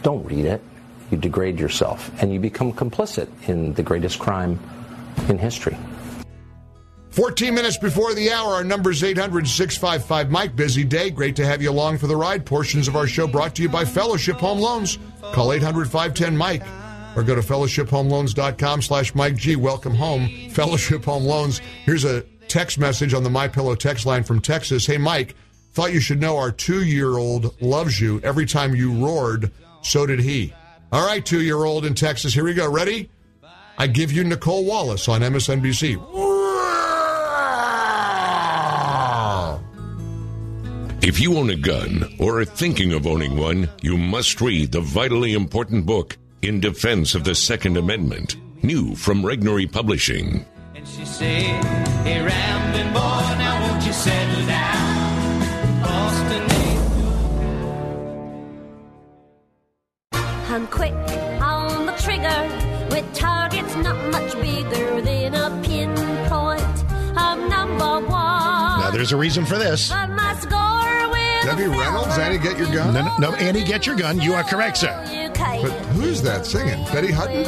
Don't 0.05 0.25
read 0.25 0.45
it. 0.45 0.63
You 1.11 1.19
degrade 1.19 1.59
yourself 1.59 2.13
and 2.23 2.33
you 2.33 2.39
become 2.39 2.73
complicit 2.73 3.29
in 3.49 3.73
the 3.75 3.83
greatest 3.83 4.21
crime 4.21 4.61
in 5.29 5.37
history. 5.37 5.77
14 7.11 7.53
minutes 7.53 7.77
before 7.77 8.15
the 8.15 8.31
hour, 8.31 8.55
our 8.55 8.65
number 8.65 8.93
is 8.93 9.03
800 9.03 9.49
655 9.49 10.31
Mike. 10.31 10.55
Busy 10.55 10.85
day. 10.85 11.11
Great 11.11 11.35
to 11.37 11.45
have 11.45 11.61
you 11.61 11.73
along 11.73 11.99
for 11.99 12.07
the 12.07 12.17
ride. 12.17 12.47
Portions 12.47 12.87
of 12.87 12.95
our 12.95 13.09
show 13.09 13.27
brought 13.27 13.57
to 13.57 13.63
you 13.63 13.69
by 13.69 13.85
Fellowship 13.85 14.37
Home 14.37 14.61
Loans. 14.61 15.01
Call 15.33 15.53
800 15.53 15.91
510 15.91 16.37
Mike 16.37 16.63
or 17.17 17.25
go 17.25 17.35
to 17.35 17.43
fellowshiphomeloans.com 17.43 18.81
slash 18.81 19.13
Mike 19.17 19.37
G. 19.37 19.57
Welcome 19.57 19.95
home, 19.95 20.29
Fellowship 20.51 21.05
Home 21.05 21.25
Loans. 21.25 21.61
Here's 21.85 22.05
a 22.05 22.25
text 22.53 22.79
message 22.79 23.15
on 23.15 23.23
the 23.23 23.31
My 23.31 23.49
Pillow 23.49 23.75
text 23.75 24.05
line 24.05 24.25
from 24.25 24.39
Texas. 24.39 24.85
Hey, 24.85 24.99
Mike, 24.99 25.35
thought 25.73 25.95
you 25.95 26.01
should 26.01 26.21
know 26.21 26.37
our 26.37 26.53
two-year-old 26.53 27.63
loves 27.63 27.99
you. 27.99 28.21
Every 28.23 28.45
time 28.45 28.75
you 28.75 28.93
roared, 28.93 29.51
so 29.81 30.05
did 30.05 30.21
he. 30.21 30.53
All 30.93 31.07
right, 31.07 31.25
two-year-old 31.25 31.87
in 31.87 31.95
Texas. 31.95 32.35
Here 32.35 32.45
we 32.45 32.53
go. 32.53 32.71
Ready? 32.71 33.09
I 33.79 33.87
give 33.87 34.13
you 34.13 34.23
Nicolle 34.23 34.67
Wallace 34.67 35.09
on 35.09 35.23
MSNBC. 35.23 35.97
If 41.03 41.21
you 41.21 41.39
own 41.39 41.49
a 41.49 41.57
gun 41.57 42.05
or 42.21 42.41
are 42.41 42.45
thinking 42.45 42.93
of 42.93 43.07
owning 43.07 43.39
one, 43.39 43.71
you 43.81 43.97
must 43.97 44.43
read 44.43 44.73
the 44.73 44.83
vitally 44.83 45.33
important 45.33 45.87
book, 45.87 46.19
In 46.43 46.61
Defense 46.61 47.15
of 47.15 47.25
the 47.25 47.35
Second 47.35 47.79
Amendment, 47.79 48.37
new 48.63 48.95
from 48.95 49.23
Regnery 49.23 49.73
Publishing. 49.73 50.45
And 50.83 50.91
she 50.91 51.05
said, 51.05 51.65
Hey, 52.03 52.21
rambling 52.21 52.93
boy, 52.93 53.39
now 53.39 53.69
won't 53.69 53.87
you 53.87 53.93
settle 53.93 54.47
down? 54.47 55.83
Boston 55.83 56.43
I'm 60.51 60.67
quick 60.67 60.93
on 61.41 61.87
the 61.87 61.93
trigger 61.93 62.43
with 62.91 63.15
targets 63.15 63.77
not 63.77 63.97
much 64.11 64.33
bigger 64.43 65.01
than 65.01 65.35
a 65.35 65.63
pinpoint. 65.63 66.85
I'm 67.17 67.49
number 67.49 68.07
one. 68.07 68.81
Now, 68.81 68.91
there's 68.93 69.13
a 69.13 69.17
reason 69.17 69.47
for 69.47 69.59
this. 69.59 69.89
But 69.89 70.11
my 70.11 70.35
score 70.35 71.09
will 71.11 71.43
Debbie 71.45 71.69
Reynolds, 71.69 72.19
Annie, 72.19 72.39
get 72.39 72.59
your 72.59 72.71
gun. 72.73 72.93
No, 72.93 73.03
no, 73.03 73.31
no, 73.31 73.35
Annie, 73.37 73.63
get 73.63 73.87
your 73.87 73.97
gun. 73.97 74.21
You 74.21 74.35
are 74.35 74.43
correct, 74.43 74.79
sir. 74.79 75.22
But 75.43 75.73
who's 75.97 76.23
that 76.23 76.47
singing? 76.47 76.85
Betty 76.93 77.11
Hutton? 77.11 77.41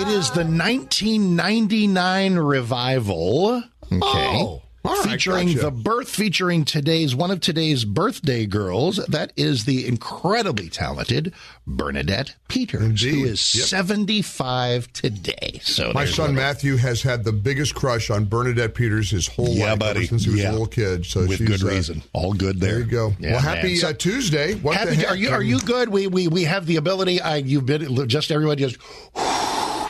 It 0.00 0.08
is 0.08 0.30
the 0.30 0.44
1999 0.44 2.36
revival. 2.36 3.62
Okay. 3.84 4.02
Oh, 4.02 4.02
all 4.02 4.67
right, 4.94 5.10
featuring 5.10 5.48
gotcha. 5.48 5.60
the 5.60 5.70
birth, 5.70 6.08
featuring 6.08 6.64
today's 6.64 7.14
one 7.14 7.30
of 7.30 7.40
today's 7.40 7.84
birthday 7.84 8.46
girls. 8.46 8.96
That 9.06 9.32
is 9.36 9.64
the 9.64 9.86
incredibly 9.86 10.68
talented 10.68 11.32
Bernadette 11.66 12.34
Peters, 12.48 13.02
who 13.02 13.24
is 13.24 13.54
Yep. 13.54 13.66
75 13.66 14.92
today. 14.92 15.60
So 15.62 15.92
My 15.92 16.04
son. 16.06 16.34
Matthew 16.34 16.76
has 16.76 17.02
had 17.02 17.24
the 17.24 17.32
biggest 17.32 17.74
crush 17.74 18.10
on 18.10 18.24
Bernadette 18.26 18.74
Peters 18.74 19.10
his 19.10 19.26
whole 19.26 19.48
Yeah, 19.50 19.70
life 19.70 19.78
buddy. 19.78 20.06
since 20.06 20.24
he 20.24 20.30
was 20.30 20.40
Yeah. 20.40 20.50
a 20.50 20.52
little 20.52 20.66
kid. 20.66 21.04
So 21.06 21.20
with 21.26 21.38
she's, 21.38 21.48
good 21.48 21.62
uh, 21.64 21.66
reason. 21.68 22.02
All 22.12 22.32
good 22.32 22.60
there. 22.60 22.70
There 22.70 22.78
you 22.80 22.84
go. 22.86 23.16
Yeah, 23.18 23.32
well, 23.32 23.40
happy. 23.40 23.76
So- 23.76 23.88
uh, 23.88 23.92
Tuesday. 23.92 24.54
What 24.54 24.76
Happy-? 24.76 25.04
Are 25.06 25.16
you 25.16 25.30
are 25.30 25.42
you 25.42 25.58
good? 25.60 25.88
We 25.88 26.06
we 26.06 26.28
we 26.28 26.44
have 26.44 26.66
the 26.66 26.76
ability. 26.76 27.20
I 27.20 27.36
you've 27.36 27.66
been 27.66 28.08
just 28.08 28.30
everybody 28.30 28.62
just. 28.64 28.76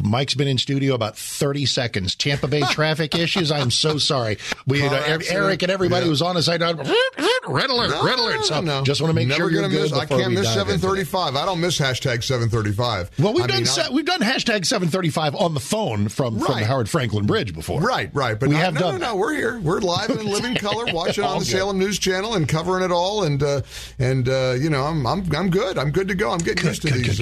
Mike's 0.02 0.34
been 0.34 0.48
in 0.48 0.58
studio 0.58 0.94
about 0.94 1.16
30 1.16 1.66
seconds. 1.66 2.14
Tampa 2.14 2.46
Bay 2.48 2.60
traffic 2.70 3.14
issues. 3.14 3.50
I'm 3.50 3.70
so 3.70 3.98
sorry. 3.98 4.38
We 4.66 4.82
uh, 4.86 4.92
accident. 4.94 5.32
Eric 5.32 5.62
and 5.62 5.72
everybody 5.72 6.04
Yeah. 6.06 6.10
was 6.10 6.22
on 6.22 6.34
the 6.36 6.42
side. 6.42 6.60
Red 6.62 7.70
alert! 7.70 7.90
No, 7.90 8.04
red 8.04 8.18
alert! 8.18 8.44
So 8.44 8.60
no, 8.60 8.78
no. 8.80 8.84
just 8.84 9.00
want 9.00 9.10
to 9.10 9.14
make 9.14 9.28
Never 9.28 9.40
sure 9.42 9.50
you're 9.50 9.62
gonna 9.62 9.72
good 9.72 9.90
miss. 9.90 9.92
I 9.92 10.04
can't 10.06 10.32
miss 10.34 10.44
dive 10.46 10.68
into 10.68 10.74
it. 10.74 10.80
735. 10.80 11.36
I 11.36 11.44
don't 11.46 11.60
miss 11.60 11.78
hashtag 11.78 12.22
735. 12.22 13.10
Well, 13.18 13.32
we've 13.32 13.44
I 13.44 13.46
done 13.46 13.56
mean, 13.58 13.66
se- 13.66 13.88
we've 13.92 14.04
done 14.04 14.20
hashtag 14.20 14.66
735 14.66 15.34
on 15.34 15.54
the 15.54 15.60
phone 15.60 16.08
from 16.08 16.38
from 16.38 16.40
Right. 16.54 16.60
the 16.60 16.66
Howard 16.66 16.88
Frankland 16.88 17.26
Bridge 17.26 17.54
before. 17.54 17.80
Right, 17.80 18.10
right. 18.12 18.38
But 18.38 18.50
we 18.50 18.54
no, 18.56 18.60
have 18.60 18.74
no, 18.74 18.80
done. 18.80 19.00
no, 19.00 19.06
no. 19.12 19.16
We're 19.16 19.34
here. 19.34 19.58
We're 19.60 19.80
live 19.80 20.10
and 20.10 20.20
in 20.20 20.26
living 20.30 20.54
color, 20.56 20.84
watching 20.92 21.24
on 21.24 21.38
the 21.38 21.44
good. 21.44 21.50
Salem 21.52 21.78
News 21.78 21.98
Channel 21.98 22.34
and 22.34 22.46
covering 22.46 22.84
it 22.84 22.92
all. 22.92 23.22
And 23.24 23.42
uh, 23.42 23.62
and 23.98 24.28
uh, 24.28 24.54
you 24.60 24.68
know, 24.68 24.84
I'm 24.84 25.06
I'm 25.06 25.24
I'm 25.34 25.48
good. 25.50 25.78
I'm 25.78 25.90
good 25.90 26.08
to 26.08 26.14
go. 26.14 26.30
I'm 26.30 26.38
getting 26.38 26.66
used 26.66 26.82
to 26.82 26.90
these. 26.92 27.18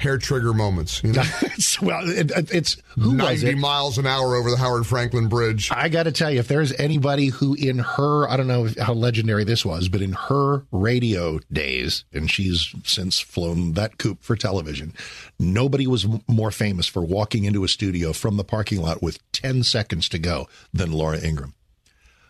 Hair 0.00 0.16
trigger 0.18 0.54
moments. 0.54 1.02
You 1.04 1.12
know? 1.12 1.22
it's, 1.42 1.80
well, 1.82 2.00
it, 2.08 2.32
it's 2.50 2.78
who 2.98 3.10
was 3.10 3.42
90 3.42 3.48
it? 3.50 3.58
miles 3.58 3.98
an 3.98 4.06
hour 4.06 4.34
over 4.34 4.50
the 4.50 4.56
Howard 4.56 4.84
Frankland 4.84 5.28
Bridge. 5.28 5.70
I 5.70 5.90
got 5.90 6.04
to 6.04 6.12
tell 6.12 6.30
you, 6.30 6.40
if 6.40 6.48
there's 6.48 6.72
anybody 6.72 7.26
who, 7.26 7.52
in 7.52 7.80
her, 7.80 8.26
I 8.26 8.38
don't 8.38 8.46
know 8.46 8.66
how 8.80 8.94
legendary 8.94 9.44
this 9.44 9.62
was, 9.62 9.90
but 9.90 10.00
in 10.00 10.12
her 10.12 10.64
radio 10.72 11.38
days, 11.52 12.04
and 12.14 12.30
she's 12.30 12.74
since 12.82 13.20
flown 13.20 13.72
that 13.72 13.98
coop 13.98 14.22
for 14.22 14.36
television, 14.36 14.94
nobody 15.38 15.86
was 15.86 16.06
m- 16.06 16.22
more 16.26 16.50
famous 16.50 16.86
for 16.86 17.02
walking 17.02 17.44
into 17.44 17.62
a 17.62 17.68
studio 17.68 18.14
from 18.14 18.38
the 18.38 18.44
parking 18.44 18.80
lot 18.80 19.02
with 19.02 19.18
10 19.32 19.64
seconds 19.64 20.08
to 20.08 20.18
go 20.18 20.48
than 20.72 20.92
Laura 20.92 21.18
Ingraham. 21.22 21.52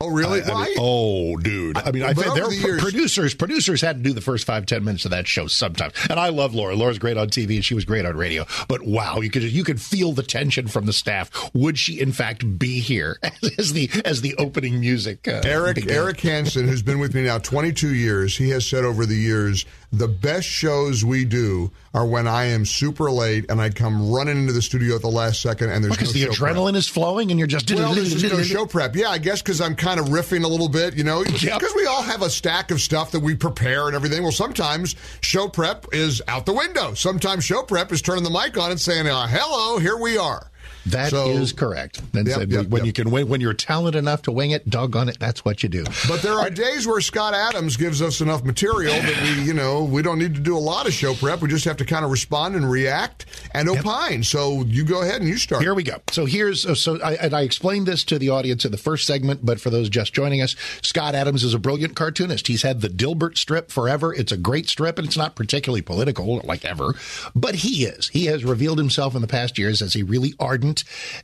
Oh, 0.02 0.08
really? 0.08 0.42
I- 0.42 0.50
I 0.50 0.64
mean, 0.64 0.76
oh, 0.78 1.36
dude. 1.36 1.76
I 1.76 1.90
mean, 1.90 2.02
I 2.02 2.14
think 2.14 2.34
there 2.34 2.48
the 2.48 2.54
years- 2.56 2.80
producers. 2.80 3.34
Producers 3.34 3.80
had 3.82 3.98
to 3.98 4.02
do 4.02 4.12
the 4.14 4.20
first 4.22 4.46
five, 4.46 4.64
ten 4.66 4.82
minutes 4.84 5.04
of 5.04 5.10
that 5.10 5.28
show 5.28 5.46
sometimes. 5.46 5.92
And 6.08 6.18
I 6.18 6.30
love 6.30 6.54
Laura. 6.54 6.74
Laura's 6.74 6.98
great 6.98 7.16
on 7.18 7.28
TV, 7.28 7.56
and 7.56 7.64
she 7.64 7.74
was 7.74 7.84
great 7.84 8.06
on 8.06 8.16
radio. 8.16 8.46
But 8.68 8.82
wow, 8.82 9.20
you 9.20 9.30
could 9.30 9.42
you 9.42 9.62
could 9.64 9.80
feel 9.80 10.12
the 10.12 10.22
tension 10.22 10.68
from 10.68 10.86
the 10.86 10.92
staff. 10.94 11.30
Would 11.54 11.78
she, 11.78 12.00
in 12.00 12.12
fact, 12.12 12.58
be 12.58 12.80
here 12.80 13.18
as 13.58 13.72
the 13.74 13.90
as 14.04 14.22
the 14.22 14.34
opening 14.36 14.80
music? 14.80 15.28
Uh, 15.28 15.42
Eric 15.44 15.74
began? 15.76 15.96
Eric 15.96 16.20
Hansen, 16.20 16.66
who's 16.66 16.82
been 16.82 16.98
with 16.98 17.14
me 17.14 17.24
now 17.24 17.38
22 17.38 17.94
years, 17.94 18.36
he 18.36 18.48
has 18.50 18.66
said 18.66 18.84
over 18.84 19.04
the 19.04 19.16
years 19.16 19.66
the 19.92 20.06
best 20.08 20.46
shows 20.46 21.04
we 21.04 21.24
do 21.24 21.68
are 21.92 22.06
when 22.06 22.28
I 22.28 22.44
am 22.44 22.64
super 22.64 23.10
late 23.10 23.46
and 23.50 23.60
I 23.60 23.70
come 23.70 24.08
running 24.12 24.36
into 24.38 24.52
the 24.52 24.62
studio 24.62 24.94
at 24.94 25.02
the 25.02 25.08
last 25.08 25.42
second 25.42 25.70
and 25.70 25.82
there's 25.82 25.96
because 25.96 26.14
no 26.14 26.28
the 26.28 26.32
show 26.32 26.44
prep. 26.44 26.54
adrenaline 26.54 26.76
is 26.76 26.86
flowing, 26.88 27.30
and 27.32 27.38
you're 27.40 27.48
just 27.48 27.70
Well, 27.72 27.92
there's 27.94 28.22
no 28.22 28.40
show 28.42 28.66
prep. 28.66 28.94
Yeah, 28.94 29.10
I 29.10 29.18
guess 29.18 29.42
because 29.42 29.60
I'm 29.60 29.74
kind 29.74 29.89
of 29.98 30.06
riffing 30.06 30.44
a 30.44 30.48
little 30.48 30.68
bit, 30.68 30.94
you 30.94 31.04
know, 31.04 31.22
because 31.24 31.72
we 31.74 31.86
all 31.86 32.02
have 32.02 32.22
a 32.22 32.30
stack 32.30 32.70
of 32.70 32.80
stuff 32.80 33.10
that 33.12 33.20
we 33.20 33.34
prepare 33.34 33.86
and 33.86 33.96
everything. 33.96 34.22
Well, 34.22 34.32
sometimes 34.32 34.96
show 35.20 35.48
prep 35.48 35.86
is 35.92 36.22
out 36.28 36.46
the 36.46 36.54
window. 36.54 36.94
Sometimes 36.94 37.44
show 37.44 37.62
prep 37.62 37.92
is 37.92 38.02
turning 38.02 38.24
the 38.24 38.30
mic 38.30 38.56
on 38.58 38.70
and 38.70 38.80
saying, 38.80 39.06
uh, 39.06 39.26
"Hello, 39.26 39.78
here 39.78 39.96
we 39.96 40.18
are." 40.18 40.49
That 40.86 41.12
is 41.12 41.50
So- 41.50 41.56
correct. 41.56 42.00
And 42.14 42.26
Yep, 42.26 42.34
so 42.36 42.40
yep, 42.42 42.66
when 42.68 42.80
yep. 42.80 42.86
you 42.86 42.92
can 42.92 43.10
win, 43.10 43.28
when 43.28 43.40
you're 43.40 43.54
talented 43.54 43.98
enough 43.98 44.22
to 44.22 44.32
wing 44.32 44.50
it, 44.52 44.68
doggone 44.70 45.08
it, 45.08 45.18
that's 45.18 45.44
what 45.44 45.62
you 45.62 45.68
do. 45.68 45.84
But 46.08 46.22
there 46.22 46.34
are 46.34 46.50
days 46.50 46.86
where 46.86 47.00
Scott 47.00 47.34
Adams 47.34 47.76
gives 47.76 48.00
us 48.02 48.20
enough 48.20 48.44
material 48.44 48.92
that 48.94 49.22
we, 49.22 49.44
you 49.44 49.52
know, 49.54 49.84
we 49.84 50.02
don't 50.02 50.18
need 50.18 50.34
to 50.34 50.40
do 50.40 50.56
a 50.56 50.58
lot 50.58 50.86
of 50.86 50.92
show 50.92 51.14
prep. 51.14 51.40
We 51.40 51.48
just 51.48 51.64
have 51.66 51.76
to 51.78 51.84
kind 51.84 52.04
of 52.04 52.10
respond 52.10 52.54
and 52.56 52.70
react 52.70 53.26
and 53.52 53.68
opine. 53.68 54.22
So 54.22 54.64
you 54.64 54.84
go 54.84 55.02
ahead 55.02 55.20
and 55.20 55.28
you 55.28 55.36
start. 55.36 55.62
Here 55.62 55.74
we 55.74 55.82
go. 55.82 55.96
So 56.10 56.24
here's 56.24 56.64
uh, 56.66 56.74
so 56.74 57.00
I, 57.02 57.14
and 57.14 57.34
I 57.34 57.42
explained 57.42 57.86
this 57.86 58.04
to 58.04 58.18
the 58.18 58.30
audience 58.30 58.64
in 58.64 58.70
the 58.72 58.78
first 58.78 59.06
segment, 59.06 59.44
but 59.44 59.60
for 59.60 59.70
those 59.70 59.88
just 59.88 60.12
joining 60.14 60.40
us, 60.40 60.56
Scott 60.82 61.14
Adams 61.14 61.44
is 61.44 61.54
a 61.54 61.58
brilliant 61.58 61.94
cartoonist. 61.94 62.46
He's 62.46 62.62
had 62.62 62.80
the 62.80 62.88
Dilbert 62.88 63.36
strip 63.36 63.70
forever. 63.70 64.14
It's 64.14 64.32
a 64.32 64.36
great 64.36 64.68
strip, 64.68 64.98
and 64.98 65.06
it's 65.06 65.16
not 65.16 65.36
particularly 65.36 65.82
political 65.82 66.40
like 66.44 66.64
ever, 66.64 66.94
but 67.34 67.56
he 67.56 67.84
is. 67.84 68.08
He 68.08 68.26
has 68.26 68.44
revealed 68.44 68.78
himself 68.78 69.14
in 69.14 69.20
the 69.20 69.28
past 69.28 69.58
years 69.58 69.82
as 69.82 69.94
a 69.96 70.02
really 70.04 70.34
ardent 70.38 70.69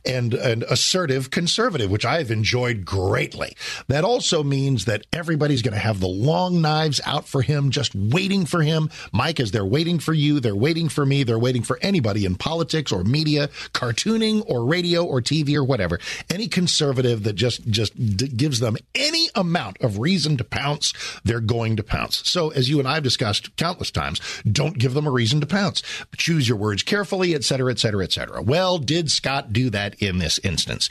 and 0.05 0.33
an 0.33 0.63
assertive 0.69 1.29
conservative, 1.31 1.91
which 1.91 2.05
I've 2.05 2.31
enjoyed 2.31 2.85
greatly. 2.85 3.55
That 3.87 4.03
also 4.03 4.43
means 4.43 4.85
that 4.85 5.05
everybody's 5.13 5.61
going 5.61 5.73
to 5.73 5.79
have 5.79 5.99
the 5.99 6.07
long 6.07 6.61
knives 6.61 7.01
out 7.05 7.27
for 7.27 7.41
him, 7.41 7.69
just 7.69 7.93
waiting 7.95 8.45
for 8.45 8.61
him. 8.61 8.89
Mike, 9.11 9.39
as 9.39 9.51
they're 9.51 9.65
waiting 9.65 9.99
for 9.99 10.13
you, 10.13 10.39
they're 10.39 10.55
waiting 10.55 10.89
for 10.89 11.05
me, 11.05 11.23
they're 11.23 11.39
waiting 11.39 11.63
for 11.63 11.79
anybody 11.81 12.25
in 12.25 12.35
politics 12.35 12.91
or 12.91 13.03
media, 13.03 13.47
cartooning 13.73 14.43
or 14.47 14.65
radio 14.65 15.03
or 15.03 15.21
TV 15.21 15.55
or 15.55 15.63
whatever. 15.63 15.99
Any 16.29 16.47
conservative 16.47 17.23
that 17.23 17.33
just 17.33 17.67
just 17.67 17.95
d- 18.17 18.27
gives 18.27 18.59
them 18.59 18.77
any 18.95 19.29
amount 19.35 19.77
of 19.81 19.99
reason 19.99 20.37
to 20.37 20.43
pounce, 20.43 20.93
they're 21.23 21.39
going 21.39 21.75
to 21.75 21.83
pounce. 21.83 22.27
So, 22.27 22.49
as 22.49 22.69
you 22.69 22.79
and 22.79 22.87
I've 22.87 23.03
discussed 23.03 23.55
countless 23.57 23.91
times, 23.91 24.19
don't 24.49 24.77
give 24.77 24.93
them 24.93 25.07
a 25.07 25.11
reason 25.11 25.39
to 25.41 25.45
pounce. 25.45 25.83
Choose 26.17 26.47
your 26.47 26.57
words 26.57 26.83
carefully, 26.83 27.35
et 27.35 27.43
cetera, 27.43 27.71
et 27.71 27.79
cetera, 27.79 28.03
et 28.03 28.11
cetera. 28.11 28.41
Well, 28.41 28.77
did 28.77 29.11
Scott 29.11 29.36
do 29.53 29.69
that 29.69 29.95
in 30.01 30.17
this 30.17 30.39
instance? 30.39 30.89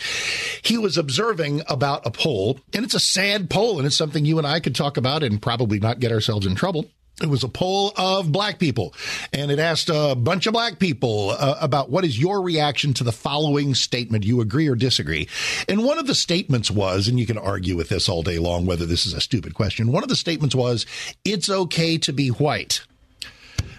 He 0.62 0.78
was 0.78 0.96
observing 0.96 1.62
about 1.68 2.06
a 2.06 2.10
poll, 2.10 2.60
and 2.74 2.84
it's 2.84 2.94
a 2.94 3.00
sad 3.00 3.50
poll, 3.50 3.78
and 3.78 3.86
it's 3.86 3.96
something 3.96 4.24
you 4.24 4.38
and 4.38 4.46
I 4.46 4.60
could 4.60 4.74
talk 4.74 4.96
about 4.96 5.22
and 5.22 5.42
probably 5.42 5.78
not 5.78 6.00
get 6.00 6.12
ourselves 6.12 6.46
in 6.46 6.54
trouble. 6.54 6.86
It 7.22 7.30
was 7.30 7.42
a 7.42 7.48
poll 7.48 7.94
of 7.96 8.30
black 8.30 8.58
people, 8.58 8.92
and 9.32 9.50
it 9.50 9.58
asked 9.58 9.88
a 9.88 10.14
bunch 10.14 10.46
of 10.46 10.52
black 10.52 10.78
people 10.78 11.30
uh, 11.30 11.56
about 11.62 11.88
what 11.88 12.04
is 12.04 12.18
your 12.18 12.42
reaction 12.42 12.92
to 12.92 13.04
the 13.04 13.12
following 13.12 13.74
statement. 13.74 14.26
You 14.26 14.42
agree 14.42 14.68
or 14.68 14.74
disagree? 14.74 15.26
And 15.66 15.82
one 15.82 15.98
of 15.98 16.06
the 16.06 16.14
statements 16.14 16.70
was, 16.70 17.08
and 17.08 17.18
you 17.18 17.24
can 17.24 17.38
argue 17.38 17.74
with 17.74 17.88
this 17.88 18.10
all 18.10 18.22
day 18.22 18.38
long 18.38 18.66
whether 18.66 18.84
this 18.84 19.06
is 19.06 19.14
a 19.14 19.22
stupid 19.22 19.54
question. 19.54 19.92
One 19.92 20.02
of 20.02 20.10
the 20.10 20.16
statements 20.16 20.54
was, 20.54 20.84
it's 21.24 21.48
okay 21.48 21.96
to 21.96 22.12
be 22.12 22.28
white. 22.28 22.82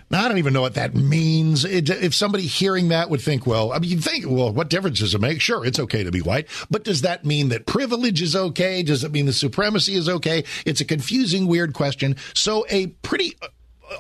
Now, 0.09 0.23
I 0.23 0.27
don't 0.29 0.37
even 0.37 0.53
know 0.53 0.61
what 0.61 0.75
that 0.75 0.95
means. 0.95 1.65
It, 1.65 1.89
if 1.89 2.15
somebody 2.15 2.47
hearing 2.47 2.89
that 2.89 3.09
would 3.09 3.21
think, 3.21 3.45
well, 3.45 3.73
I 3.73 3.79
mean, 3.79 3.91
you'd 3.91 4.03
think, 4.03 4.25
well, 4.25 4.51
what 4.53 4.69
difference 4.69 4.99
does 4.99 5.13
it 5.13 5.19
make? 5.19 5.41
Sure, 5.41 5.65
it's 5.65 5.79
okay 5.79 6.03
to 6.03 6.11
be 6.11 6.21
white. 6.21 6.47
But 6.71 6.85
does 6.85 7.01
that 7.01 7.25
mean 7.25 7.49
that 7.49 7.65
privilege 7.65 8.21
is 8.21 8.35
okay? 8.35 8.83
Does 8.83 9.03
it 9.03 9.11
mean 9.11 9.25
the 9.25 9.33
supremacy 9.33 9.95
is 9.95 10.07
okay? 10.07 10.45
It's 10.65 10.79
a 10.79 10.85
confusing, 10.85 11.45
weird 11.47 11.73
question. 11.73 12.15
So 12.33 12.65
a 12.69 12.87
pretty 12.87 13.35
uh, 13.41 13.47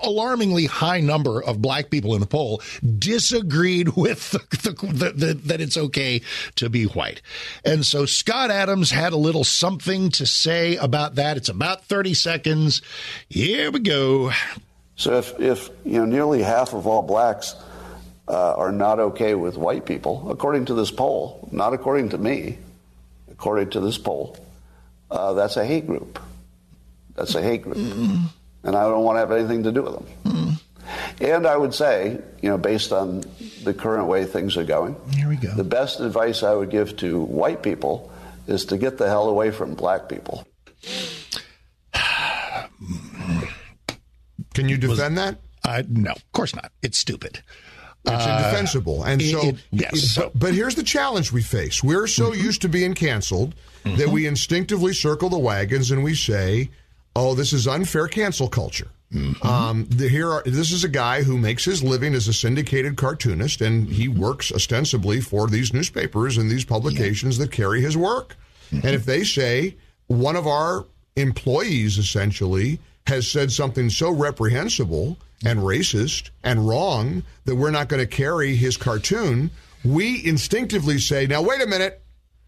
alarmingly 0.01 0.65
high 0.65 1.01
number 1.01 1.43
of 1.43 1.61
black 1.61 1.89
people 1.89 2.13
in 2.13 2.21
the 2.21 2.25
poll 2.25 2.61
disagreed 2.97 3.89
with 3.97 4.31
the, 4.31 4.71
the, 4.71 5.11
the, 5.11 5.33
that 5.33 5.59
it's 5.59 5.75
okay 5.75 6.21
to 6.55 6.69
be 6.69 6.85
white. 6.85 7.21
And 7.65 7.85
so 7.85 8.05
Scott 8.05 8.49
Adams 8.49 8.91
had 8.91 9.11
a 9.11 9.17
little 9.17 9.43
something 9.43 10.09
to 10.11 10.25
say 10.25 10.77
about 10.77 11.15
that. 11.15 11.35
It's 11.35 11.49
about 11.49 11.83
30 11.83 12.13
seconds. 12.13 12.81
Here 13.27 13.71
we 13.71 13.79
go. 13.81 14.31
So 14.97 15.13
if, 15.13 15.39
if 15.39 15.69
you 15.85 15.99
know 15.99 16.05
nearly 16.05 16.41
half 16.41 16.73
of 16.73 16.87
all 16.87 17.03
blacks 17.03 17.55
uh, 18.27 18.55
are 18.55 18.71
not 18.71 18.99
okay 18.99 19.35
with 19.35 19.55
white 19.55 19.85
people, 19.85 20.29
according 20.31 20.65
to 20.65 20.73
this 20.73 20.91
poll, 20.91 21.47
not 21.51 21.73
according 21.73 22.09
to 22.09 22.17
me, 22.17 22.57
according 23.31 23.69
to 23.71 23.79
this 23.79 23.97
poll, 23.97 24.35
uh, 25.09 25.33
that's 25.33 25.55
a 25.55 25.65
hate 25.65 25.85
group. 25.85 26.19
That's 27.15 27.35
a 27.35 27.41
hate 27.41 27.61
group, 27.61 27.77
and 27.77 28.75
I 28.75 28.83
don't 28.83 29.03
want 29.03 29.15
to 29.15 29.19
have 29.19 29.31
anything 29.31 29.63
to 29.63 29.71
do 29.71 29.83
with 29.83 29.93
them. 29.93 30.57
And 31.19 31.47
I 31.47 31.57
would 31.57 31.73
say, 31.73 32.19
you 32.41 32.49
know, 32.49 32.57
based 32.57 32.91
on 32.91 33.23
the 33.63 33.73
current 33.73 34.07
way 34.07 34.25
things 34.25 34.55
are 34.55 34.63
going, 34.63 34.95
here 35.13 35.27
we 35.27 35.35
go. 35.35 35.53
The 35.53 35.63
best 35.63 35.99
advice 35.99 36.43
I 36.43 36.53
would 36.53 36.69
give 36.69 36.95
to 36.97 37.21
white 37.21 37.63
people 37.63 38.11
is 38.47 38.65
to 38.65 38.77
get 38.77 38.97
the 38.97 39.07
hell 39.07 39.29
away 39.29 39.51
from 39.51 39.73
black 39.73 40.09
people. 40.09 40.47
Can 44.57 44.69
you 44.69 44.77
defend 44.77 45.17
that? 45.17 45.39
Uh, 45.63 45.83
no, 45.89 46.11
of 46.11 46.31
course 46.33 46.53
not. 46.55 46.71
It's 46.81 46.97
stupid. 46.97 47.41
It's 48.05 48.25
Uh, 48.25 48.37
indefensible. 48.37 49.03
And 49.03 49.21
so, 49.21 49.41
it- 49.49 49.55
yes. 49.71 49.93
it- 49.93 50.07
so- 50.07 50.31
but, 50.33 50.53
here's 50.53 50.75
the 50.75 50.83
challenge 50.83 51.31
we 51.31 51.41
face. 51.41 51.83
We're 51.83 52.07
so 52.07 52.31
Mm-hmm. 52.31 52.43
used 52.43 52.61
to 52.61 52.69
being 52.69 52.93
canceled 52.93 53.53
that 53.83 54.09
we 54.09 54.25
instinctively 54.27 54.93
circle 54.93 55.29
the 55.29 55.39
wagons 55.39 55.91
and 55.91 56.03
we 56.03 56.13
say, 56.15 56.69
oh, 57.15 57.35
this 57.35 57.53
is 57.53 57.67
unfair 57.67 58.07
cancel 58.07 58.47
culture. 58.49 58.89
Mm-hmm. 59.13 59.47
Um, 59.47 59.85
the, 59.89 60.09
here 60.09 60.29
are, 60.31 60.43
this 60.45 60.71
is 60.73 60.83
a 60.83 60.89
guy 60.89 61.23
who 61.23 61.37
makes 61.37 61.63
his 61.63 61.81
living 61.81 62.13
as 62.13 62.27
a 62.27 62.33
syndicated 62.33 62.97
cartoonist, 62.97 63.61
and 63.61 63.87
he 63.89 64.07
works 64.09 64.51
ostensibly 64.51 65.21
for 65.21 65.47
these 65.47 65.73
newspapers 65.73 66.37
and 66.37 66.51
these 66.51 66.65
publications 66.65 67.37
that 67.37 67.49
carry 67.51 67.81
his 67.81 67.95
work. 67.95 68.35
Mm-hmm. 68.73 68.85
And 68.85 68.95
if 68.95 69.05
they 69.05 69.23
say 69.23 69.75
one 70.07 70.35
of 70.35 70.45
our 70.47 70.85
employees 71.15 71.97
essentially 71.97 72.79
has 73.07 73.27
said 73.27 73.51
something 73.51 73.89
so 73.89 74.11
reprehensible 74.11 75.17
and 75.45 75.59
racist 75.59 76.29
and 76.43 76.67
wrong 76.67 77.23
that 77.45 77.55
we're 77.55 77.71
not 77.71 77.87
going 77.87 77.99
to 77.99 78.07
carry 78.07 78.55
his 78.55 78.77
cartoon, 78.77 79.51
we 79.83 80.25
instinctively 80.25 80.99
say, 80.99 81.27
"Now 81.27 81.41
wait 81.41 81.61
a 81.61 81.67
minute, 81.67 82.01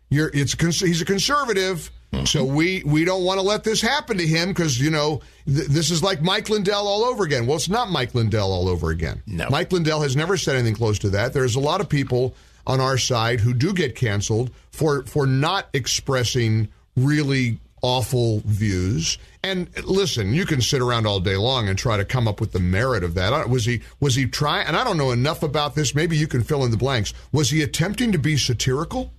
you're 0.09 0.31
it's 0.33 0.53
he's 0.79 1.01
a 1.01 1.05
conservative." 1.05 1.91
Mm-hmm. 2.11 2.25
So 2.25 2.43
we 2.43 2.81
we 2.85 3.05
don't 3.05 3.23
want 3.23 3.39
to 3.39 3.45
let 3.45 3.63
this 3.63 3.81
happen 3.81 4.17
to 4.17 4.25
him 4.25 4.49
because 4.49 4.81
you 4.81 4.89
know 4.89 5.21
th- 5.45 5.67
this 5.67 5.91
is 5.91 6.01
like 6.01 6.23
Mike 6.23 6.49
Lindell 6.49 6.87
all 6.87 7.03
over 7.03 7.23
again. 7.23 7.45
Well, 7.45 7.57
it's 7.57 7.69
not 7.69 7.91
Mike 7.91 8.15
Lindell 8.15 8.51
all 8.51 8.67
over 8.67 8.89
again. 8.89 9.21
No, 9.27 9.47
Mike 9.49 9.71
Lindell 9.71 10.01
has 10.01 10.15
never 10.15 10.35
said 10.35 10.55
anything 10.55 10.73
close 10.73 10.97
to 10.99 11.09
that. 11.11 11.33
There's 11.33 11.55
a 11.55 11.59
lot 11.59 11.81
of 11.81 11.89
people 11.89 12.33
on 12.65 12.79
our 12.79 12.97
side 12.97 13.39
who 13.39 13.53
do 13.53 13.73
get 13.73 13.95
canceled 13.95 14.49
for 14.71 15.03
for 15.03 15.27
not 15.27 15.67
expressing 15.73 16.69
really 16.95 17.59
awful 17.81 18.41
views. 18.45 19.17
And 19.43 19.69
listen, 19.85 20.33
you 20.33 20.45
can 20.45 20.61
sit 20.61 20.81
around 20.81 21.07
all 21.07 21.19
day 21.19 21.37
long 21.37 21.69
and 21.69 21.77
try 21.77 21.97
to 21.97 22.05
come 22.05 22.27
up 22.27 22.41
with 22.41 22.51
the 22.51 22.59
merit 22.59 23.03
of 23.03 23.13
that. 23.15 23.49
Was 23.49 23.65
he 23.65 23.81
was 23.99 24.15
he 24.15 24.25
trying? 24.25 24.67
And 24.67 24.75
I 24.75 24.83
don't 24.83 24.97
know 24.97 25.11
enough 25.11 25.43
about 25.43 25.75
this. 25.75 25.95
Maybe 25.95 26.17
you 26.17 26.27
can 26.27 26.43
fill 26.43 26.65
in 26.65 26.71
the 26.71 26.77
blanks. 26.77 27.13
Was 27.31 27.49
he 27.49 27.61
attempting 27.61 28.11
to 28.11 28.17
be 28.17 28.37
satirical? 28.37 29.13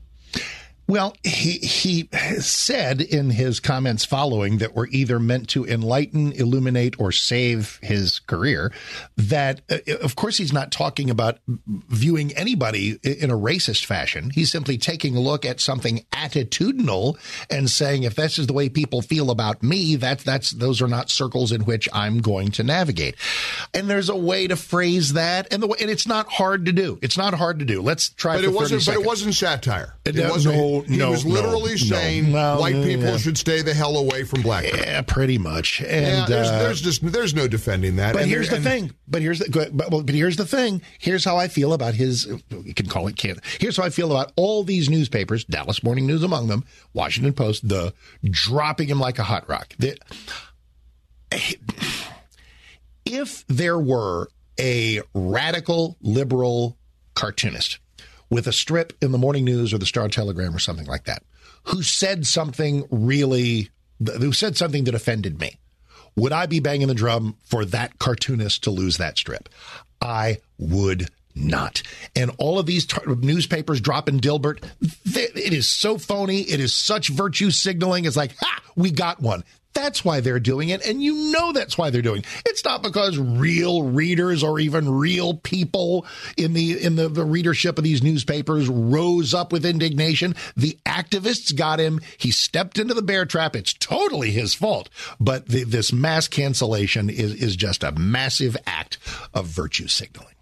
Well, 0.90 1.14
he 1.22 1.52
he 1.58 2.08
said 2.40 3.00
in 3.00 3.30
his 3.30 3.60
comments 3.60 4.04
following 4.04 4.58
that 4.58 4.74
were 4.74 4.88
either 4.90 5.20
meant 5.20 5.48
to 5.50 5.64
enlighten, 5.64 6.32
illuminate, 6.32 6.98
or 6.98 7.12
save 7.12 7.78
his 7.80 8.18
career. 8.18 8.72
That, 9.16 9.60
uh, 9.70 9.78
of 10.02 10.16
course, 10.16 10.36
he's 10.36 10.52
not 10.52 10.72
talking 10.72 11.08
about 11.08 11.38
viewing 11.66 12.32
anybody 12.36 12.98
in 13.04 13.30
a 13.30 13.36
racist 13.36 13.84
fashion. 13.84 14.30
He's 14.30 14.50
simply 14.50 14.78
taking 14.78 15.14
a 15.14 15.20
look 15.20 15.44
at 15.44 15.60
something 15.60 16.04
attitudinal 16.12 17.18
and 17.48 17.70
saying, 17.70 18.02
if 18.02 18.16
this 18.16 18.36
is 18.36 18.48
the 18.48 18.52
way 18.52 18.68
people 18.68 19.00
feel 19.00 19.30
about 19.30 19.62
me, 19.62 19.94
that 19.94 20.18
that's 20.18 20.50
those 20.50 20.82
are 20.82 20.88
not 20.88 21.08
circles 21.08 21.52
in 21.52 21.66
which 21.66 21.88
I'm 21.92 22.18
going 22.18 22.50
to 22.52 22.64
navigate. 22.64 23.14
And 23.72 23.88
there's 23.88 24.08
a 24.08 24.16
way 24.16 24.48
to 24.48 24.56
phrase 24.56 25.12
that, 25.12 25.52
and 25.52 25.62
the 25.62 25.68
way, 25.68 25.76
and 25.80 25.88
it's 25.88 26.08
not 26.08 26.26
hard 26.28 26.66
to 26.66 26.72
do. 26.72 26.98
It's 27.00 27.16
not 27.16 27.34
hard 27.34 27.60
to 27.60 27.64
do. 27.64 27.80
Let's 27.80 28.08
try. 28.08 28.34
But 28.34 28.44
it 28.44 28.52
wasn't. 28.52 28.82
30 28.82 28.96
But 28.96 29.04
it 29.04 29.06
wasn't 29.06 29.34
satire. 29.34 29.94
It 30.04 30.16
No, 30.16 30.30
wasn't. 30.30 30.56
no, 30.56 30.79
he 30.82 30.96
no, 30.96 31.10
was 31.10 31.24
literally 31.24 31.72
no. 31.72 31.76
saying 31.76 32.32
Well, 32.32 32.60
white 32.60 32.74
people 32.74 33.06
yeah. 33.06 33.16
should 33.16 33.38
stay 33.38 33.62
the 33.62 33.74
hell 33.74 33.96
away 33.96 34.24
from 34.24 34.42
black 34.42 34.64
people. 34.64 34.80
Yeah, 34.80 35.02
pretty 35.02 35.38
much. 35.38 35.80
And 35.80 36.06
yeah, 36.06 36.26
there's, 36.26 36.48
uh, 36.48 36.58
there's 36.58 36.80
just 36.80 37.12
there's 37.12 37.34
no 37.34 37.48
defending 37.48 37.96
that. 37.96 38.12
But 38.12 38.22
And 38.22 38.30
here's 38.30 38.48
the 38.48 38.60
thing. 38.60 38.92
But 39.08 39.22
here's 39.22 39.40
the 39.40 39.70
but, 39.72 39.90
but 39.90 40.08
here's 40.08 40.36
the 40.36 40.46
thing. 40.46 40.82
Here's 40.98 41.24
how 41.24 41.36
I 41.36 41.48
feel 41.48 41.72
about 41.72 41.94
his. 41.94 42.26
You 42.50 42.74
can 42.74 42.86
call 42.86 43.08
it 43.08 43.16
can. 43.16 43.40
Here's 43.58 43.76
how 43.76 43.82
I 43.82 43.90
feel 43.90 44.10
about 44.10 44.32
all 44.36 44.62
these 44.62 44.88
newspapers. 44.88 45.44
Dallas 45.44 45.82
Morning 45.82 46.06
News 46.06 46.22
among 46.22 46.46
them. 46.46 46.64
Washington 46.92 47.32
Post. 47.32 47.68
The 47.68 47.92
dropping 48.24 48.88
him 48.88 49.00
like 49.00 49.18
a 49.18 49.24
hot 49.24 49.48
rock. 49.48 49.74
The, 49.78 49.98
if 53.04 53.44
there 53.48 53.78
were 53.78 54.28
a 54.58 55.00
radical 55.14 55.96
liberal 56.00 56.76
cartoonist 57.14 57.79
with 58.30 58.46
a 58.46 58.52
strip 58.52 58.92
in 59.02 59.12
the 59.12 59.18
morning 59.18 59.44
news 59.44 59.74
or 59.74 59.78
the 59.78 59.86
Star 59.86 60.08
Telegram 60.08 60.54
or 60.54 60.58
something 60.58 60.86
like 60.86 61.04
that, 61.04 61.22
who 61.64 61.82
said 61.82 62.26
something 62.26 62.86
really, 62.90 63.70
who 64.18 64.32
said 64.32 64.56
something 64.56 64.84
that 64.84 64.94
offended 64.94 65.40
me, 65.40 65.58
would 66.16 66.32
I 66.32 66.46
be 66.46 66.60
banging 66.60 66.88
the 66.88 66.94
drum 66.94 67.36
for 67.44 67.64
that 67.66 67.98
cartoonist 67.98 68.64
to 68.64 68.70
lose 68.70 68.96
that 68.98 69.18
strip? 69.18 69.48
I 70.00 70.38
would 70.58 71.08
not. 71.34 71.82
And 72.16 72.30
all 72.38 72.58
of 72.58 72.66
these 72.66 72.86
tar- 72.86 73.14
newspapers 73.14 73.80
dropping 73.80 74.20
Dilbert, 74.20 74.62
th- 75.12 75.30
it 75.34 75.52
is 75.52 75.68
so 75.68 75.98
phony. 75.98 76.40
It 76.42 76.60
is 76.60 76.74
such 76.74 77.08
virtue 77.08 77.50
signaling. 77.50 78.04
It's 78.04 78.16
like, 78.16 78.34
ha, 78.40 78.60
we 78.76 78.90
got 78.90 79.20
one. 79.20 79.44
That's 79.72 80.04
why 80.04 80.20
they're 80.20 80.40
doing 80.40 80.70
it. 80.70 80.84
And 80.84 81.02
you 81.02 81.32
know 81.32 81.52
that's 81.52 81.78
why 81.78 81.90
they're 81.90 82.02
doing 82.02 82.20
it. 82.20 82.26
It's 82.46 82.64
not 82.64 82.82
because 82.82 83.18
real 83.18 83.84
readers 83.84 84.42
or 84.42 84.58
even 84.58 84.90
real 84.90 85.34
people 85.34 86.06
in 86.36 86.52
the 86.54 86.82
in 86.82 86.96
the, 86.96 87.08
the 87.08 87.24
readership 87.24 87.78
of 87.78 87.84
these 87.84 88.02
newspapers 88.02 88.68
rose 88.68 89.32
up 89.32 89.52
with 89.52 89.64
indignation. 89.64 90.34
The 90.56 90.78
activists 90.84 91.54
got 91.54 91.78
him. 91.78 92.00
He 92.18 92.30
stepped 92.30 92.78
into 92.78 92.94
the 92.94 93.02
bear 93.02 93.24
trap. 93.24 93.54
It's 93.54 93.72
totally 93.72 94.32
his 94.32 94.54
fault. 94.54 94.88
But 95.20 95.46
the, 95.46 95.64
this 95.64 95.92
mass 95.92 96.26
cancellation 96.26 97.08
is 97.08 97.34
is 97.34 97.56
just 97.56 97.84
a 97.84 97.92
massive 97.92 98.56
act 98.66 98.98
of 99.32 99.46
virtue 99.46 99.86
signaling. 99.86 100.34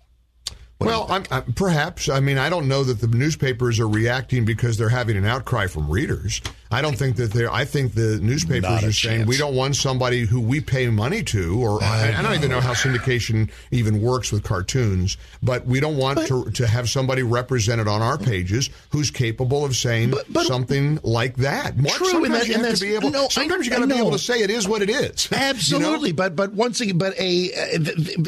Well, 0.80 1.06
I'm, 1.10 1.24
i 1.30 1.40
perhaps. 1.40 2.08
I 2.08 2.20
mean, 2.20 2.38
I 2.38 2.48
don't 2.48 2.68
know 2.68 2.84
that 2.84 3.00
the 3.00 3.08
newspapers 3.08 3.80
are 3.80 3.88
reacting 3.88 4.44
because 4.44 4.78
they're 4.78 4.88
having 4.88 5.16
an 5.16 5.24
outcry 5.24 5.66
from 5.66 5.90
readers. 5.90 6.40
I 6.70 6.82
don't 6.82 6.96
think 6.98 7.16
that 7.16 7.32
they're. 7.32 7.50
I 7.52 7.64
think 7.64 7.94
the 7.94 8.18
newspapers 8.20 8.84
are 8.84 8.92
saying 8.92 9.18
chance. 9.20 9.28
we 9.28 9.38
don't 9.38 9.54
want 9.54 9.74
somebody 9.76 10.26
who 10.26 10.40
we 10.40 10.60
pay 10.60 10.88
money 10.88 11.22
to, 11.24 11.60
or 11.62 11.82
I, 11.82 12.14
I 12.16 12.22
don't 12.22 12.34
even 12.34 12.50
know 12.50 12.60
how 12.60 12.74
syndication 12.74 13.50
even 13.70 14.02
works 14.02 14.30
with 14.30 14.42
cartoons. 14.44 15.16
But 15.42 15.64
we 15.66 15.80
don't 15.80 15.96
want 15.96 16.26
to 16.26 16.50
to 16.50 16.66
have 16.66 16.90
somebody 16.90 17.22
represented 17.22 17.88
on 17.88 18.02
our 18.02 18.18
pages 18.18 18.68
who's 18.90 19.10
capable 19.10 19.64
of 19.64 19.76
saying 19.76 20.12
but 20.28 20.44
something 20.46 21.00
like 21.02 21.36
that. 21.36 21.78
Mark, 21.78 21.94
True, 21.96 22.06
and 22.24 22.34
sometimes 22.34 22.40
that- 22.40 22.48
you 22.58 22.64
have 22.64 22.74
to 22.74 22.80
be 22.84 22.94
able. 22.94 23.10
no, 23.10 23.24
I- 23.24 23.28
sometimes 23.28 23.64
you 23.66 23.72
got 23.72 23.78
to 23.80 23.86
be 23.86 23.94
able 23.98 24.10
to 24.12 24.18
say 24.18 24.40
it 24.42 24.50
is 24.50 24.68
what 24.68 24.82
it 24.82 24.90
is. 24.90 25.28
You 25.38 25.38
know? 25.38 25.44
Absolutely, 25.48 26.12
but 26.12 26.36
but 26.36 26.52
once 26.52 26.80
again, 26.80 26.98
but 26.98 27.18
a 27.18 27.52
uh, 27.52 27.78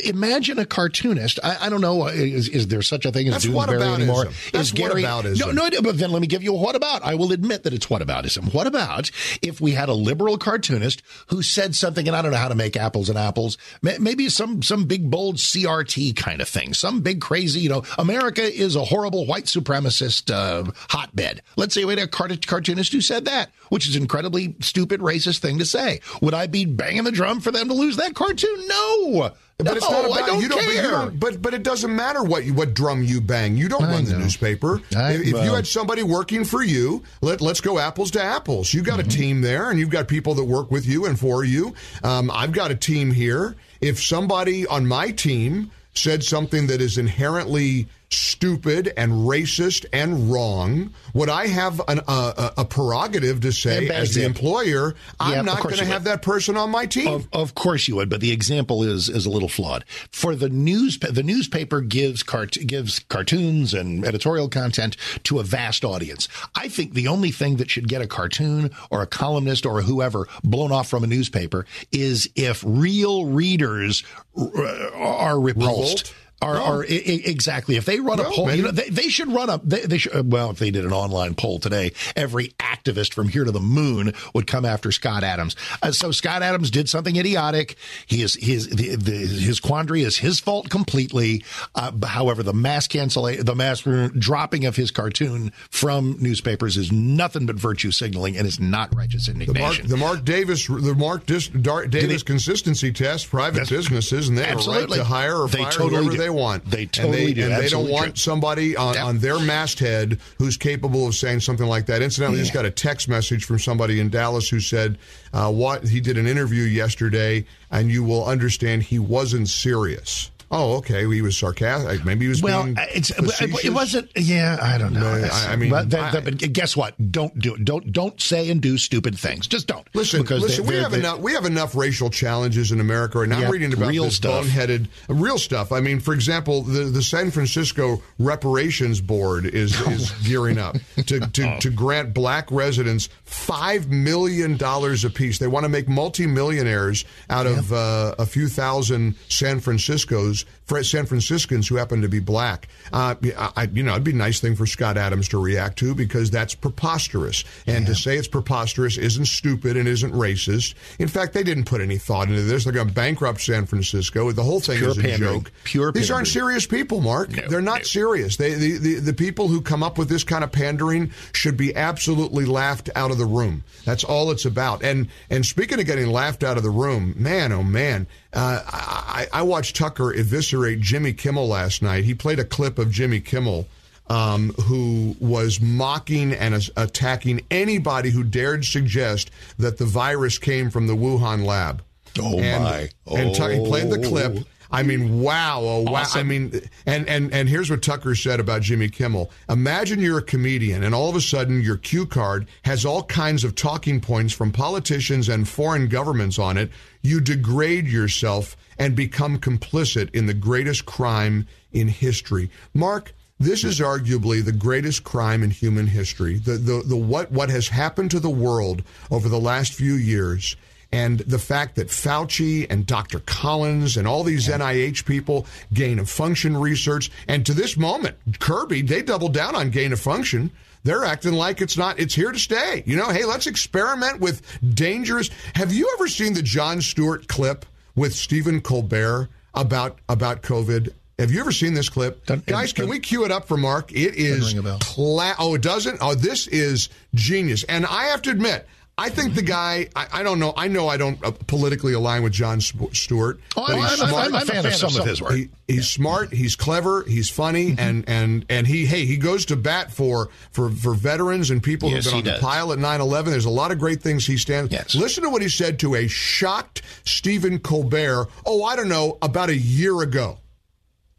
imagine 0.05 0.59
a 0.59 0.67
cartoonist. 0.67 1.39
I, 1.43 1.67
I 1.67 1.69
don't 1.69 1.81
know. 1.81 2.03
uh, 2.03 2.11
Is, 2.11 2.49
is 2.49 2.69
there 2.69 2.83
such 2.83 3.05
a 3.07 3.13
thing 3.13 3.29
as 3.29 3.35
That's 3.43 3.47
whataboutism. 3.47 3.95
anymore? 3.95 4.25
That's 4.53 4.69
is 4.69 4.73
Gary? 4.73 5.03
No, 5.03 5.51
no. 5.51 5.69
But 5.83 5.99
then 5.99 6.11
let 6.11 6.21
me 6.21 6.27
give 6.27 6.43
you 6.43 6.55
a 6.55 6.59
what 6.59 6.75
about. 6.75 7.03
I 7.03 7.15
will 7.15 7.33
admit 7.33 7.63
that 7.65 7.73
it's 7.73 7.87
whataboutism. 8.31 8.55
What 8.55 8.67
about 8.67 9.11
if 9.43 9.61
we 9.61 9.73
had 9.73 9.89
a 9.89 9.95
liberal 9.95 10.39
cartoonist 10.39 11.03
who 11.29 11.43
said 11.43 11.75
something, 11.75 12.07
and 12.07 12.17
I 12.17 12.23
don't 12.23 12.33
know 12.33 12.39
how 12.39 12.49
to 12.49 12.55
make 12.55 12.77
apples 12.77 13.09
and 13.09 13.19
apples. 13.19 13.59
Maybe 13.83 14.29
some 14.29 14.63
some 14.63 14.85
big 14.85 15.11
bold 15.11 15.37
CRT 15.37 16.17
kind 16.17 16.41
of 16.41 16.49
thing. 16.49 16.75
Some 16.75 17.01
big 17.01 17.21
crazy. 17.21 17.61
You 17.61 17.69
know, 17.69 17.83
America 17.99 18.43
is 18.43 18.77
a 18.77 18.85
horrible 18.85 19.27
white 19.27 19.45
supremacist 19.45 20.33
uh, 20.33 20.71
hotbed. 20.91 21.43
Let's 21.57 21.75
say 21.75 21.85
we 21.85 21.97
had 21.97 22.03
a 22.03 22.09
cartoonist 22.09 22.93
who 22.93 23.01
said 23.01 23.25
that, 23.27 23.51
which 23.71 23.89
is 23.89 23.97
an 23.97 24.03
incredibly 24.03 24.55
stupid, 24.61 25.01
racist 25.01 25.39
thing 25.39 25.59
to 25.59 25.65
say. 25.65 26.01
Would 26.21 26.35
I 26.35 26.47
be 26.47 26.67
banging 26.67 27.05
the 27.05 27.11
drum 27.11 27.41
for 27.41 27.51
them 27.51 27.67
to 27.69 27.75
lose 27.75 27.97
that 27.97 28.15
cartoon? 28.15 28.69
No. 28.69 29.31
But 29.59 29.77
it's 29.77 29.91
not 29.91 30.07
about 30.07 30.23
I 30.23 30.27
don't 30.27 30.41
you. 30.43 30.49
Don't, 30.49 30.65
but, 30.65 30.73
care. 30.75 30.91
don't, 30.91 31.21
but 31.21 31.43
but 31.43 31.53
it 31.53 31.63
doesn't 31.63 31.95
matter 31.95 32.23
what 32.25 32.45
you, 32.47 32.55
what 32.55 32.73
drum 32.73 33.03
you 33.03 33.21
bang. 33.21 33.59
You 33.59 33.69
don't 33.69 33.83
run 33.83 34.05
the 34.07 34.17
newspaper. 34.17 34.81
I- 34.97 35.13
if 35.13 35.21
if 35.21 35.45
you 35.45 35.53
had 35.55 35.67
somebody 35.67 36.03
working 36.03 36.45
for 36.45 36.63
you, 36.63 37.03
let 37.21 37.43
let's 37.43 37.61
go 37.61 37.79
apples 37.79 38.11
to 38.13 38.23
apples. 38.23 38.73
You 38.73 38.83
got 38.83 39.01
Mm-hmm. 39.01 39.09
a 39.09 39.13
team 39.13 39.41
there, 39.43 39.71
and 39.71 39.79
you've 39.79 39.91
got 39.91 40.09
people 40.09 40.35
that 40.37 40.45
work 40.45 40.71
with 40.71 40.87
you 40.87 41.05
and 41.07 41.19
for 41.21 41.45
you. 41.45 41.75
Um, 42.03 42.31
I've 42.31 42.53
got 42.53 42.71
a 42.71 42.75
team 42.75 43.11
here. 43.11 43.55
If 43.83 44.03
somebody 44.03 44.67
on 44.67 44.87
my 44.87 45.11
team 45.11 45.71
said 45.95 46.23
something 46.25 46.67
that 46.69 46.81
is 46.81 46.97
inherently 46.97 47.87
stupid 48.11 48.93
and 48.97 49.13
racist 49.13 49.87
and 49.93 50.33
wrong, 50.33 50.93
would 51.15 51.29
I 51.29 51.47
have 51.47 51.81
an, 51.89 52.01
uh, 52.09 52.51
a, 52.57 52.63
a 52.63 52.65
prerogative 52.65 53.41
to 53.41 53.53
say, 53.53 53.89
as 53.89 54.15
the 54.15 54.25
employer, 54.25 54.95
I'm 55.19 55.33
Yeah, 55.33 55.43
not 55.43 55.63
going 55.63 55.77
to 55.77 55.85
have 55.85 56.03
would. 56.03 56.11
that 56.13 56.23
person 56.23 56.57
on 56.57 56.71
my 56.71 56.87
team? 56.87 57.09
Of, 57.09 57.29
of 57.33 57.55
course 57.55 57.87
you 57.89 57.97
would, 57.97 58.09
but 58.11 58.21
the 58.21 58.33
example 58.33 58.83
is 58.83 59.09
is 59.09 59.27
a 59.27 59.31
little 59.31 59.49
flawed. 59.49 59.85
For 60.11 60.35
the 60.35 60.49
news, 60.49 60.99
the 60.99 61.23
newspaper 61.23 61.81
gives 61.81 62.23
cart- 62.23 62.59
gives 62.67 62.99
cartoons 62.99 63.75
and 63.75 64.05
editorial 64.05 64.49
content 64.49 64.97
to 65.25 65.39
a 65.39 65.43
vast 65.43 65.85
audience. 65.85 66.29
I 66.55 66.69
think 66.69 66.95
the 66.95 67.09
only 67.09 67.31
thing 67.31 67.57
that 67.57 67.71
should 67.71 67.89
get 67.89 68.03
a 68.03 68.07
cartoon 68.07 68.71
or 68.91 69.03
a 69.03 69.07
columnist 69.07 69.65
or 69.67 69.83
whoever 69.83 70.27
blown 70.43 70.73
off 70.73 70.89
from 70.89 71.05
a 71.05 71.07
newspaper 71.07 71.67
is 71.93 72.29
if 72.35 72.65
real 72.67 73.27
readers 73.27 74.03
uh, 74.37 74.91
are 74.95 75.39
repulsed. 75.41 76.11
Revolt? 76.11 76.15
Are, 76.43 76.55
No. 76.55 76.65
are 76.65 76.83
i- 76.85 76.87
i- 76.87 77.23
exactly 77.27 77.77
if 77.77 77.85
they 77.85 78.01
run 78.01 78.19
a 78.19 78.23
No, 78.23 78.31
poll, 78.31 78.51
you 78.55 78.63
know, 78.63 78.71
they, 78.71 78.89
they 78.89 79.09
should 79.09 79.29
run 79.33 79.51
a. 79.51 79.61
They, 79.63 79.81
they 79.83 79.99
should. 79.99 80.33
Well, 80.33 80.51
if 80.51 80.59
they 80.59 80.71
did 80.71 80.85
an 80.87 80.93
online 80.93 81.35
poll 81.35 81.59
today, 81.59 81.93
every 82.17 82.49
activist 82.59 83.13
from 83.13 83.29
here 83.29 83.45
to 83.45 83.51
the 83.53 83.61
moon 83.61 84.15
would 84.35 84.47
come 84.47 84.65
after 84.65 84.91
Scott 84.91 85.23
Adams. 85.23 85.55
Uh, 85.83 85.93
so 85.93 86.13
Scott 86.13 86.43
Adams 86.43 86.71
did 86.71 86.89
something 86.89 87.17
idiotic. 87.17 87.77
He 88.07 88.23
is 88.23 88.35
his 88.35 88.69
the, 88.69 88.97
the, 88.97 89.13
his 89.13 89.61
quandary 89.61 90.03
is 90.03 90.17
his 90.17 90.41
fault 90.41 90.71
completely. 90.71 91.45
Uh, 91.75 91.93
however, 92.07 92.43
the 92.43 92.55
mass 92.55 92.89
cancellation, 92.89 93.45
the 93.45 93.55
mass 93.55 93.83
dropping 94.19 94.65
of 94.65 94.77
his 94.77 94.91
cartoon 94.91 95.53
from 95.69 96.17
newspapers 96.21 96.77
is 96.79 96.91
nothing 96.91 97.45
but 97.47 97.57
virtue 97.57 97.91
signaling, 97.91 98.37
and 98.39 98.47
it's 98.47 98.59
not 98.61 98.95
righteous 98.95 99.27
The 99.27 99.35
Mark, 99.35 99.49
indignation. 99.49 99.89
the 99.89 99.97
Mark 99.99 100.25
Davis, 100.25 100.67
the 100.67 100.95
Mark 100.95 101.27
Dis, 101.27 101.49
Davis 101.49 102.23
consistency 102.23 102.93
test, 102.93 103.29
private 103.29 103.69
businesses, 103.69 104.29
and 104.29 104.39
they 104.39 104.43
have 104.45 104.51
right 104.57 104.67
Absolutely. 104.67 104.99
to 104.99 105.05
hire 105.05 105.37
or 105.43 105.49
They 105.49 105.59
fire 105.65 105.71
totally 105.73 105.91
whoever 105.97 106.11
do. 106.13 106.17
they 106.17 106.30
want. 106.31 106.65
They 106.65 106.83
and 106.83 106.93
totally 106.93 107.27
they, 107.27 107.33
do. 107.35 107.43
And 107.45 107.63
they 107.63 107.69
don't 107.69 107.89
want 107.89 108.19
somebody 108.19 108.77
on, 108.77 108.97
on 108.97 109.19
their 109.19 109.39
masthead 109.39 110.19
who's 110.39 110.57
capable 110.57 111.07
of 111.07 111.15
saying 111.15 111.41
something 111.41 111.67
like 111.67 111.87
that. 111.87 112.03
Incidentally, 112.03 112.41
just 112.41 112.53
got 112.53 112.65
a 112.65 112.71
text 112.71 113.09
message 113.09 113.45
from 113.45 113.59
somebody 113.59 114.01
in 114.01 114.09
Dallas 114.09 114.49
who 114.49 114.61
said, 114.61 114.99
uh, 115.33 115.53
"What 115.53 115.87
he 115.87 116.01
did 116.01 116.19
an 116.19 116.27
interview 116.27 116.63
yesterday, 116.63 117.45
and 117.71 117.91
you 117.91 118.05
will 118.05 118.25
understand 118.25 118.83
he 118.83 118.99
wasn't 118.99 119.49
serious." 119.49 120.31
Oh, 120.53 120.79
okay. 120.79 121.07
He 121.13 121.23
was 121.23 121.37
sarcastic. 121.37 122.05
Maybe 122.05 122.25
he 122.25 122.29
was 122.29 122.43
Well, 122.43 122.65
being 122.65 122.77
it's 122.93 123.11
facetious. 123.11 123.65
it 123.65 123.71
wasn't. 123.73 124.11
Yeah, 124.17 124.59
I 124.61 124.79
don't 124.79 124.93
know. 124.93 125.01
No, 125.19 125.29
I- 125.33 125.53
I 125.53 125.57
mean, 125.57 125.71
but, 125.71 125.95
I- 125.95 126.19
but 126.21 126.39
guess 126.39 126.77
what? 126.77 126.95
Don't 127.13 127.39
do 127.39 127.55
it. 127.55 127.65
Don't 127.65 127.93
don't 127.93 128.21
say 128.21 128.51
and 128.51 128.61
do 128.61 128.77
stupid 128.77 129.17
things. 129.17 129.47
Just 129.47 129.69
don't. 129.69 129.87
Listen, 129.95 130.23
Because 130.23 130.43
listen. 130.43 130.67
they- 130.67 130.75
we 130.77 130.83
have 130.83 130.93
enough. 130.95 131.21
We 131.21 131.33
have 131.35 131.45
enough 131.45 131.77
racial 131.77 132.11
challenges 132.11 132.73
in 132.73 132.81
America, 132.81 133.21
and 133.21 133.33
I'm 133.33 133.43
Yeah, 133.43 133.51
reading 133.51 133.73
about 133.73 133.91
real 133.91 134.05
this 134.05 134.17
stuff. 134.17 134.45
boneheaded, 134.47 134.89
real 135.09 135.39
stuff. 135.39 135.71
I 135.71 135.79
mean, 135.81 136.01
for 136.01 136.15
example, 136.15 136.63
the 136.63 136.85
the 136.85 137.03
San 137.03 137.31
Francisco 137.31 138.03
Reparations 138.19 139.01
Board 139.01 139.47
is 139.47 139.79
is 139.89 140.11
gearing 140.25 140.59
up 140.59 140.77
to 141.07 141.21
to, 141.21 141.59
to 141.61 141.71
grant 141.71 142.13
black 142.13 142.51
residents 142.51 143.09
five 143.25 143.89
million 143.89 144.57
dollars 144.57 145.05
apiece. 145.05 145.39
They 145.39 145.47
want 145.47 145.63
to 145.65 145.69
make 145.69 145.89
multimillionaires 145.89 147.05
out 147.29 147.47
of 147.47 147.73
uh, 147.73 148.15
a 148.19 148.27
few 148.27 148.49
thousand 148.49 149.15
San 149.29 149.61
Franciscos 149.61 150.40
those 150.67 150.91
San 150.91 151.07
Franciscans 151.07 151.69
who 151.69 151.77
happen 151.77 152.03
to 152.03 152.09
be 152.09 152.21
black. 152.21 152.69
Uh, 152.93 153.15
I, 153.57 153.69
you 153.73 153.83
know, 153.83 153.93
it'd 153.93 154.05
be 154.05 154.13
a 154.13 154.15
nice 154.15 154.41
thing 154.41 154.57
for 154.57 154.67
Scott 154.67 154.97
Adams 154.97 155.29
to 155.29 155.43
react 155.43 155.79
to 155.81 155.95
because 155.95 156.31
that's 156.31 156.55
preposterous. 156.55 157.45
And 157.67 157.85
yeah. 157.87 157.93
to 157.93 157.95
say 157.95 158.17
it's 158.17 158.29
preposterous 158.29 158.97
isn't 158.97 159.27
stupid 159.27 159.77
and 159.77 159.89
isn't 159.89 160.13
racist. 160.13 160.75
In 160.99 161.09
fact, 161.09 161.33
they 161.33 161.43
didn't 161.43 161.65
put 161.65 161.81
any 161.81 161.99
thought 161.99 162.29
into 162.29 162.43
this. 162.43 162.65
They're 162.65 162.73
going 162.73 162.89
to 162.89 162.95
bankrupt 162.95 163.41
San 163.41 163.67
Francisco. 163.67 164.31
The 164.33 164.43
whole 164.43 164.61
thing 164.61 164.79
Pure 164.79 164.91
is 164.91 164.99
a 164.99 165.03
pandering. 165.03 165.41
joke. 165.41 165.53
Pure 165.65 165.93
These 165.93 166.03
pandering. 166.03 166.17
aren't 166.17 166.29
serious 166.29 166.67
people, 166.67 167.01
Mark. 167.01 167.31
No, 167.31 167.49
They're 167.49 167.61
not 167.61 167.81
no. 167.81 167.85
serious. 167.85 168.37
They, 168.37 168.55
the, 168.55 168.79
the, 168.79 168.95
the 168.97 169.13
people 169.13 169.49
who 169.49 169.61
come 169.61 169.83
up 169.83 169.99
with 169.99 170.09
this 170.09 170.25
kind 170.25 170.45
of 170.45 170.53
pandering 170.53 171.13
should 171.33 171.57
be 171.57 171.75
absolutely 171.75 172.45
laughed 172.45 172.91
out 172.95 173.11
of 173.11 173.19
the 173.19 173.27
room. 173.27 173.65
That's 173.85 174.05
all 174.05 174.31
it's 174.31 174.45
about. 174.45 174.83
And 174.83 175.09
and 175.29 175.45
speaking 175.45 175.81
of 175.81 175.87
getting 175.87 176.09
laughed 176.09 176.45
out 176.45 176.57
of 176.57 176.63
the 176.63 176.71
room, 176.71 177.15
man, 177.17 177.53
oh 177.53 177.63
man, 177.63 178.07
uh, 178.33 178.63
I, 178.67 179.27
I 179.33 179.43
watched 179.43 179.77
Tucker 179.77 180.13
eviscerate 180.13 180.81
Jimmy 180.81 181.13
Kimmel 181.13 181.49
last 181.49 181.83
night. 181.83 182.05
He 182.05 182.15
played 182.15 182.39
a 182.39 182.45
clip 182.45 182.79
of 182.79 182.91
Jimmy 182.91 183.21
Kimmel. 183.21 183.67
Um, 184.09 184.49
who 184.65 185.15
was 185.21 185.61
mocking 185.61 186.33
and 186.33 186.69
attacking 186.77 187.43
anybody 187.49 188.11
who 188.11 188.25
dared 188.25 188.65
suggest 188.65 189.31
that 189.57 189.79
the 189.79 189.85
virus 189.85 190.37
came 190.37 190.69
from 190.69 190.89
the 190.89 190.95
Wuhan 190.97 191.45
lab. 191.45 191.81
Oh, 192.21 192.41
and, 192.41 192.65
my. 192.65 192.89
And 193.07 193.33
Tucker 193.33 193.53
he 193.53 193.65
played 193.65 193.89
the 193.89 194.05
Oh. 194.05 194.09
clip. 194.09 194.39
I 194.73 194.83
mean, 194.83 195.21
wow, 195.21 195.61
oh 195.61 195.83
wow. 195.83 196.01
Awesome. 196.03 196.21
I 196.21 196.23
mean, 196.23 196.61
and 196.87 197.09
and 197.09 197.33
and 197.33 197.49
here's 197.49 197.71
what 197.71 197.83
Tucker 197.83 198.15
said 198.15 198.41
about 198.41 198.63
Jimmy 198.63 198.89
Kimmel. 198.89 199.31
Imagine 199.49 200.01
you're 200.01 200.19
a 200.19 200.23
comedian, 200.23 200.85
and 200.85 200.95
all 200.95 201.09
of 201.09 201.17
a 201.17 201.21
sudden 201.21 201.61
your 201.61 201.77
cue 201.77 202.07
card 202.07 202.47
has 202.63 202.85
all 202.85 203.03
kinds 203.05 203.43
of 203.43 203.55
talking 203.55 204.01
points 204.01 204.33
from 204.33 204.53
politicians 204.53 205.29
and 205.29 205.49
foreign 205.49 205.89
governments 205.89 206.39
on 206.39 206.57
it. 206.57 206.71
You 207.03 207.21
degrade 207.21 207.89
yourself 207.89 208.57
and 208.79 208.95
become 208.95 209.39
complicit 209.39 210.15
in 210.15 210.27
the 210.27 210.35
greatest 210.35 210.87
crime 210.87 211.47
in 211.73 211.89
history. 211.89 212.51
Mark. 212.75 213.13
This 213.43 213.65
is 213.65 213.81
arguably 213.81 214.45
the 214.45 214.53
greatest 214.53 215.03
crime 215.03 215.43
in 215.43 215.49
human 215.49 215.87
history. 215.87 216.37
The, 216.37 216.59
the, 216.59 216.83
the 216.85 216.97
what, 216.99 217.33
what 217.33 217.49
has 217.49 217.69
happened 217.69 218.11
to 218.11 218.21
the 218.21 218.29
world 218.29 218.83
over 219.11 219.31
the 219.31 219.41
last 219.41 219.73
few 219.73 219.95
years 219.95 220.57
and 220.93 221.21
the 221.21 221.39
fact 221.39 221.77
that 221.77 221.89
Fauci 221.89 222.67
and 222.69 222.85
Dr. 222.87 223.21
Collins 223.21 223.97
and 223.97 224.09
all 224.09 224.25
these 224.25 224.49
NIH 224.49 225.05
people, 225.05 225.47
gain 225.73 225.99
of 225.99 226.11
function 226.11 226.57
research, 226.57 227.11
and 227.29 227.47
to 227.47 227.55
this 227.55 227.77
moment, 227.77 228.17
Kirby, 228.41 228.83
they 228.83 229.03
doubled 229.03 229.33
down 229.35 229.55
on 229.55 229.71
gain 229.71 229.93
of 229.93 230.01
function. 230.01 230.51
They're 230.83 231.05
acting 231.05 231.35
like 231.35 231.61
it's 231.61 231.77
not, 231.77 231.99
it's 232.01 232.15
here 232.15 232.33
to 232.33 232.39
stay. 232.39 232.83
You 232.87 232.97
know, 232.97 233.11
hey, 233.11 233.25
let's 233.25 233.47
experiment 233.47 234.19
with 234.19 234.43
dangerous. 234.75 235.31
Have 235.55 235.73
you 235.73 235.89
ever 235.99 236.09
seen 236.09 236.33
the 236.33 236.43
Jon 236.43 236.81
Stewart 236.81 237.29
clip 237.29 237.67
with 237.95 238.15
Stephen 238.15 238.61
Colbert 238.61 239.29
about, 239.55 239.99
about 240.09 240.43
COVID? 240.43 240.93
Have 241.19 241.31
you 241.31 241.39
ever 241.41 241.53
seen 241.53 241.75
this 241.75 241.91
clip? 241.91 242.25
Guys, 242.47 242.73
can 242.73 242.89
we 242.89 242.99
cue 242.99 243.27
it 243.27 243.31
up 243.31 243.47
for 243.47 243.59
Mark? 243.59 243.93
It 243.93 244.15
is 244.15 244.55
ring 244.55 244.59
a 244.59 244.63
bell. 244.63 244.79
cla- 244.81 245.35
oh, 245.39 245.55
it 245.55 245.61
doesn't? 245.61 245.99
Oh, 246.01 246.15
this 246.15 246.47
is 246.47 246.89
genius. 247.15 247.63
And 247.65 247.85
I 247.85 248.07
have 248.07 248.23
to 248.23 248.31
admit, 248.31 248.67
I 249.01 249.09
think 249.09 249.35
the 249.35 249.43
guy, 249.43 249.89
I, 249.97 250.07
I 250.13 250.23
don't 250.23 250.39
know, 250.39 250.53
I 250.57 250.69
know 250.69 250.89
I 250.89 250.97
don't 250.99 251.19
uh, 251.25 251.31
politically 251.47 251.95
align 251.95 252.23
with 252.23 252.33
Jon 252.35 252.61
Stewart. 252.61 253.41
Oh, 253.57 253.65
but 253.67 253.71
I'm- 253.71 253.81
he's 253.81 254.01
I'm- 254.01 254.09
smart. 254.11 254.27
I'm 254.27 254.35
a 254.35 254.41
fan 254.43 254.67
of 254.67 254.75
some 254.75 254.97
of 255.01 255.07
his 255.07 255.23
work. 255.23 255.33
He, 255.33 255.49
he's 255.67 255.89
smart, 255.89 256.33
he's 256.33 256.55
clever, 256.55 257.03
he's 257.05 257.31
funny, 257.31 257.75
and, 257.79 258.07
and, 258.09 258.45
and 258.49 258.67
he, 258.67 258.85
hey, 258.87 259.07
he 259.07 259.17
goes 259.17 259.47
to 259.47 259.57
bat 259.57 259.91
for, 259.91 260.29
for, 260.53 260.71
for 260.71 260.93
veterans 260.95 261.51
and 261.51 261.63
people 261.63 261.89
Yes, 261.91 262.05
who've 262.05 262.13
been 262.13 262.19
on 262.19 262.25
does. 262.25 262.41
the 262.41 262.47
pile 262.47 262.73
at 262.73 262.79
9 262.79 263.01
11. 263.01 263.31
There's 263.31 263.45
a 263.47 263.51
lot 263.51 263.73
of 263.73 263.79
great 263.79 264.03
things 264.03 264.27
he 264.27 264.37
stands. 264.37 264.71
Yes. 264.73 264.95
Listen 264.95 265.23
to 265.25 265.31
what 265.31 265.41
he 265.43 265.49
said 265.49 265.79
to 265.81 265.95
a 265.95 266.07
shocked 266.07 266.83
Stephen 267.07 267.59
Colbert, 267.59 268.29
oh, 268.45 268.65
I 268.65 268.77
don't 268.77 268.89
know, 268.89 269.17
about 269.23 269.49
a 269.49 269.57
year 269.57 270.01
ago. 270.03 270.39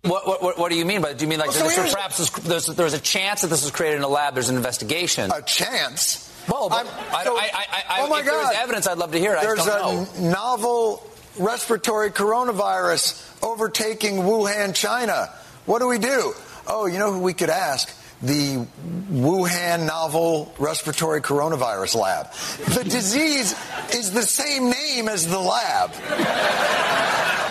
What, 0.04 0.26
what, 0.26 0.42
what, 0.42 0.58
what 0.58 0.72
do 0.72 0.78
you 0.78 0.86
mean? 0.86 1.02
But 1.02 1.18
do 1.20 1.26
you 1.26 1.30
mean 1.30 1.38
like 1.40 1.50
Well, 1.50 1.70
so 1.70 1.82
this, 1.84 1.94
perhaps 1.94 2.18
this, 2.18 2.30
there's, 2.32 2.66
there's 2.68 2.94
a 2.94 3.00
chance 3.00 3.42
that 3.42 3.48
this 3.50 3.62
was 3.64 3.72
created 3.72 3.98
in 3.98 4.04
a 4.04 4.08
lab? 4.08 4.34
There's 4.34 4.50
an 4.50 4.56
investigation. 4.56 5.32
A 5.32 5.44
chance? 5.44 6.28
Well, 6.50 6.70
but 6.70 6.88
I, 7.14 7.24
so- 7.24 7.38
I, 7.38 7.42
I, 7.54 7.84
I, 7.90 8.02
oh 8.02 8.10
my 8.10 8.20
if 8.20 8.26
God. 8.26 8.56
evidence, 8.56 8.88
I'd 8.88 8.98
love 8.98 9.12
to 9.12 9.20
hear 9.20 9.34
it. 9.34 9.42
There's 9.42 9.66
a 9.68 10.08
novel 10.22 11.06
respiratory 11.38 12.12
coronavirus 12.12 13.44
overtaking 13.44 14.18
Wuhan, 14.18 14.76
China. 14.76 15.30
What 15.66 15.80
do 15.80 15.88
we 15.88 16.00
do? 16.00 16.34
Oh, 16.68 16.86
you 16.86 17.00
know 17.00 17.12
who 17.12 17.20
we 17.20 17.34
could 17.34 17.50
ask? 17.50 17.94
The 18.22 18.66
Wuhan 19.12 19.88
novel 19.88 20.54
respiratory 20.60 21.22
coronavirus 21.22 21.96
lab. 21.96 22.32
The 22.76 22.84
disease 22.84 23.56
is 23.96 24.12
the 24.12 24.22
same 24.22 24.70
name 24.70 25.08
as 25.10 25.28
the 25.28 25.40
lab. 25.40 25.92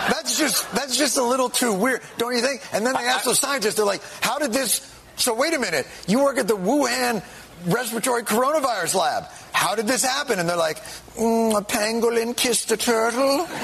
That's 0.09 0.37
just 0.37 0.71
that's 0.71 0.97
just 0.97 1.17
a 1.17 1.23
little 1.23 1.49
too 1.49 1.73
weird, 1.73 2.01
don't 2.17 2.33
you 2.33 2.41
think? 2.41 2.61
And 2.73 2.85
then 2.85 2.93
they 2.93 3.03
ask 3.03 3.25
the 3.25 3.35
scientists, 3.35 3.75
they're 3.75 3.85
like, 3.85 4.01
"How 4.21 4.39
did 4.39 4.53
this?" 4.53 4.79
So 5.17 5.33
wait 5.33 5.53
a 5.53 5.59
minute, 5.59 5.87
you 6.07 6.23
work 6.23 6.37
at 6.37 6.47
the 6.47 6.57
Wuhan 6.57 7.21
respiratory 7.65 8.23
coronavirus 8.23 8.95
lab. 8.95 9.25
How 9.53 9.75
did 9.75 9.87
this 9.87 10.03
happen? 10.03 10.39
And 10.39 10.47
they're 10.49 10.57
like, 10.57 10.77
mm, 11.17 11.57
"A 11.57 11.61
pangolin 11.63 12.35
kissed 12.35 12.71
a 12.71 12.77
turtle." 12.77 13.45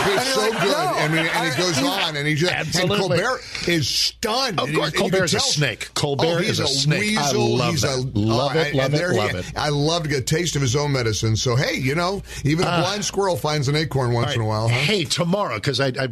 He's 0.00 0.34
so 0.34 0.40
like, 0.40 0.52
good. 0.62 0.70
"No, 0.72 0.76
I 0.78 1.08
mean, 1.08 1.26
and 1.26 1.48
it 1.48 1.56
goes 1.56 1.78
I- 1.78 2.08
on, 2.08 2.16
and 2.16 2.26
he 2.26 2.34
just 2.34 2.52
Absolutely. 2.52 2.96
and 2.96 3.26
Colbert 3.28 3.40
is 3.68 3.88
stunned. 3.88 4.58
Of 4.60 4.72
course, 4.72 4.74
he- 4.74 4.80
and 4.84 4.94
you 4.94 5.00
Colbert 5.10 5.24
is 5.24 5.34
a 5.34 5.40
snake. 5.40 5.90
Colbert 5.94 6.24
oh, 6.26 6.36
he's 6.38 6.50
is 6.52 6.60
a 6.60 6.66
snake. 6.66 7.18
I 7.18 7.32
love 7.32 7.70
he's 7.72 7.82
that. 7.82 7.98
A, 7.98 8.18
Love 8.18 8.56
it, 8.56 8.68
and 8.68 8.76
love 8.76 8.94
it, 8.94 8.96
there 8.96 9.12
he- 9.12 9.18
it. 9.38 9.52
I 9.56 9.68
love 9.70 10.04
to 10.04 10.08
get 10.08 10.18
a 10.18 10.22
taste 10.22 10.56
of 10.56 10.62
his 10.62 10.74
own 10.76 10.92
medicine. 10.92 11.36
So 11.36 11.56
hey, 11.56 11.74
you 11.74 11.94
know, 11.94 12.22
even 12.44 12.64
a 12.64 12.68
Uh, 12.68 12.80
blind 12.80 13.04
squirrel 13.04 13.36
finds 13.36 13.68
an 13.68 13.76
acorn 13.76 14.12
once 14.12 14.28
All 14.28 14.34
in 14.34 14.40
a 14.40 14.44
while. 14.46 14.68
Huh? 14.68 14.74
Hey, 14.74 15.04
tomorrow, 15.04 15.56
because 15.56 15.80
I, 15.80 15.88
I 15.88 16.06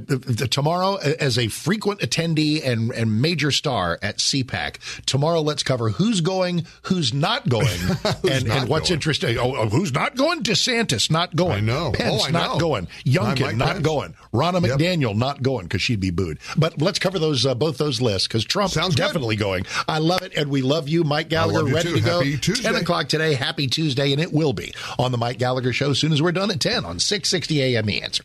tomorrow 0.50 0.96
as 0.96 1.38
a 1.38 1.48
frequent 1.48 2.00
attendee 2.00 2.64
and 2.66 2.92
and 2.92 3.20
major 3.22 3.50
star 3.50 3.98
at 4.02 4.18
CPAC, 4.18 4.76
tomorrow 5.06 5.40
let's 5.40 5.62
cover 5.62 5.90
who's 5.90 6.20
going, 6.20 6.66
who's 6.82 7.14
not 7.14 7.48
going, 7.48 7.68
and, 8.30 8.47
not 8.48 8.58
and 8.58 8.68
what's 8.68 8.88
going? 8.88 8.96
interesting. 8.96 9.38
Oh, 9.38 9.54
oh, 9.56 9.68
who's 9.68 9.92
not 9.92 10.16
going? 10.16 10.42
DeSantis 10.42 11.10
not 11.10 11.34
going. 11.36 11.52
I 11.52 11.60
know. 11.60 11.92
Pence 11.92 12.22
Oh, 12.22 12.26
I 12.26 12.30
not 12.30 12.54
know. 12.54 12.58
going. 12.60 12.88
Youngkin 13.06 13.56
not 13.56 13.68
Pence. 13.74 13.84
going. 13.84 14.14
Ronna 14.32 14.66
Yep. 14.66 14.78
McDaniel 14.78 15.16
not 15.16 15.42
going 15.42 15.66
because 15.66 15.82
she'd 15.82 16.00
be 16.00 16.10
booed. 16.10 16.38
But 16.56 16.80
let's 16.82 16.98
cover 16.98 17.18
those 17.18 17.46
uh, 17.46 17.54
both 17.54 17.78
those 17.78 18.00
lists 18.00 18.26
because 18.28 18.44
Trump 18.44 18.72
Sounds 18.72 18.94
good. 18.94 19.02
definitely 19.02 19.36
going. 19.36 19.64
I 19.88 19.98
love 19.98 20.22
it, 20.22 20.32
and 20.36 20.50
we 20.50 20.62
love 20.62 20.88
you, 20.88 21.04
Mike 21.04 21.28
Gallagher. 21.28 21.68
you 21.68 21.74
ready 21.74 21.88
too. 21.90 21.96
to 21.96 22.00
go. 22.02 22.18
Happy 22.18 22.36
Tuesday. 22.38 22.62
Ten 22.64 22.74
o'clock 22.76 23.08
today. 23.08 23.34
Happy 23.34 23.66
Tuesday, 23.66 24.12
and 24.12 24.20
it 24.20 24.32
will 24.32 24.52
be 24.52 24.74
on 24.98 25.12
the 25.12 25.18
Mike 25.18 25.38
Gallagher 25.38 25.72
Show 25.72 25.90
as 25.90 25.98
soon 25.98 26.12
as 26.12 26.20
we're 26.22 26.32
done 26.32 26.50
at 26.50 26.60
ten 26.60 26.84
on 26.84 26.98
six 26.98 27.28
sixty 27.28 27.60
a.m. 27.62 27.86
The 27.86 28.02
answer. 28.02 28.24